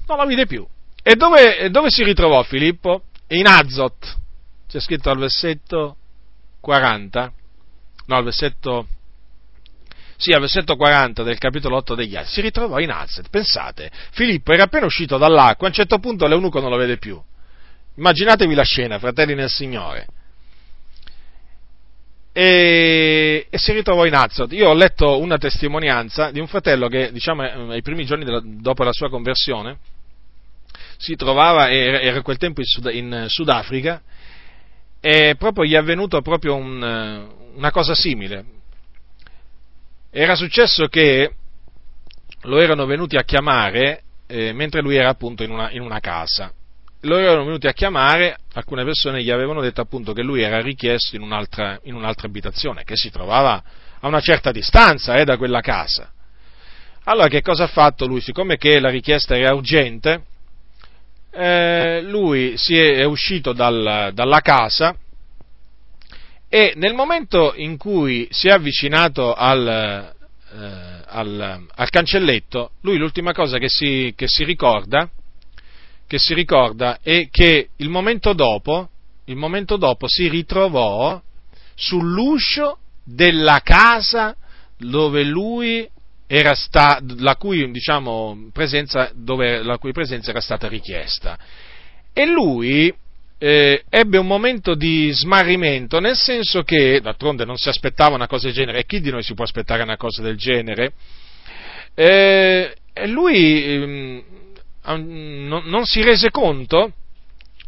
[0.07, 0.65] Non lo vide più.
[1.03, 3.03] E dove, dove si ritrovò Filippo?
[3.29, 4.17] In Azot.
[4.67, 5.97] C'è scritto al versetto
[6.61, 7.31] 40.
[8.07, 8.87] No, al versetto
[10.17, 13.29] sì, al versetto 40 del capitolo 8 degli Atti, si ritrovò in Azet.
[13.29, 17.21] Pensate, Filippo era appena uscito dall'acqua, a un certo punto l'eunuco non lo vede più.
[17.95, 20.07] Immaginatevi la scena, fratelli nel Signore.
[22.33, 24.51] E, e si ritrovò in Azot.
[24.53, 28.41] Io ho letto una testimonianza di un fratello che, diciamo, eh, ai primi giorni della,
[28.43, 29.77] dopo la sua conversione,
[30.97, 34.01] si trovava, era, era quel tempo in, Sud, in Sudafrica,
[34.99, 38.55] e proprio gli è avvenuto proprio un, eh, una cosa simile
[40.19, 41.31] era successo che
[42.41, 46.51] lo erano venuti a chiamare eh, mentre lui era appunto in una, in una casa.
[47.01, 51.15] Lo erano venuti a chiamare, alcune persone gli avevano detto appunto che lui era richiesto
[51.15, 53.63] in un'altra, in un'altra abitazione, che si trovava
[53.99, 56.11] a una certa distanza eh, da quella casa.
[57.03, 58.19] Allora che cosa ha fatto lui?
[58.19, 60.23] Siccome che la richiesta era urgente,
[61.31, 64.95] eh, lui si è, è uscito dal, dalla casa
[66.49, 73.33] e nel momento in cui si è avvicinato al, eh, al, al cancelletto, lui l'ultima
[73.33, 75.09] cosa che si, che si, ricorda,
[76.07, 78.89] che si ricorda è che il momento dopo,
[79.25, 81.21] il momento dopo si ritrovò
[81.75, 84.35] sull'uscio della casa
[84.77, 85.87] dove lui
[86.27, 91.37] era sta, la cui, diciamo, presenza, dove, la cui presenza era stata richiesta.
[92.13, 92.93] E lui
[93.39, 98.45] eh, ebbe un momento di smarrimento, nel senso che, d'altronde non si aspettava una cosa
[98.47, 100.93] del genere, e chi di noi si può aspettare una cosa del genere?
[101.93, 102.73] Eh,
[103.05, 104.23] lui eh,
[104.85, 106.93] non, non, si rese conto,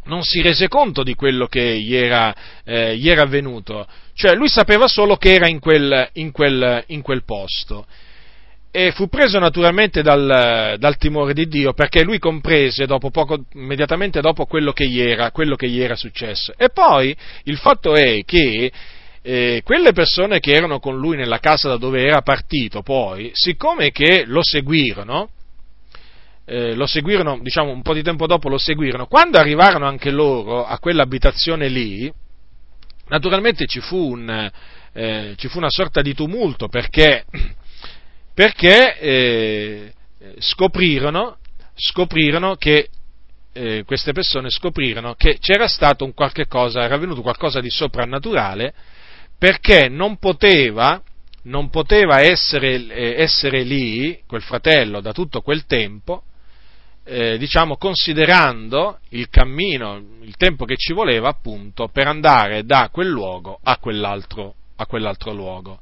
[0.04, 2.34] non si rese conto di quello che gli era,
[2.64, 7.02] eh, gli era avvenuto, cioè lui sapeva solo che era in quel, in quel, in
[7.02, 7.86] quel posto
[8.72, 14.20] e fu preso naturalmente dal, dal, timore di Dio perché lui comprese dopo poco, immediatamente
[14.20, 16.52] dopo quello che, gli era, che gli era successo.
[16.56, 18.70] E poi il fatto è che
[19.22, 23.90] eh, quelle persone che erano con lui nella casa da dove era partito poi, siccome
[23.90, 25.30] che lo seguirono,
[26.44, 30.64] eh, lo seguirono, diciamo un po' di tempo dopo lo seguirono, quando arrivarono anche loro
[30.64, 32.10] a quell'abitazione lì,
[33.08, 34.50] naturalmente ci fu, un,
[34.92, 37.24] eh, ci fu una sorta di tumulto perché
[38.34, 39.92] perché eh,
[40.38, 41.38] scoprirono,
[41.74, 42.88] scoprirono che
[43.52, 48.72] eh, queste persone scoprirono che c'era stato un qualche cosa, era avvenuto qualcosa di soprannaturale
[49.36, 51.02] perché non poteva,
[51.44, 56.24] non poteva essere, eh, essere, lì quel fratello da tutto quel tempo,
[57.04, 63.08] eh, diciamo considerando il cammino, il tempo che ci voleva appunto per andare da quel
[63.08, 65.80] luogo a quell'altro, a quell'altro luogo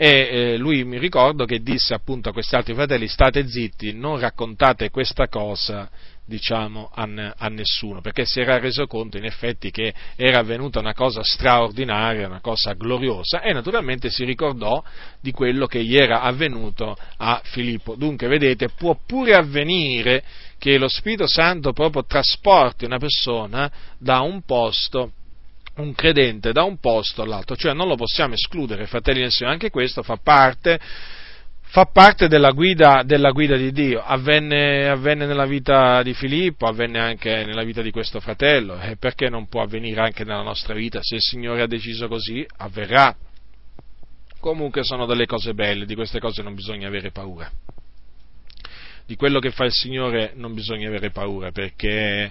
[0.00, 4.20] e eh, lui mi ricordo che disse appunto a questi altri fratelli state zitti, non
[4.20, 5.90] raccontate questa cosa
[6.24, 10.94] diciamo a, a, nessuno, perché si era reso conto in effetti che era avvenuta una
[10.94, 14.80] cosa straordinaria, una cosa gloriosa e naturalmente si ricordò
[15.20, 17.96] di quello che gli era avvenuto a Filippo.
[17.96, 20.22] Dunque, vedete, può pure avvenire
[20.58, 23.68] che lo Spirito Santo proprio trasporti una persona
[23.98, 25.12] da un posto
[25.82, 29.70] un credente da un posto all'altro, cioè non lo possiamo escludere, fratelli del Signore, anche
[29.70, 30.78] questo fa parte,
[31.70, 34.02] fa parte della guida, della guida di Dio.
[34.02, 39.28] Avvenne, avvenne, nella vita di Filippo, avvenne anche nella vita di questo fratello, e perché
[39.28, 41.00] non può avvenire anche nella nostra vita?
[41.02, 43.14] Se il Signore ha deciso così, avverrà.
[44.40, 47.50] Comunque sono delle cose belle, di queste cose non bisogna avere paura.
[49.04, 52.30] Di quello che fa il Signore non bisogna avere paura, perché,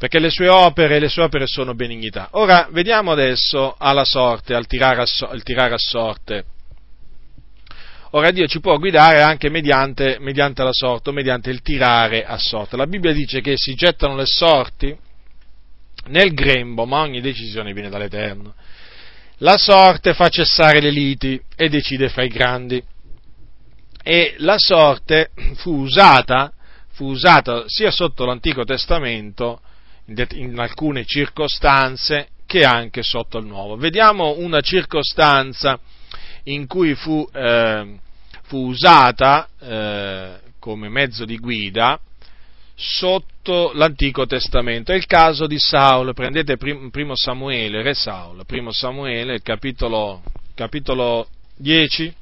[0.00, 2.28] perché le, sue opere, le sue opere sono benignità.
[2.32, 6.44] Ora vediamo adesso alla sorte, al tirare a, al tirare a sorte
[8.12, 12.38] Ora Dio ci può guidare anche mediante, mediante la sorte o mediante il tirare a
[12.38, 12.76] sorte.
[12.76, 14.96] La Bibbia dice che si gettano le sorti
[16.06, 18.54] nel grembo, ma ogni decisione viene dall'Eterno.
[19.38, 22.82] La sorte fa cessare le liti e decide fra i grandi.
[24.02, 26.52] E la sorte fu usata,
[26.88, 29.60] fu usata sia sotto l'Antico Testamento,
[30.32, 33.76] in alcune circostanze, che anche sotto il Nuovo.
[33.76, 35.78] Vediamo una circostanza
[36.44, 37.98] in cui fu, eh,
[38.42, 41.98] fu usata eh, come mezzo di guida
[42.74, 44.90] sotto l'Antico Testamento.
[44.90, 50.22] È il caso di Saulo, prendete primo Samuele, re Saulo, primo Samuele, capitolo,
[50.54, 52.14] capitolo 10,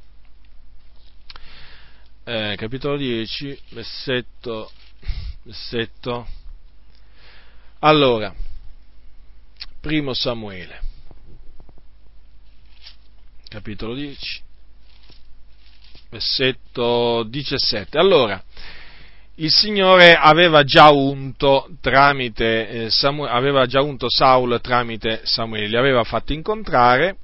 [2.24, 4.70] eh, capitolo 10, versetto,
[5.44, 6.27] versetto,
[7.80, 8.34] allora,
[9.80, 10.80] primo Samuele,
[13.48, 14.42] capitolo 10,
[16.10, 17.98] versetto 17.
[17.98, 18.42] Allora,
[19.36, 25.76] il Signore aveva già unto, tramite, eh, Samuele, aveva già unto Saul tramite Samuele, li
[25.76, 27.16] aveva fatti incontrare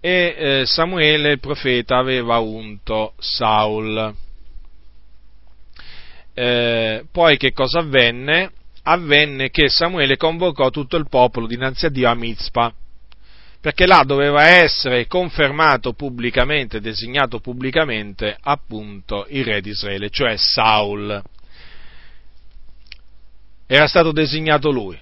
[0.00, 4.14] e eh, Samuele, il profeta, aveva unto Saul.
[6.34, 8.52] Eh, poi che cosa avvenne?
[8.88, 12.72] Avvenne che Samuele convocò tutto il popolo dinanzi a Dio a Mizpa
[13.60, 21.20] perché là doveva essere confermato pubblicamente, designato pubblicamente appunto il re di Israele, cioè Saul.
[23.66, 24.96] Era stato designato lui.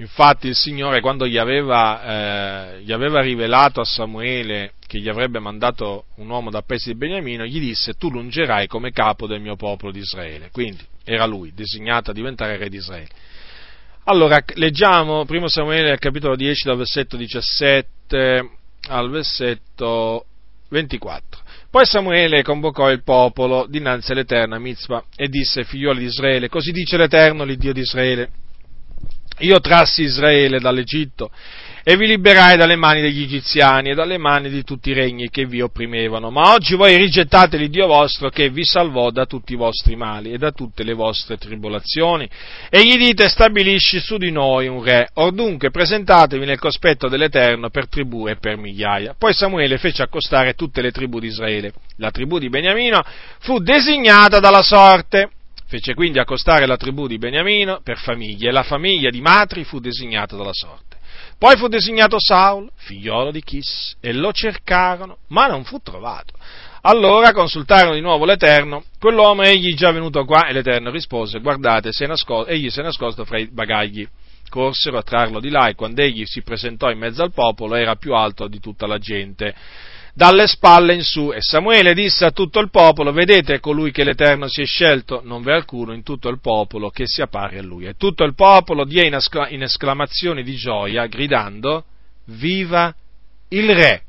[0.00, 5.40] Infatti il Signore quando gli aveva, eh, gli aveva rivelato a Samuele che gli avrebbe
[5.40, 9.56] mandato un uomo da paese di Beniamino, gli disse tu lungerai come capo del mio
[9.56, 10.50] popolo di Israele.
[10.52, 13.08] Quindi era lui, designato a diventare re di Israele.
[14.04, 18.50] Allora, leggiamo 1 Samuele capitolo 10 dal versetto 17
[18.86, 20.26] al versetto
[20.68, 21.40] 24.
[21.70, 26.70] Poi Samuele convocò il popolo dinanzi all'Eterno a Mizpa e disse, figlioli di Israele, così
[26.70, 28.30] dice l'Eterno, l'Iddio di Israele,
[29.38, 31.30] io trassi Israele dall'Egitto
[31.90, 35.46] e vi liberai dalle mani degli egiziani e dalle mani di tutti i regni che
[35.46, 36.30] vi opprimevano.
[36.30, 40.36] Ma oggi voi rigettate l'Iddio vostro che vi salvò da tutti i vostri mali e
[40.36, 42.28] da tutte le vostre tribolazioni.
[42.68, 45.08] E gli dite stabilisci su di noi un re.
[45.14, 49.14] Or dunque presentatevi nel cospetto dell'Eterno per tribù e per migliaia.
[49.16, 51.72] Poi Samuele fece accostare tutte le tribù di Israele.
[51.96, 53.02] La tribù di Beniamino
[53.38, 55.30] fu designata dalla sorte.
[55.68, 59.80] Fece quindi accostare la tribù di Beniamino per famiglie e la famiglia di Matri fu
[59.80, 60.96] designata dalla sorte.
[61.36, 66.32] Poi fu designato Saul, figliolo di Chis, e lo cercarono, ma non fu trovato.
[66.82, 72.06] Allora consultarono di nuovo l'Eterno, quell'uomo egli già venuto qua, e l'Eterno rispose, guardate, si
[72.06, 74.08] nascosto, egli si è nascosto fra i bagagli.
[74.48, 77.96] Corsero a trarlo di là e quando egli si presentò in mezzo al popolo era
[77.96, 79.54] più alto di tutta la gente
[80.18, 81.30] dalle spalle in su.
[81.32, 85.42] E Samuele disse a tutto il popolo, vedete colui che l'Eterno si è scelto, non
[85.42, 87.86] v'è alcuno in tutto il popolo che sia pari a lui.
[87.86, 91.84] E tutto il popolo diè in esclamazioni di gioia, gridando,
[92.26, 92.92] viva
[93.50, 94.02] il re.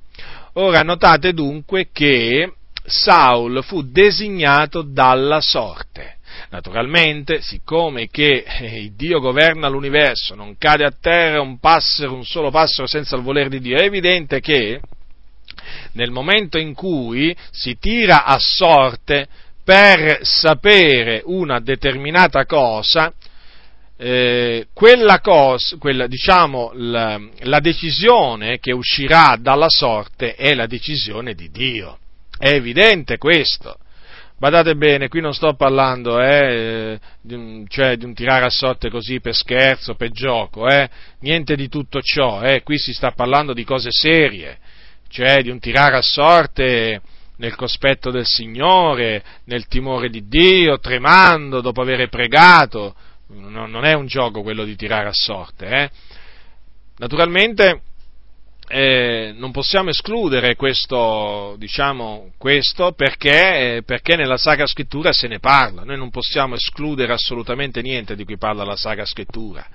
[0.53, 2.53] Ora notate dunque che
[2.83, 6.17] Saul fu designato dalla sorte.
[6.49, 12.49] Naturalmente, siccome che eh, Dio governa l'universo, non cade a terra un passero, un solo
[12.49, 14.79] passero senza il volere di Dio, è evidente che
[15.93, 19.27] nel momento in cui si tira a sorte
[19.69, 23.13] per sapere una determinata cosa,
[23.97, 31.33] eh, quella cosa, quella, diciamo, la, la, decisione che uscirà dalla sorte è la decisione
[31.35, 31.99] di Dio.
[32.35, 33.77] È evidente questo.
[34.39, 38.89] Badate bene, qui non sto parlando eh, di, un, cioè, di un tirare a sorte
[38.89, 40.89] così per scherzo, per gioco, eh,
[41.19, 44.57] niente di tutto ciò, eh, qui si sta parlando di cose serie
[45.09, 47.01] cioè di un tirare a sorte
[47.37, 52.95] nel cospetto del Signore, nel timore di Dio, tremando dopo aver pregato.
[53.27, 55.65] Non è un gioco quello di tirare a sorte.
[55.67, 55.89] Eh?
[56.97, 57.81] Naturalmente
[58.67, 65.83] eh, non possiamo escludere questo, diciamo, questo perché, perché, nella Sacra Scrittura se ne parla.
[65.83, 69.65] Noi non possiamo escludere assolutamente niente di cui parla la Sacra Scrittura.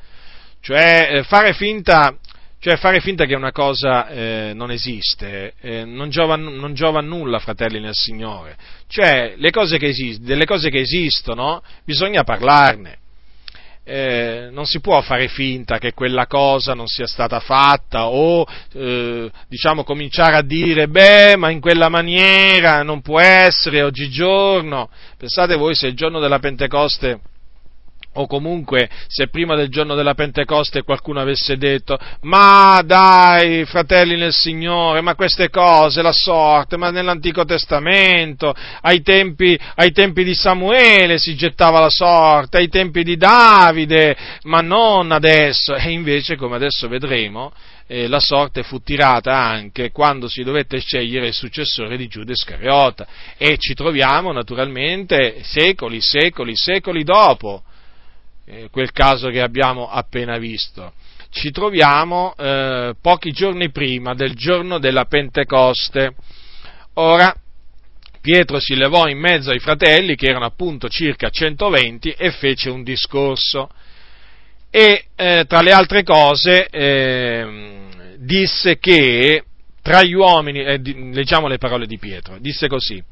[0.60, 2.16] Cioè eh, fare finta
[2.64, 7.02] Cioè fare finta che una cosa eh, non esiste eh, non, giova, non, giova, a
[7.02, 8.56] nulla, fratelli nel Signore.
[8.88, 12.96] Cioè, cose esist- delle cose che esistono bisogna parlarne.
[13.84, 19.30] Eh, non si può fare finta che quella cosa non sia stata fatta o eh,
[19.46, 24.88] diciamo cominciare a dire beh ma in quella maniera non può essere oggigiorno
[25.18, 27.20] pensate voi se il giorno della Pentecoste
[28.14, 34.32] o comunque se prima del giorno della Pentecoste qualcuno avesse detto ma dai fratelli nel
[34.32, 41.18] Signore, ma queste cose, la sorte, ma nell'Antico Testamento, ai tempi, ai tempi di Samuele
[41.18, 46.88] si gettava la sorte, ai tempi di Davide, ma non adesso, e invece come adesso
[46.88, 47.52] vedremo,
[47.86, 53.06] eh, la sorte fu tirata anche quando si dovette scegliere il successore di Giuda Iscariota.
[53.36, 57.62] E ci troviamo naturalmente secoli, secoli, secoli dopo
[58.46, 60.92] eh, quel caso che abbiamo appena visto.
[61.30, 66.14] Ci troviamo eh, pochi giorni prima del giorno della Pentecoste.
[66.94, 67.34] Ora,
[68.20, 72.82] Pietro si levò in mezzo ai fratelli, che erano appunto circa 120, e fece un
[72.82, 73.68] discorso.
[74.70, 79.44] E eh, tra le altre cose eh, disse che
[79.82, 83.02] tra gli uomini, eh, leggiamo le parole di Pietro, disse così,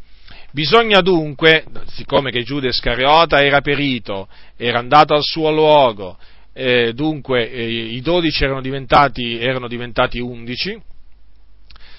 [0.53, 6.19] Bisogna dunque, siccome che Giuda Iscariota era perito, era andato al suo luogo,
[6.53, 10.79] eh, dunque eh, i dodici erano diventati, erano diventati undici,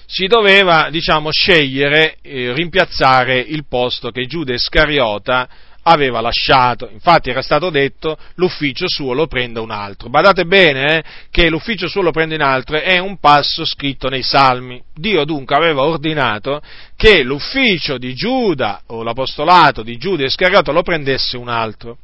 [0.06, 5.48] si doveva, diciamo, scegliere, eh, rimpiazzare il posto che Giuda Iscariota
[5.84, 6.88] aveva lasciato.
[6.92, 10.08] Infatti era stato detto l'ufficio suo lo prenda un altro.
[10.08, 14.22] Badate bene eh, che l'ufficio suo lo prende un altro è un passo scritto nei
[14.22, 14.82] Salmi.
[14.94, 16.60] Dio dunque aveva ordinato
[16.96, 21.98] che l'ufficio di Giuda o l'apostolato di Giuda Iscariota lo prendesse un altro.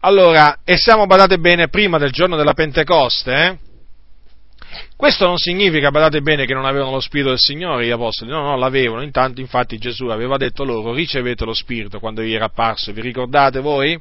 [0.00, 3.69] Allora, e siamo badate bene prima del giorno della Pentecoste, eh?
[4.96, 8.42] Questo non significa, badate bene, che non avevano lo Spirito del Signore gli Apostoli, no,
[8.42, 12.92] no, l'avevano, intanto infatti Gesù aveva detto loro ricevete lo Spirito quando vi era apparso,
[12.92, 13.98] vi ricordate voi?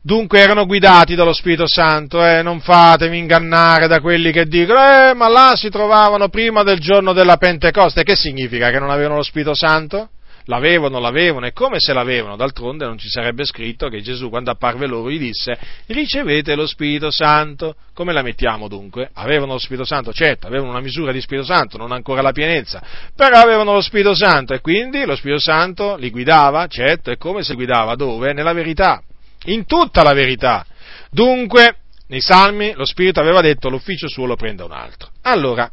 [0.00, 5.14] Dunque erano guidati dallo Spirito Santo, eh, non fatevi ingannare da quelli che dicono, eh,
[5.14, 8.70] ma là si trovavano prima del giorno della Pentecoste, che significa?
[8.70, 10.10] Che non avevano lo Spirito Santo?
[10.46, 14.86] L'avevano, l'avevano, e come se l'avevano, d'altronde non ci sarebbe scritto che Gesù quando apparve
[14.86, 15.56] loro gli disse
[15.86, 19.10] ricevete lo Spirito Santo, come la mettiamo dunque?
[19.14, 22.82] Avevano lo Spirito Santo, certo, avevano una misura di Spirito Santo, non ancora la pienezza,
[23.14, 27.42] però avevano lo Spirito Santo e quindi lo Spirito Santo li guidava, certo, e come
[27.42, 27.94] si guidava?
[27.94, 28.32] Dove?
[28.32, 29.02] Nella verità,
[29.46, 30.64] in tutta la verità.
[31.10, 31.76] Dunque,
[32.08, 35.10] nei Salmi lo Spirito aveva detto l'ufficio suo lo prenda un altro.
[35.22, 35.70] Allora,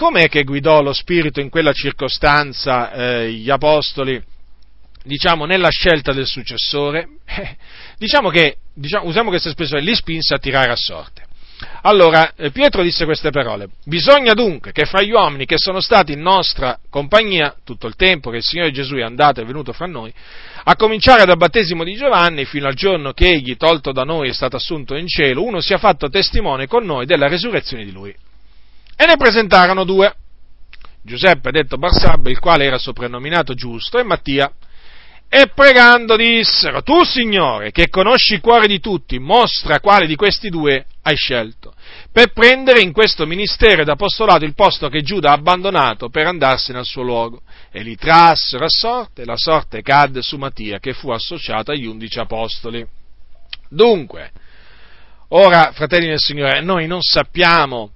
[0.00, 4.18] com'è che guidò lo Spirito in quella circostanza eh, gli Apostoli,
[5.04, 7.06] diciamo, nella scelta del successore?
[7.26, 7.56] Eh,
[7.98, 11.26] diciamo che, diciamo, usiamo questa espressione, li spinse a tirare a sorte.
[11.82, 16.12] Allora, eh, Pietro disse queste parole, bisogna dunque che fra gli uomini che sono stati
[16.12, 19.86] in nostra compagnia tutto il tempo che il Signore Gesù è andato e venuto fra
[19.86, 20.10] noi,
[20.64, 24.32] a cominciare dal battesimo di Giovanni fino al giorno che egli, tolto da noi, è
[24.32, 28.14] stato assunto in cielo, uno sia fatto testimone con noi della resurrezione di lui
[29.00, 30.14] e ne presentarono due.
[31.02, 34.52] Giuseppe detto Barsabba, il quale era soprannominato giusto, e Mattia.
[35.26, 40.50] E pregando dissero, tu Signore, che conosci il cuore di tutti, mostra quale di questi
[40.50, 41.72] due hai scelto,
[42.12, 46.76] per prendere in questo ministero ed apostolato il posto che Giuda ha abbandonato per andarsene
[46.76, 47.40] al suo luogo.
[47.70, 51.86] E li trassero a sorte, e la sorte cadde su Mattia, che fu associato agli
[51.86, 52.86] undici apostoli.
[53.70, 54.30] Dunque,
[55.28, 57.92] ora, fratelli del Signore, noi non sappiamo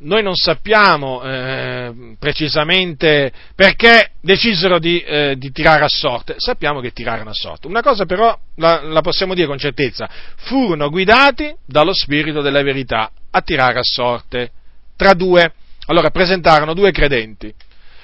[0.00, 6.92] noi non sappiamo eh, precisamente perché decisero di, eh, di, tirare a sorte, sappiamo che
[6.92, 7.66] tirarono a sorte.
[7.66, 13.10] Una cosa però la, la, possiamo dire con certezza, furono guidati dallo Spirito della verità
[13.30, 14.50] a tirare a sorte
[14.96, 15.52] tra due.
[15.86, 17.52] Allora presentarono due credenti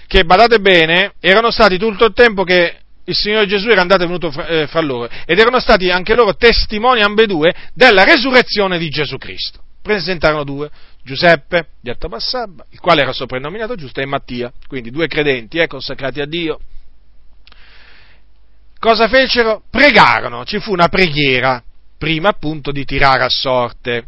[0.07, 4.07] che, badate bene, erano stati tutto il tempo che il Signore Gesù era andato e
[4.07, 8.89] venuto fra, eh, fra loro ed erano stati anche loro testimoni ambedue della resurrezione di
[8.89, 9.61] Gesù Cristo.
[9.83, 10.71] Presentarono due,
[11.05, 16.21] Giuseppe, detto Bassabba, il quale era soprannominato giusto, e Mattia, quindi due credenti, eh, consacrati
[16.21, 16.61] a Dio.
[18.79, 19.63] Cosa fecero?
[19.69, 21.63] Pregarono, ci fu una preghiera,
[21.99, 24.07] prima appunto di tirare a sorte,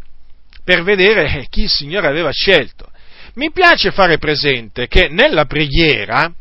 [0.63, 2.91] per vedere chi il Signore aveva scelto.
[3.35, 6.33] Mi piace fare presente che nella preghiera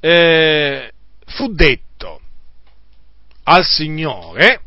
[0.00, 0.92] eh,
[1.26, 2.20] fu detto
[3.44, 4.62] al Signore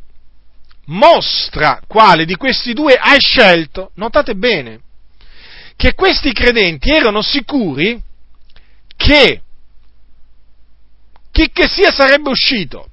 [0.90, 4.82] mostra quale di questi due hai scelto, notate bene,
[5.76, 8.02] che questi credenti erano sicuri
[8.96, 9.42] che
[11.32, 12.90] chi che sia sarebbe uscito,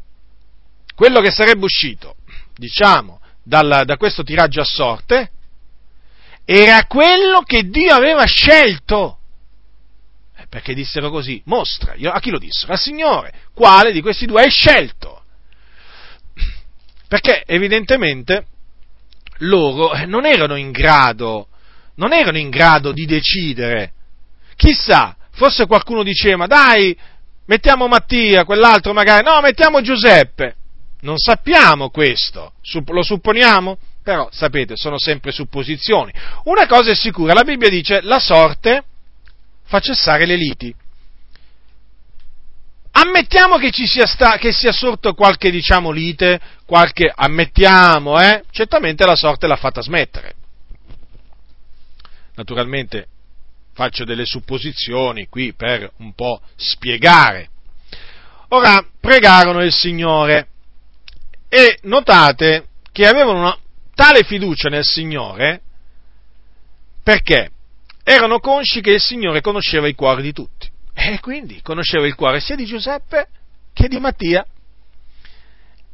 [0.95, 2.17] quello che sarebbe uscito,
[2.55, 5.31] diciamo, dal, da questo tiraggio a sorte,
[6.45, 9.19] era quello che Dio aveva scelto.
[10.37, 12.73] Eh, perché dissero così, mostra, a chi lo dissero?
[12.73, 15.25] Al Signore, quale di questi due hai scelto?
[17.09, 18.47] Perché evidentemente
[19.39, 21.49] loro non erano in grado,
[21.97, 23.93] non erano in grado di decidere.
[24.57, 26.97] Chissà, forse qualcuno diceva, dai,
[27.47, 30.55] mettiamo Mattia, quell'altro magari, no, mettiamo Giuseppe.
[31.01, 32.55] Non sappiamo questo,
[32.87, 33.79] lo supponiamo?
[34.03, 36.13] Però, sapete, sono sempre supposizioni.
[36.45, 38.85] Una cosa è sicura, la Bibbia dice la sorte
[39.65, 40.75] fa cessare le liti.
[42.99, 48.43] Ammettiamo che ci sia, sta, che sia sorto qualche, diciamo, lite, qualche, ammettiamo, eh?
[48.51, 50.35] Certamente la sorte l'ha fatta smettere.
[52.37, 53.09] Naturalmente
[53.75, 57.51] faccio delle supposizioni qui per un po' spiegare.
[58.49, 60.49] Ora, pregarono il Signore
[61.51, 63.59] e notate che avevano una
[63.95, 65.61] tale fiducia nel Signore
[67.03, 67.51] perché
[68.03, 72.41] erano consci che il Signore conosceva i cuori di tutti e quindi conosceva il cuore
[72.41, 73.29] sia di Giuseppe
[73.75, 74.45] che di Mattia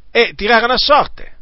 [0.09, 1.35] e tirarono a sorte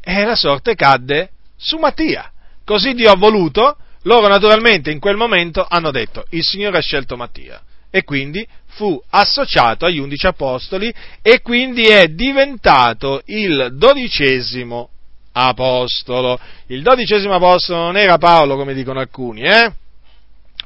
[0.00, 2.30] e la sorte cadde su Mattia.
[2.64, 7.16] Così Dio ha voluto, loro naturalmente in quel momento hanno detto il Signore ha scelto
[7.16, 7.60] Mattia
[7.90, 14.90] e quindi fu associato agli undici apostoli e quindi è diventato il dodicesimo
[15.32, 16.38] apostolo.
[16.66, 19.72] Il dodicesimo apostolo non era Paolo come dicono alcuni, eh?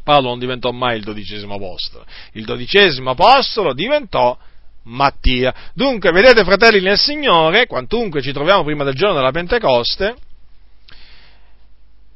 [0.09, 2.07] Paolo non diventò mai il dodicesimo apostolo.
[2.33, 4.39] Il dodicesimo apostolo diventò
[4.85, 5.55] Mattia.
[5.75, 10.17] Dunque, vedete fratelli nel Signore, quantunque ci troviamo prima del giorno della Pentecoste,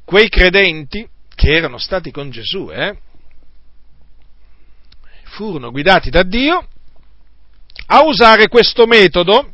[0.03, 2.97] quei credenti che erano stati con Gesù, eh,
[5.25, 6.67] furono guidati da Dio
[7.85, 9.51] a usare questo metodo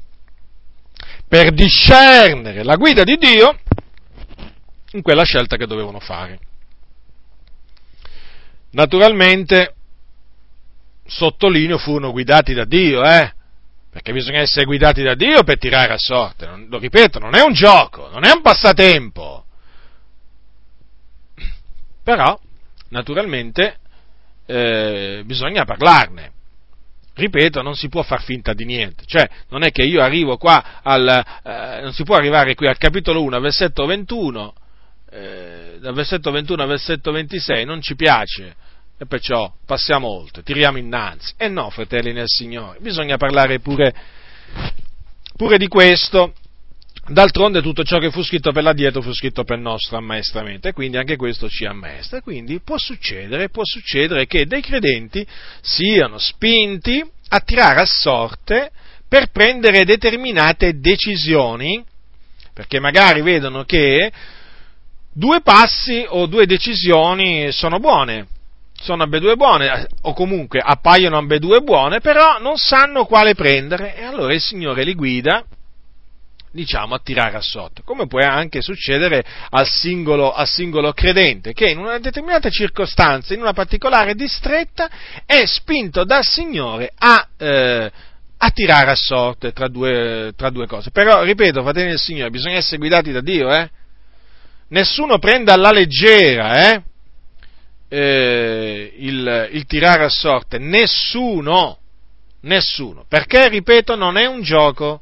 [1.28, 3.60] per discernere la guida di Dio
[4.92, 6.40] in quella scelta che dovevano fare.
[8.72, 9.76] Naturalmente,
[11.06, 13.34] sottolineo, furono guidati da Dio, eh?
[13.92, 16.48] Perché bisogna essere guidati da Dio per tirare a sorte.
[16.68, 19.46] lo ripeto, non è un gioco, non è un passatempo.
[22.04, 22.40] Però,
[22.90, 23.78] naturalmente,
[24.46, 26.34] eh, bisogna parlarne.
[27.14, 30.80] Ripeto, non si può far finta di niente, cioè non è che io arrivo qua
[30.82, 31.06] al,
[31.44, 34.54] eh, non si può arrivare qui al capitolo 1, versetto 21,
[35.12, 38.56] eh, dal versetto 21 al versetto 26, non ci piace,
[38.98, 41.34] e perciò passiamo oltre, tiriamo innanzi.
[41.38, 43.94] E no, fratelli nel Signore, bisogna parlare pure,
[45.36, 46.34] pure di questo.
[47.08, 50.74] D'altronde tutto ciò che fu scritto per l'addietro fu scritto per il nostro ammaestramento e
[50.74, 52.22] quindi anche questo ci ammaestra.
[52.22, 55.26] Quindi può succedere, può succedere che dei credenti
[55.62, 58.70] siano spinti a tirare a sorte
[59.08, 61.84] per prendere determinate decisioni,
[62.54, 64.12] perché magari vedono che
[65.20, 68.28] due passi o due decisioni sono buone,
[68.74, 74.34] sono ambedue buone, o comunque appaiono ambedue buone, però non sanno quale prendere e allora
[74.34, 75.44] il Signore li guida
[76.52, 81.70] diciamo, a tirare a sotto, come può anche succedere al singolo, al singolo, credente, che
[81.70, 84.90] in una determinata circostanza, in una particolare distretta,
[85.26, 87.92] è spinto dal Signore a, eh,
[88.38, 90.90] a tirare a sorte tra due, tra due, cose.
[90.90, 93.70] Però, ripeto, fratelli del Signore, bisogna essere guidati da Dio, eh?
[94.70, 96.84] Nessuno prenda alla leggera, eh?
[97.92, 101.80] Eh, il, il tirare a sorte, nessuno,
[102.42, 105.02] nessuno, perché, ripeto, non è un gioco,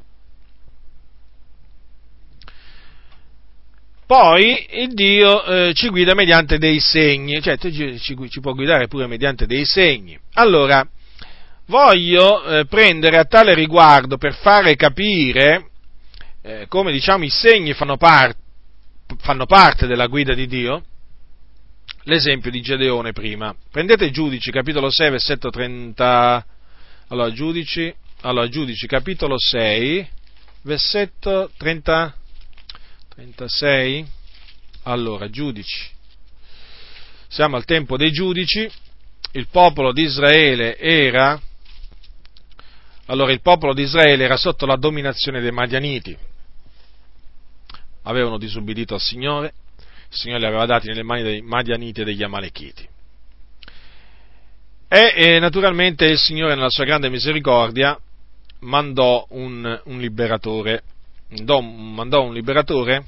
[4.08, 9.06] Poi il Dio eh, ci guida mediante dei segni, cioè ci, ci, può guidare pure
[9.06, 10.18] mediante dei segni.
[10.32, 10.82] Allora,
[11.66, 15.68] voglio eh, prendere a tale riguardo per fare capire
[16.40, 18.34] eh, come diciamo i segni fanno, par-
[19.16, 20.84] fanno, parte della guida di Dio,
[22.02, 23.54] l'esempio di Gedeone prima.
[23.70, 26.46] Prendete Giudici, capitolo 6, versetto 30.
[27.08, 30.08] Allora, Giudici, allora, Giudici capitolo 6,
[30.62, 32.14] versetto 30.
[33.18, 34.06] 36.
[34.84, 35.90] Allora, giudici.
[37.26, 38.70] Siamo al tempo dei giudici.
[39.32, 41.40] Il popolo di Israele era.
[43.06, 46.16] Allora, il popolo di Israele era sotto la dominazione dei Madianiti.
[48.08, 49.52] Avevano disubbidito al Signore.
[50.10, 52.88] Il Signore li aveva dati nelle mani dei Madianiti e degli Amalechiti.
[54.88, 57.98] E, e naturalmente il Signore, nella sua grande misericordia,
[58.60, 60.82] mandò un, un liberatore
[61.60, 63.04] mandò un liberatore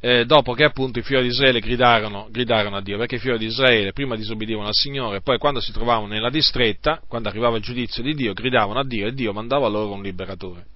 [0.00, 3.38] eh, dopo che appunto i figli di Israele gridarono, gridarono, a Dio, perché i figli
[3.38, 7.62] di Israele prima disobbedivano al Signore, poi quando si trovavano nella distretta, quando arrivava il
[7.62, 10.66] giudizio di Dio, gridavano a Dio e Dio mandava loro un liberatore.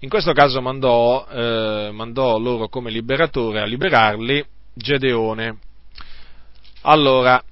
[0.00, 5.58] In questo caso mandò, eh, mandò loro come liberatore a liberarli Gedeone.
[6.82, 7.42] Allora,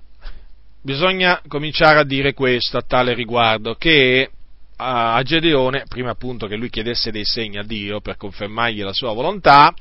[0.81, 4.31] bisogna cominciare a dire questo a tale riguardo, che
[4.77, 9.12] a Gedeone, prima appunto che lui chiedesse dei segni a Dio per confermargli la sua
[9.12, 9.74] volontà,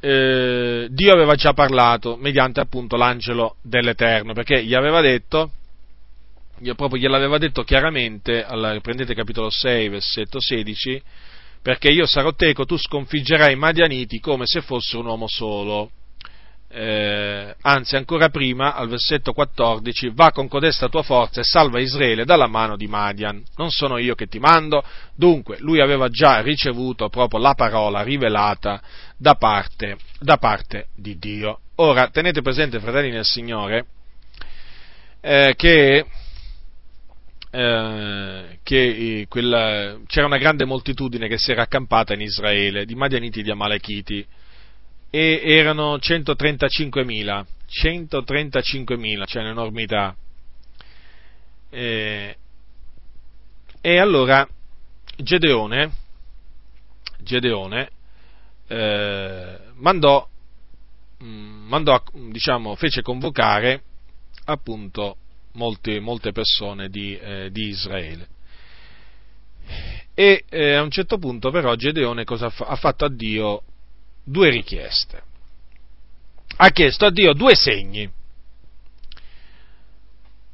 [0.00, 5.50] eh, Dio aveva già parlato mediante appunto l'angelo dell'Eterno, perché gli aveva detto,
[6.76, 11.02] proprio gliel'aveva detto chiaramente, allora, prendete capitolo 6, versetto 16,
[11.62, 15.90] perché io sarò teco, tu sconfiggerai i Madianiti come se fosse un uomo solo
[16.72, 22.24] eh, anzi ancora prima, al versetto 14, va con codesta tua forza e salva Israele
[22.24, 23.42] dalla mano di Madian.
[23.56, 24.84] Non sono io che ti mando.
[25.16, 28.80] Dunque, lui aveva già ricevuto proprio la parola rivelata
[29.16, 31.58] da parte, da parte di Dio.
[31.76, 33.86] Ora, tenete presente, fratelli nel Signore,
[35.20, 36.06] eh, che,
[37.50, 43.40] eh, che quella, c'era una grande moltitudine che si era accampata in Israele, di Madianiti
[43.40, 44.26] e di Amalechiti
[45.10, 50.14] e erano 135.000, 135.000, cioè un'enormità.
[51.68, 52.36] E,
[53.80, 54.48] e allora
[55.16, 55.92] Gedeone,
[57.18, 57.90] Gedeone
[58.68, 60.28] eh, mandò,
[61.22, 62.00] mm, mandò,
[62.30, 63.82] diciamo, fece convocare
[64.44, 65.16] appunto
[65.52, 68.28] molte, molte persone di, eh, di Israele.
[70.14, 73.62] E eh, a un certo punto però Gedeone cosa ha, fatto a Dio
[74.24, 75.22] due richieste.
[76.56, 78.10] Ha chiesto a Dio due segni.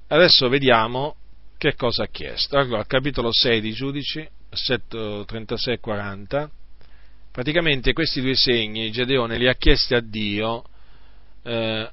[0.09, 1.17] Adesso vediamo
[1.59, 2.59] che cosa ha chiesto.
[2.59, 6.51] Allora, capitolo 6 di Giudici, versetto 36 e 40,
[7.33, 10.65] praticamente questi due segni Gedeone li ha chiesti a Dio
[11.43, 11.91] eh,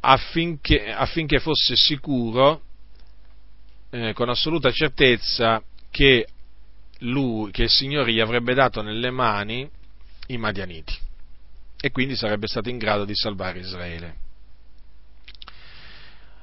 [0.00, 2.62] affinché, affinché, fosse sicuro,
[3.90, 6.26] eh, con assoluta certezza, che,
[7.00, 9.68] lui, che il Signore gli avrebbe dato nelle mani
[10.28, 11.06] i Madianiti
[11.80, 14.14] e quindi sarebbe stato in grado di salvare Israele.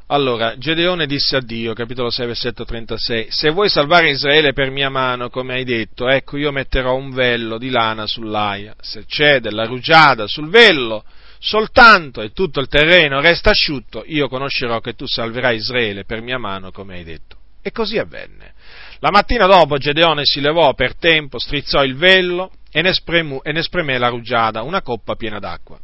[0.08, 4.90] Allora, Gedeone disse a Dio, capitolo 6, versetto 36, se vuoi salvare Israele per mia
[4.90, 9.66] mano, come hai detto, ecco io metterò un vello di lana sull'aia, se c'è della
[9.66, 11.04] rugiada sul vello,
[11.46, 16.40] soltanto e tutto il terreno resta asciutto, io conoscerò che tu salverai Israele per mia
[16.40, 17.38] mano, come hai detto.
[17.62, 18.54] E così avvenne.
[19.00, 23.52] La mattina dopo Gedeone si levò per tempo, strizzò il vello e ne, spremu, e
[23.52, 25.80] ne spremè la rugiada, una coppa piena d'acqua.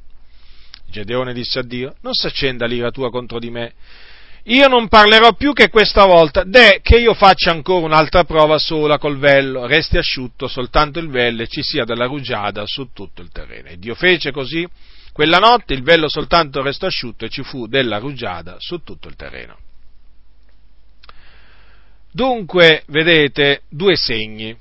[0.90, 3.74] Gedeone disse a Dio, non si accenda l'ira tua contro di me,
[4.46, 8.98] io non parlerò più che questa volta, de che io faccia ancora un'altra prova sola
[8.98, 13.30] col vello, resti asciutto soltanto il vello e ci sia della rugiada su tutto il
[13.32, 13.68] terreno.
[13.68, 14.68] E Dio fece così,
[15.12, 19.16] quella notte il vello soltanto restò asciutto e ci fu della rugiada su tutto il
[19.16, 19.58] terreno.
[22.12, 24.58] Dunque, vedete, due segni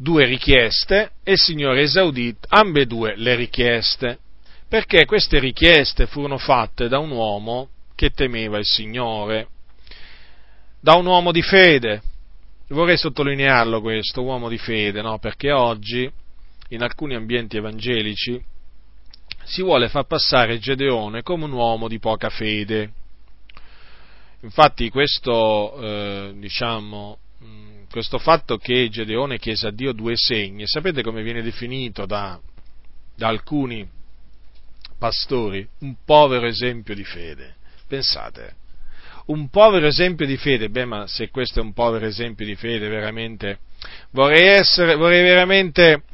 [0.00, 4.18] due richieste e il Signore esaudì ambedue le richieste,
[4.66, 9.48] perché queste richieste furono fatte da un uomo che temeva il Signore,
[10.80, 12.00] da un uomo di fede.
[12.68, 15.18] Vorrei sottolinearlo questo, uomo di fede, no?
[15.18, 16.10] perché oggi
[16.68, 18.42] in alcuni ambienti evangelici
[19.50, 22.92] si vuole far passare Gedeone come un uomo di poca fede.
[24.42, 27.18] Infatti questo, eh, diciamo,
[27.90, 32.38] questo fatto che Gedeone chiese a Dio due segni, sapete come viene definito da,
[33.16, 33.86] da alcuni
[34.96, 35.66] pastori?
[35.80, 37.56] Un povero esempio di fede.
[37.88, 38.54] Pensate,
[39.26, 42.86] un povero esempio di fede, beh ma se questo è un povero esempio di fede,
[42.86, 43.58] veramente,
[44.10, 46.04] vorrei essere, vorrei veramente,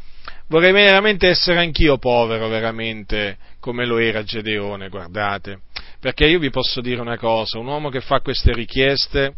[0.49, 5.61] vorrei veramente essere anch'io povero, veramente, come lo era Gedeone, guardate,
[6.01, 9.35] perché io vi posso dire una cosa, un uomo che fa queste richieste,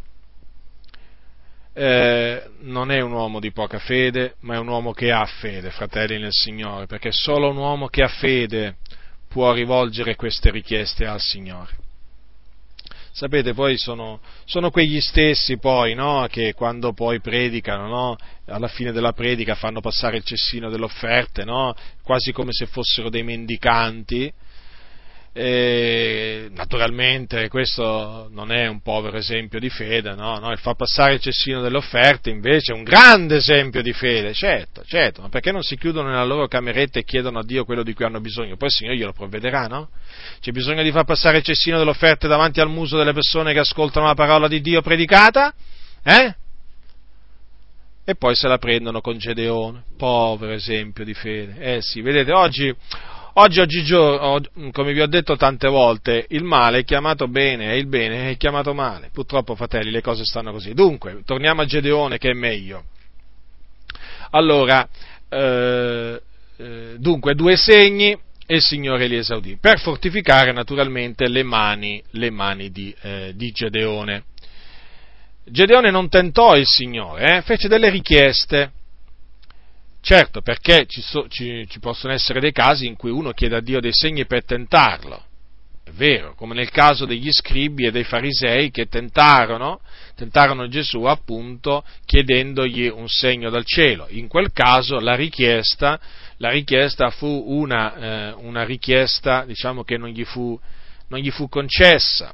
[1.72, 5.70] eh, non è un uomo di poca fede, ma è un uomo che ha fede,
[5.70, 8.76] fratelli nel Signore, perché solo un uomo che ha fede
[9.28, 11.86] può rivolgere queste richieste al Signore.
[13.18, 18.16] Sapete, poi sono, sono quegli stessi poi, no, che quando poi predicano, no,
[18.46, 21.74] alla fine della predica fanno passare il cessino delle offerte, no,
[22.04, 24.32] quasi come se fossero dei mendicanti,
[25.40, 30.36] e, naturalmente questo non è un povero esempio di fede, no?
[30.38, 30.50] no?
[30.50, 34.82] il far passare il cessino delle offerte invece è un grande esempio di fede, certo,
[34.84, 37.94] certo, ma perché non si chiudono nella loro cameretta e chiedono a Dio quello di
[37.94, 38.56] cui hanno bisogno?
[38.56, 39.90] Poi il Signore glielo provvederà, no?
[40.40, 43.60] C'è bisogno di far passare il cessino delle offerte davanti al muso delle persone che
[43.60, 45.54] ascoltano la parola di Dio predicata?
[46.02, 46.34] Eh?
[48.04, 51.76] E poi se la prendono con Gedeone, povero esempio di fede.
[51.76, 52.74] Eh sì, vedete, oggi,
[53.40, 54.40] Oggi, oggigiorno,
[54.72, 58.36] come vi ho detto tante volte, il male è chiamato bene e il bene è
[58.36, 59.10] chiamato male.
[59.12, 60.74] Purtroppo, fratelli, le cose stanno così.
[60.74, 62.86] Dunque, torniamo a Gedeone che è meglio.
[64.30, 64.88] Allora,
[65.28, 66.20] eh,
[66.56, 68.10] eh, dunque, due segni
[68.44, 73.52] e il Signore li esaudì, per fortificare naturalmente le mani, le mani di, eh, di,
[73.52, 74.24] Gedeone.
[75.44, 78.72] Gedeone non tentò il Signore, eh, fece delle richieste.
[80.08, 83.60] Certo, perché ci, so, ci, ci possono essere dei casi in cui uno chiede a
[83.60, 85.22] Dio dei segni per tentarlo,
[85.84, 89.82] è vero, come nel caso degli scribi e dei farisei che tentarono,
[90.14, 94.06] tentarono Gesù appunto chiedendogli un segno dal cielo.
[94.08, 96.00] In quel caso la richiesta,
[96.38, 100.58] la richiesta fu una, eh, una richiesta diciamo, che non gli, fu,
[101.08, 102.32] non gli fu concessa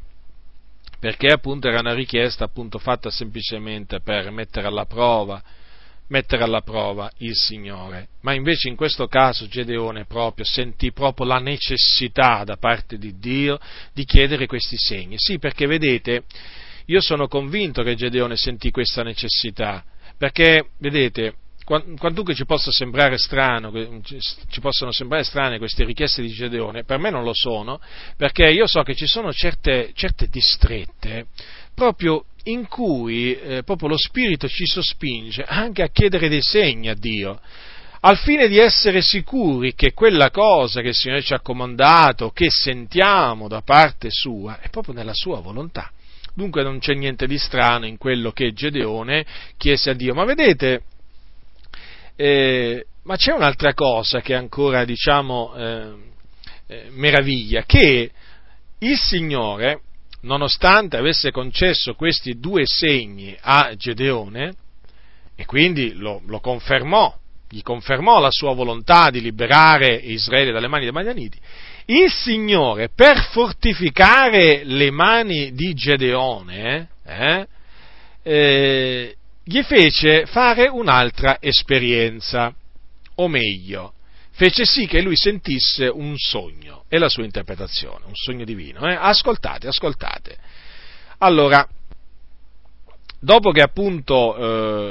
[1.01, 5.43] perché appunto era una richiesta appunto, fatta semplicemente per mettere alla prova
[6.09, 8.09] mettere alla prova il Signore.
[8.23, 13.59] Ma invece in questo caso Gedeone proprio sentì proprio la necessità da parte di Dio
[13.93, 15.15] di chiedere questi segni.
[15.19, 16.25] Sì, perché vedete,
[16.87, 19.85] io sono convinto che Gedeone sentì questa necessità,
[20.19, 23.73] perché vedete, quantunque ci possa sembrare strano,
[24.03, 27.81] ci possono sembrare strane queste richieste di Gedeone, per me non lo sono,
[28.17, 31.27] perché io so che ci sono certe, certe distrette
[31.75, 36.95] proprio in cui eh, proprio lo Spirito ci sospinge anche a chiedere dei segni a
[36.95, 37.41] Dio,
[38.01, 42.51] al fine di essere sicuri che quella cosa che il Signore ci ha comandato, che
[42.51, 45.91] sentiamo da parte sua, è proprio nella sua volontà.
[46.35, 49.25] Dunque non c'è niente di strano in quello che Gedeone
[49.57, 50.13] chiese a Dio.
[50.15, 50.83] Ma vedete,
[52.17, 55.93] eh, ma c'è un'altra cosa che ancora, diciamo, eh,
[56.67, 58.11] eh meraviglia, che
[58.81, 59.81] il Signore
[60.25, 64.55] nonostante avesse concesso questi due segni a Gedeone,
[65.37, 67.15] e quindi lo, lo confermò,
[67.49, 71.39] gli confermò la sua volontà di liberare Israele dalle mani dei Madianiti,
[71.87, 77.47] il Signore, per fortificare le mani di Gedeone, eh,
[78.23, 82.55] eh, gli fece fare un'altra esperienza,
[83.17, 83.93] o meglio,
[84.31, 88.89] fece sì che lui sentisse un sogno e la sua interpretazione, un sogno divino.
[88.89, 88.95] Eh?
[88.95, 90.37] Ascoltate, ascoltate.
[91.19, 91.69] Allora,
[93.19, 94.37] dopo che appunto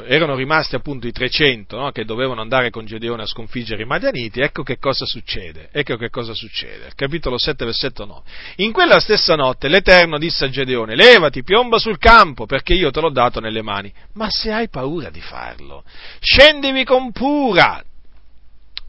[0.03, 3.85] eh, erano rimasti appunto i 300 no, che dovevano andare con Gedeone a sconfiggere i
[3.85, 5.69] Madianiti, ecco che cosa succede.
[5.71, 6.91] Ecco che cosa succede.
[6.93, 8.21] Capitolo 7, versetto 9.
[8.57, 12.99] In quella stessa notte l'Eterno disse a Gedeone: Levati, piomba sul campo, perché io te
[12.99, 13.93] l'ho dato nelle mani.
[14.15, 15.85] Ma se hai paura di farlo,
[16.19, 17.81] scendimi con pura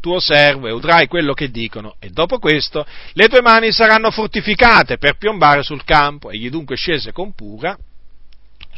[0.04, 4.98] tuo servo e udrai quello che dicono, e dopo questo le tue mani saranno fortificate
[4.98, 6.30] per piombare sul campo.
[6.30, 7.74] Egli dunque scese con pura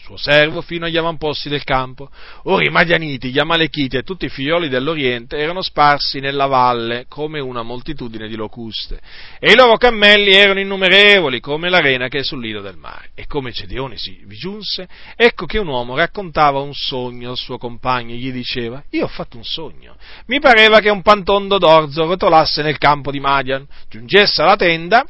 [0.07, 2.09] suo servo fino agli avamposti del campo.
[2.45, 7.41] Ora i Madianiti, gli Amalechiti e tutti i figlioli dell'Oriente erano sparsi nella valle come
[7.41, 9.01] una moltitudine di locuste,
[9.41, 13.11] e i loro cammelli erano innumerevoli come l'arena che è sul lido del mare.
[13.17, 17.59] E come Gedeone si vi giunse, ecco che un uomo raccontava un sogno al suo
[17.59, 19.97] compagno e gli diceva, io ho fatto un sogno,
[20.27, 25.05] mi pareva che un pantondo d'orzo rotolasse nel campo di Madian, giungesse alla tenda,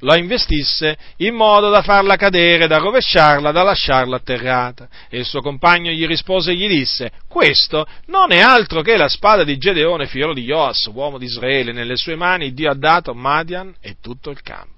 [0.00, 4.88] la investisse in modo da farla cadere, da rovesciarla, da lasciarla atterrata.
[5.08, 9.08] E il suo compagno gli rispose e gli disse, questo non è altro che la
[9.08, 13.14] spada di Gedeone, figlio di Joas, uomo di Israele, nelle sue mani Dio ha dato
[13.14, 14.73] Madian e tutto il campo.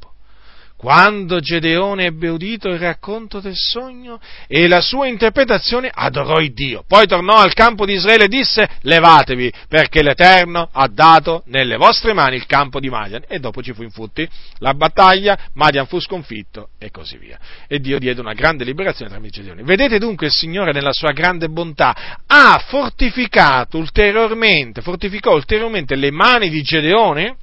[0.76, 6.84] Quando Gedeone ebbe udito il racconto del sogno e la sua interpretazione, adorò il Dio.
[6.86, 12.12] Poi tornò al campo di Israele e disse, levatevi, perché l'Eterno ha dato nelle vostre
[12.12, 13.24] mani il campo di Madian.
[13.26, 14.28] E dopo ci fu infatti
[14.58, 17.38] la battaglia, Madian fu sconfitto e così via.
[17.66, 19.62] E Dio diede una grande liberazione tramite Gedeone.
[19.62, 26.50] Vedete dunque il Signore nella sua grande bontà ha fortificato ulteriormente, fortificò ulteriormente le mani
[26.50, 27.36] di Gedeone,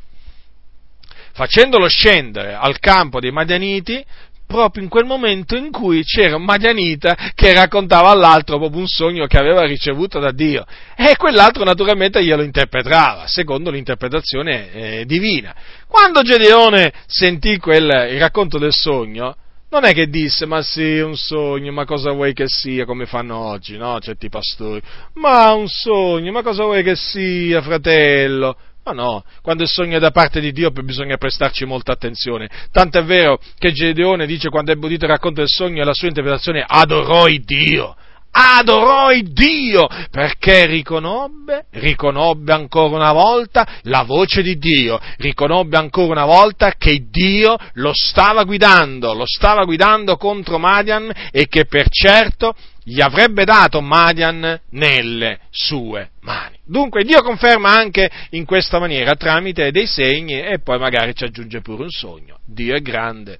[1.34, 4.05] facendolo scendere al campo dei Madianiti
[4.45, 9.26] proprio in quel momento in cui c'era un Madianita che raccontava all'altro proprio un sogno
[9.26, 10.64] che aveva ricevuto da Dio
[10.95, 15.55] e quell'altro naturalmente glielo interpretava secondo l'interpretazione eh, divina.
[15.88, 19.35] Quando Gedeone sentì quel, il racconto del sogno,
[19.73, 23.38] non è che disse, ma sì, un sogno, ma cosa vuoi che sia, come fanno
[23.39, 23.99] oggi, no?
[23.99, 24.80] Certi pastori.
[25.15, 28.55] Ma un sogno, ma cosa vuoi che sia, fratello?
[28.85, 32.49] Ma no, quando il sogno è da parte di Dio bisogna prestarci molta attenzione.
[32.69, 35.93] Tanto è vero che Gedeone dice quando ebbe udito il racconto del sogno e la
[35.93, 37.95] sua interpretazione adorò Dio.
[38.35, 46.26] Adorò Dio perché riconobbe, riconobbe ancora una volta la voce di Dio, riconobbe ancora una
[46.26, 52.55] volta che Dio lo stava guidando, lo stava guidando contro Madian e che per certo
[52.84, 56.57] gli avrebbe dato Madian nelle sue mani.
[56.65, 61.61] Dunque Dio conferma anche in questa maniera tramite dei segni e poi magari ci aggiunge
[61.61, 62.39] pure un sogno.
[62.45, 63.39] Dio è grande.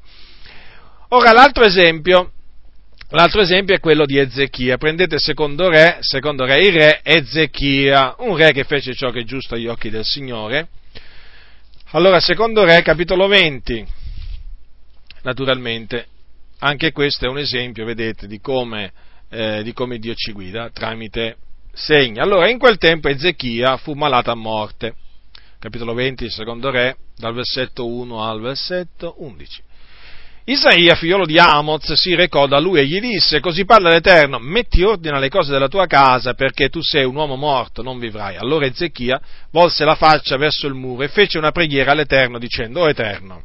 [1.10, 2.32] Ora l'altro esempio,
[3.10, 4.78] l'altro esempio è quello di Ezechia.
[4.78, 9.26] Prendete secondo re, secondo re il re Ezechia, un re che fece ciò che è
[9.26, 10.70] giusto agli occhi del Signore
[11.92, 13.86] Allora, secondo Re, capitolo 20,
[15.22, 16.08] naturalmente,
[16.60, 18.92] anche questo è un esempio, vedete, di come,
[19.34, 21.38] eh, di come Dio ci guida tramite
[21.74, 22.20] segni.
[22.20, 24.96] Allora, in quel tempo Ezechia fu malato a morte.
[25.58, 29.64] Capitolo 20, secondo Re, dal versetto 1 al versetto 11.
[30.46, 34.84] Isaia, figliolo di Amoz, si recò da lui e gli disse, così parla l'Eterno, metti
[34.84, 38.36] ordine alle cose della tua casa, perché tu sei un uomo morto, non vivrai.
[38.36, 42.90] Allora Ezechia volse la faccia verso il muro e fece una preghiera all'Eterno, dicendo, O
[42.90, 43.44] Eterno,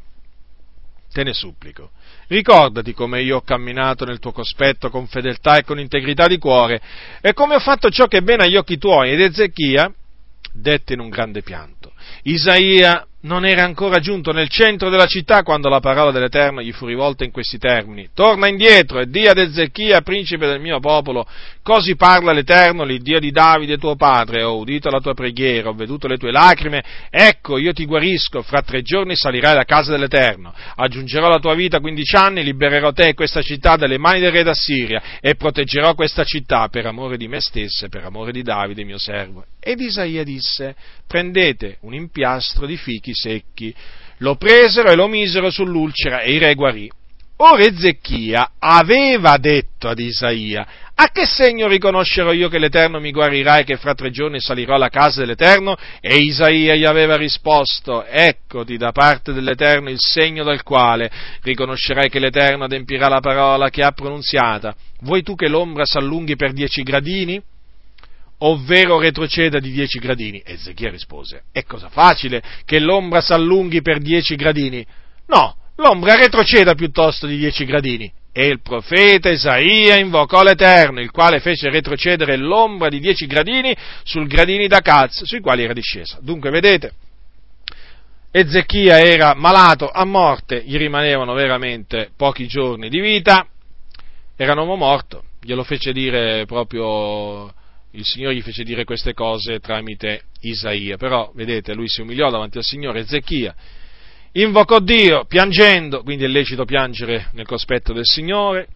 [1.12, 1.92] te ne supplico,
[2.28, 6.80] ricordati come io ho camminato nel tuo cospetto con fedeltà e con integrità di cuore,
[7.20, 9.12] e come ho fatto ciò che è bene agli occhi tuoi.
[9.12, 9.92] Ed Ezechia
[10.52, 11.92] dette in un grande pianto.
[12.22, 16.86] Isaia non era ancora giunto nel centro della città quando la parola dell'Eterno gli fu
[16.86, 18.08] rivolta in questi termini.
[18.14, 21.26] Torna indietro e dia ad Ezechia, principe del mio popolo,
[21.62, 26.08] così parla l'Eterno, l'Iddio di Davide tuo padre, ho udito la tua preghiera, ho veduto
[26.08, 31.28] le tue lacrime, ecco io ti guarisco, fra tre giorni salirai alla casa dell'Eterno, aggiungerò
[31.28, 35.02] la tua vita quindici anni, libererò te e questa città dalle mani del re d'Assiria
[35.20, 38.98] e proteggerò questa città per amore di me stesso e per amore di Davide mio
[38.98, 39.44] servo.
[39.60, 40.74] Ed Isaia disse,
[41.06, 43.74] prendete un impiastro di fichi secchi.
[44.18, 46.90] Lo presero e lo misero sull'ulcera e il re guarì.
[47.40, 53.58] Ora Ezechia aveva detto ad Isaia, a che segno riconoscerò io che l'Eterno mi guarirà
[53.58, 55.76] e che fra tre giorni salirò alla casa dell'Eterno?
[56.00, 61.08] E Isaia gli aveva risposto, eccoti da parte dell'Eterno il segno del quale
[61.42, 64.74] riconoscerai che l'Eterno adempirà la parola che ha pronunziata.
[65.02, 67.40] Vuoi tu che l'ombra s'allunghi per dieci gradini?
[68.38, 70.42] Ovvero retroceda di dieci gradini.
[70.44, 74.84] Ezechia rispose, è cosa facile che l'ombra s'allunghi per dieci gradini.
[75.26, 78.12] No, l'ombra retroceda piuttosto di dieci gradini.
[78.32, 83.74] E il profeta Isaia invocò l'Eterno, il quale fece retrocedere l'ombra di dieci gradini
[84.04, 86.18] sul gradini da Caz, sui quali era discesa.
[86.20, 86.92] Dunque, vedete,
[88.30, 93.44] Ezechia era malato a morte, gli rimanevano veramente pochi giorni di vita,
[94.36, 97.52] era un uomo morto, glielo fece dire proprio
[97.98, 102.58] il Signore gli fece dire queste cose tramite Isaia, però vedete, lui si umiliò davanti
[102.58, 103.52] al Signore, Ezechia,
[104.32, 108.68] invocò Dio piangendo, quindi è lecito piangere nel cospetto del Signore,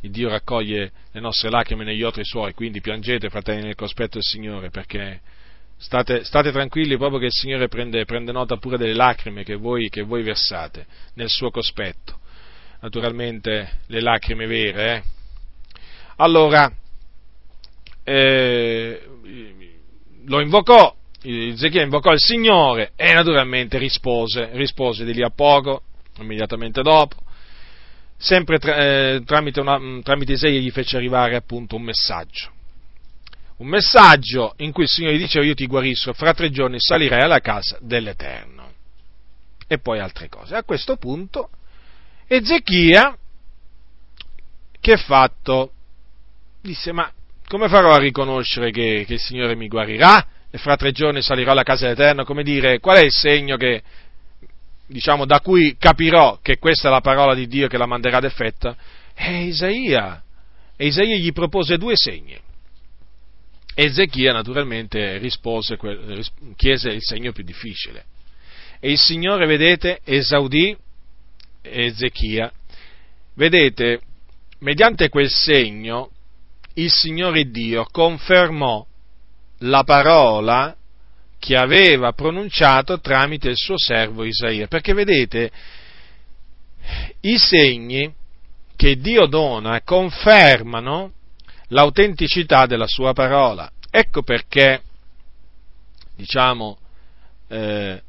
[0.00, 4.24] il Dio raccoglie le nostre lacrime negli otri suoi, quindi piangete fratelli nel cospetto del
[4.24, 5.20] Signore perché
[5.76, 9.88] state, state tranquilli proprio che il Signore prende, prende nota pure delle lacrime che voi,
[9.88, 10.84] che voi, versate
[11.14, 12.18] nel suo cospetto,
[12.80, 14.94] naturalmente le lacrime vere.
[14.96, 15.02] Eh?
[16.16, 16.72] Allora,
[18.04, 19.02] eh,
[20.24, 25.82] lo invocò, Ezechia invocò il Signore e naturalmente rispose, rispose di lì a poco,
[26.18, 27.16] immediatamente dopo,
[28.16, 32.50] sempre tra, eh, tramite, una, mm, tramite Isaia gli fece arrivare appunto un messaggio.
[33.56, 37.40] Un messaggio in cui il Signore diceva io ti guarisco, fra tre giorni salirai alla
[37.40, 38.72] casa dell'Eterno.
[39.66, 40.56] E poi altre cose.
[40.56, 41.50] A questo punto
[42.26, 43.16] Ezechia,
[44.80, 45.72] che fatto?
[46.62, 47.10] Disse ma
[47.50, 51.50] come farò a riconoscere che, che, il Signore mi guarirà e fra tre giorni salirò
[51.50, 52.22] alla casa dell'Eterno?
[52.22, 53.82] Come dire, qual è il segno che,
[54.86, 58.24] diciamo, da cui capirò che questa è la parola di Dio che la manderà ad
[58.24, 58.76] effetto?
[59.12, 60.22] È Isaia.
[60.76, 62.38] E Isaia gli propose due segni.
[63.74, 65.76] Ezechia naturalmente rispose,
[66.54, 68.04] chiese il segno più difficile.
[68.78, 70.76] E il Signore, vedete, esaudì
[71.62, 72.52] Ezechia.
[73.34, 74.00] Vedete,
[74.60, 76.12] mediante quel segno
[76.82, 78.84] il Signore Dio confermò
[79.58, 80.74] la parola
[81.38, 84.66] che aveva pronunciato tramite il suo servo Isaia.
[84.66, 85.50] Perché vedete,
[87.20, 88.12] i segni
[88.76, 91.12] che Dio dona confermano
[91.68, 93.70] l'autenticità della sua parola.
[93.90, 94.82] Ecco perché,
[96.16, 96.78] diciamo,
[97.48, 98.02] eh,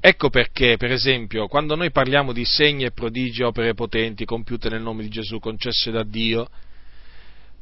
[0.00, 4.82] ecco perché, per esempio, quando noi parliamo di segni e prodigi, opere potenti compiute nel
[4.82, 6.48] nome di Gesù, concesse da Dio,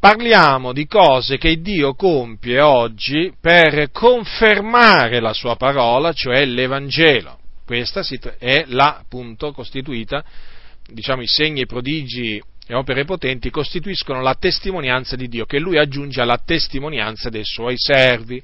[0.04, 7.38] parliamo di cose che Dio compie oggi per confermare la sua parola, cioè l'Evangelo.
[7.64, 8.02] Questa
[8.36, 10.22] è la, appunto, costituita,
[10.86, 15.78] diciamo, i segni, i prodigi e opere potenti costituiscono la testimonianza di Dio, che Lui
[15.78, 18.42] aggiunge alla testimonianza dei Suoi servi.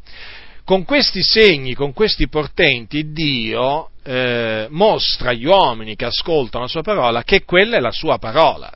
[0.64, 6.82] Con questi segni, con questi portenti, Dio eh, mostra agli uomini che ascoltano la Sua
[6.82, 8.72] parola che quella è la Sua parola.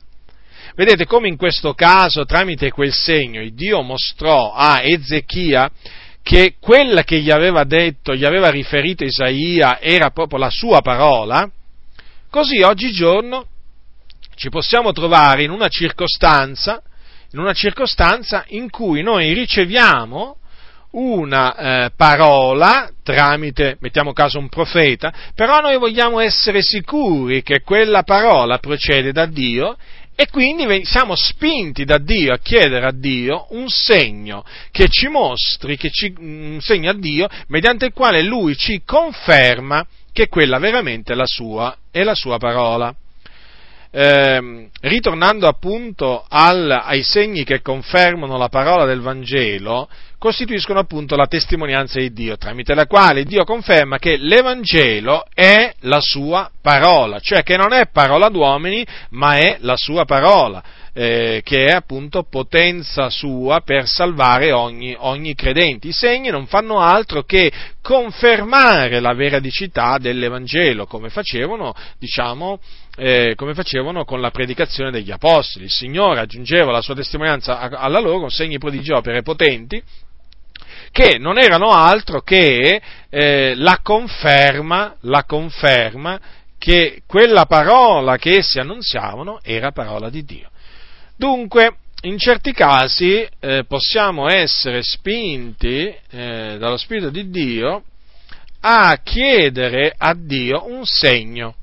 [0.75, 5.71] Vedete come in questo caso, tramite quel segno, Dio mostrò a Ezechia
[6.21, 11.49] che quella che gli aveva detto, gli aveva riferito Isaia, era proprio la sua parola,
[12.29, 13.47] così oggigiorno
[14.35, 16.81] ci possiamo trovare in una circostanza,
[17.31, 20.37] in una circostanza in cui noi riceviamo
[20.91, 28.03] una eh, parola tramite, mettiamo caso, un profeta, però noi vogliamo essere sicuri che quella
[28.03, 29.77] parola procede da Dio
[30.15, 35.75] e quindi siamo spinti da Dio a chiedere a Dio un segno che ci mostri,
[35.75, 41.11] che ci, un segno a Dio, mediante il quale Lui ci conferma che quella veramente
[41.11, 42.95] è la sua, è la sua parola.
[43.91, 49.89] Eh, ritornando appunto al, ai segni che confermano la parola del Vangelo,
[50.25, 55.99] costituiscono appunto la testimonianza di Dio, tramite la quale Dio conferma che l'Evangelo è la
[56.01, 60.63] sua parola, cioè che non è parola d'uomini, ma è la sua parola.
[60.97, 65.89] Eh, che è appunto potenza sua per salvare ogni, ogni credente.
[65.89, 72.61] I segni non fanno altro che confermare la veridicità dell'Evangelo, come facevano, diciamo,
[72.95, 75.65] eh, come facevano con la predicazione degli apostoli.
[75.65, 79.83] Il Signore aggiungeva la sua testimonianza alla loro, segni, prodigi, opere potenti,
[80.95, 86.17] che non erano altro che eh, la conferma, la conferma
[86.57, 90.49] che quella parola che essi annunziavano era parola di Dio.
[91.17, 97.83] Dunque, in certi casi eh, possiamo essere spinti eh, dallo Spirito di Dio
[98.61, 101.55] a chiedere a Dio un segno,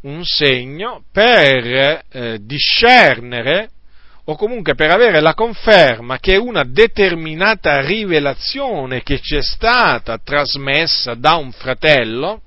[0.00, 3.70] un segno per eh, discernere
[4.24, 11.14] o comunque per avere la conferma che una determinata rivelazione che ci è stata trasmessa
[11.14, 12.42] da un fratello,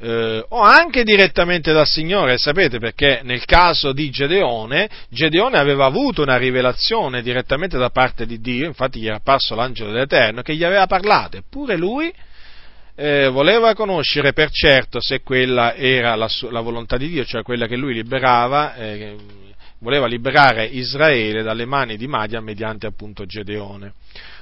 [0.00, 6.22] eh, o anche direttamente dal Signore, sapete perché nel caso di Gedeone, Gedeone aveva avuto
[6.22, 10.64] una rivelazione direttamente da parte di Dio, infatti gli era apparso l'angelo dell'Eterno che gli
[10.64, 12.12] aveva parlato, eppure lui
[12.94, 17.66] eh, voleva conoscere per certo se quella era la, la, volontà di Dio, cioè quella
[17.66, 19.16] che lui liberava, eh,
[19.80, 23.92] voleva liberare Israele dalle mani di Madian mediante appunto Gedeone.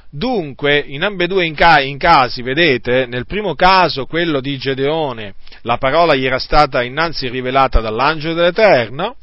[0.09, 6.15] Dunque, in ambedue in, ca- casi, vedete, nel primo caso, quello di Gedeone, la parola
[6.15, 9.17] gli era stata innanzi rivelata dall'angelo dell'Eterno,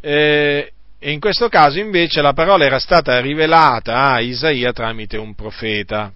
[0.00, 5.34] eh, e in questo caso invece la parola era stata rivelata a Isaia tramite un
[5.34, 6.12] profeta.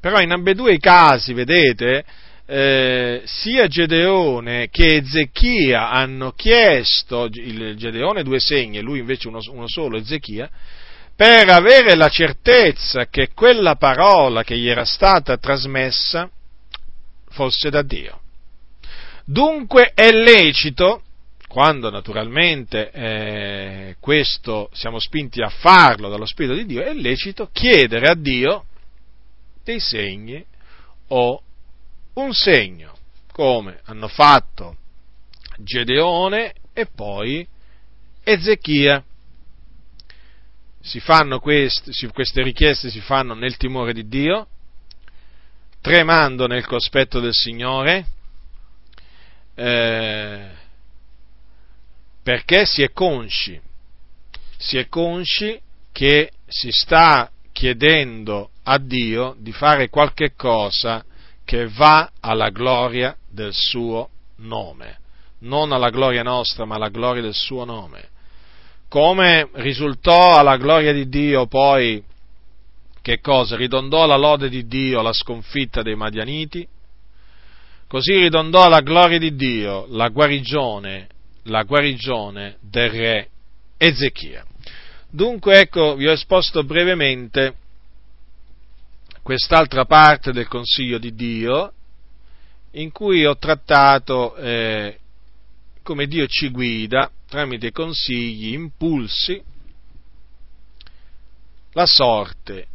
[0.00, 2.04] Però in ambedue i casi, vedete,
[2.54, 9.40] eh, sia Gedeone che Ezechia hanno chiesto, il Gedeone due segni e lui invece uno,
[9.48, 10.50] uno solo, Ezechia,
[11.16, 16.28] per avere la certezza che quella parola che gli era stata trasmessa
[17.30, 18.20] fosse da Dio.
[19.24, 21.04] Dunque è lecito,
[21.48, 28.08] quando naturalmente eh, questo siamo spinti a farlo dallo Spirito di Dio, è lecito chiedere
[28.08, 28.66] a Dio
[29.64, 30.44] dei segni
[31.08, 31.42] o
[32.14, 32.96] un segno,
[33.32, 34.76] come hanno fatto
[35.58, 37.46] Gedeone e poi
[38.22, 39.02] Ezechia.
[41.40, 44.48] Queste, queste richieste si fanno nel timore di Dio,
[45.80, 48.06] tremando nel cospetto del Signore,
[49.54, 50.50] eh,
[52.22, 53.60] perché si è consci,
[54.56, 55.60] si è consci
[55.92, 61.04] che si sta chiedendo a Dio di fare qualche cosa
[61.52, 65.00] che va alla gloria del suo nome,
[65.40, 68.08] non alla gloria nostra, ma alla gloria del suo nome.
[68.88, 72.02] Come risultò alla gloria di Dio poi,
[73.02, 73.56] che cosa?
[73.56, 76.66] Ridondò la lode di Dio la sconfitta dei Madianiti,
[77.86, 81.06] così ridondò alla gloria di Dio la guarigione,
[81.42, 83.28] la guarigione del re
[83.76, 84.42] Ezechia.
[85.10, 87.56] Dunque ecco, vi ho esposto brevemente
[89.22, 91.72] quest'altra parte del consiglio di Dio
[92.72, 94.98] in cui ho trattato eh,
[95.82, 99.42] come Dio ci guida tramite consigli, impulsi,
[101.72, 102.66] la sorte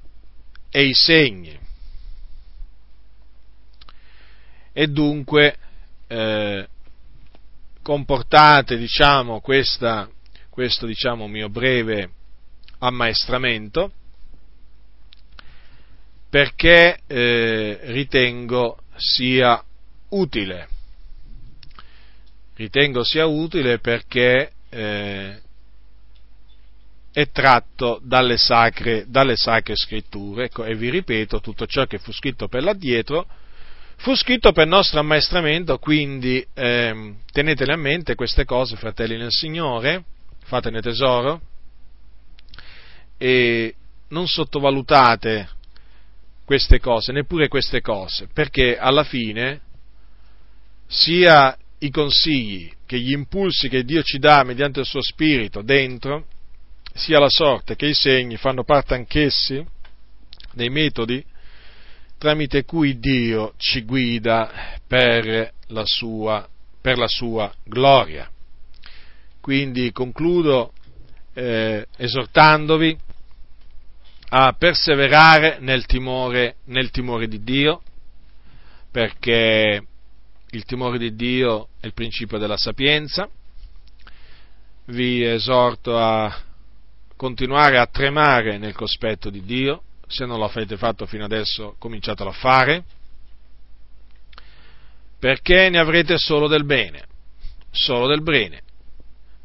[0.72, 1.58] e i segni.
[4.74, 5.58] E dunque
[6.08, 6.68] eh,
[7.84, 10.10] comportate diciamo, questa,
[10.50, 12.10] questo diciamo, mio breve
[12.80, 13.92] ammaestramento
[16.30, 19.64] perché eh, ritengo sia
[20.10, 20.68] utile.
[22.56, 25.40] Ritengo sia utile perché eh,
[27.12, 30.46] è tratto dalle sacre, dalle sacre scritture.
[30.46, 33.28] Ecco, e vi ripeto, tutto ciò che fu scritto per l'addietro
[33.98, 40.04] fu scritto per nostro ammaestramento, quindi eh, tenetele a mente queste cose, fratelli nel Signore,
[40.44, 41.42] fatene tesoro
[43.18, 43.74] e
[44.10, 45.50] non sottovalutate
[46.48, 49.60] queste cose, neppure queste cose, perché alla fine
[50.88, 56.28] sia i consigli che gli impulsi che Dio ci dà mediante il suo spirito dentro,
[56.94, 59.62] sia la sorte che i segni fanno parte anch'essi
[60.54, 61.22] dei metodi
[62.18, 66.48] tramite cui Dio ci guida per la sua,
[66.80, 68.32] per la sua gloria.
[69.42, 70.72] Quindi concludo
[71.34, 72.98] eh, esortandovi
[74.30, 77.82] a perseverare nel timore, nel timore di Dio,
[78.92, 79.86] perché
[80.50, 83.30] il timore di Dio è il principio della sapienza.
[84.86, 86.36] Vi esorto a
[87.16, 92.30] continuare a tremare nel cospetto di Dio, se non lo avete fatto fino adesso cominciatelo
[92.30, 92.84] a fare,
[95.20, 97.06] perché ne avrete solo del bene,
[97.72, 98.62] solo del bene.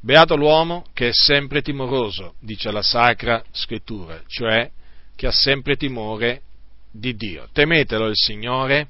[0.05, 4.69] Beato l'uomo che è sempre timoroso, dice la Sacra Scrittura, cioè
[5.15, 6.43] che ha sempre timore
[6.91, 7.49] di Dio.
[7.53, 8.89] Temetelo il Signore,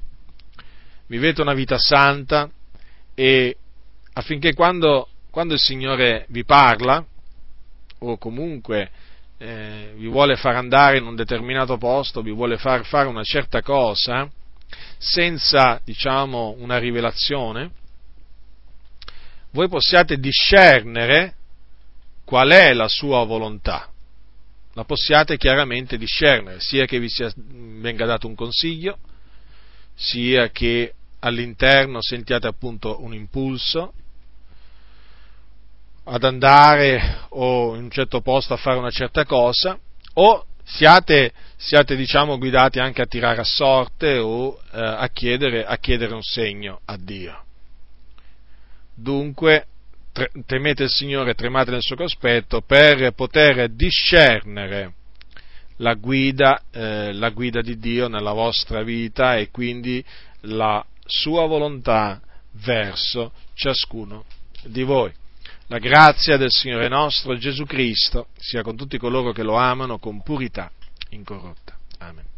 [1.05, 2.49] vivete una vita santa
[3.13, 3.55] e
[4.13, 7.05] affinché quando, quando il Signore vi parla,
[7.99, 8.89] o comunque
[9.37, 13.61] eh, vi vuole far andare in un determinato posto, vi vuole far fare una certa
[13.61, 14.27] cosa,
[14.97, 17.69] senza, diciamo, una rivelazione,
[19.53, 21.35] voi possiate discernere
[22.25, 23.89] qual è la sua volontà.
[24.73, 28.97] La possiate chiaramente discernere, sia che vi sia, venga dato un consiglio,
[29.93, 33.93] sia che all'interno sentiate appunto un impulso,
[36.05, 39.77] ad andare o in un certo posto a fare una certa cosa,
[40.15, 45.77] o siate, siate diciamo, guidati anche a tirare a sorte o eh, a, chiedere, a
[45.77, 47.42] chiedere un segno a Dio.
[48.95, 49.67] Dunque,
[50.45, 54.93] temete il Signore, tremate nel suo cospetto per poter discernere
[55.77, 60.03] la guida, eh, la guida di Dio nella vostra vita e quindi
[60.41, 62.21] la sua volontà
[62.63, 64.25] verso ciascuno
[64.63, 65.11] di voi.
[65.67, 70.21] La grazia del Signore nostro Gesù Cristo sia con tutti coloro che lo amano con
[70.21, 70.71] purità
[71.09, 71.75] incorrotta.
[71.99, 72.32] Amen.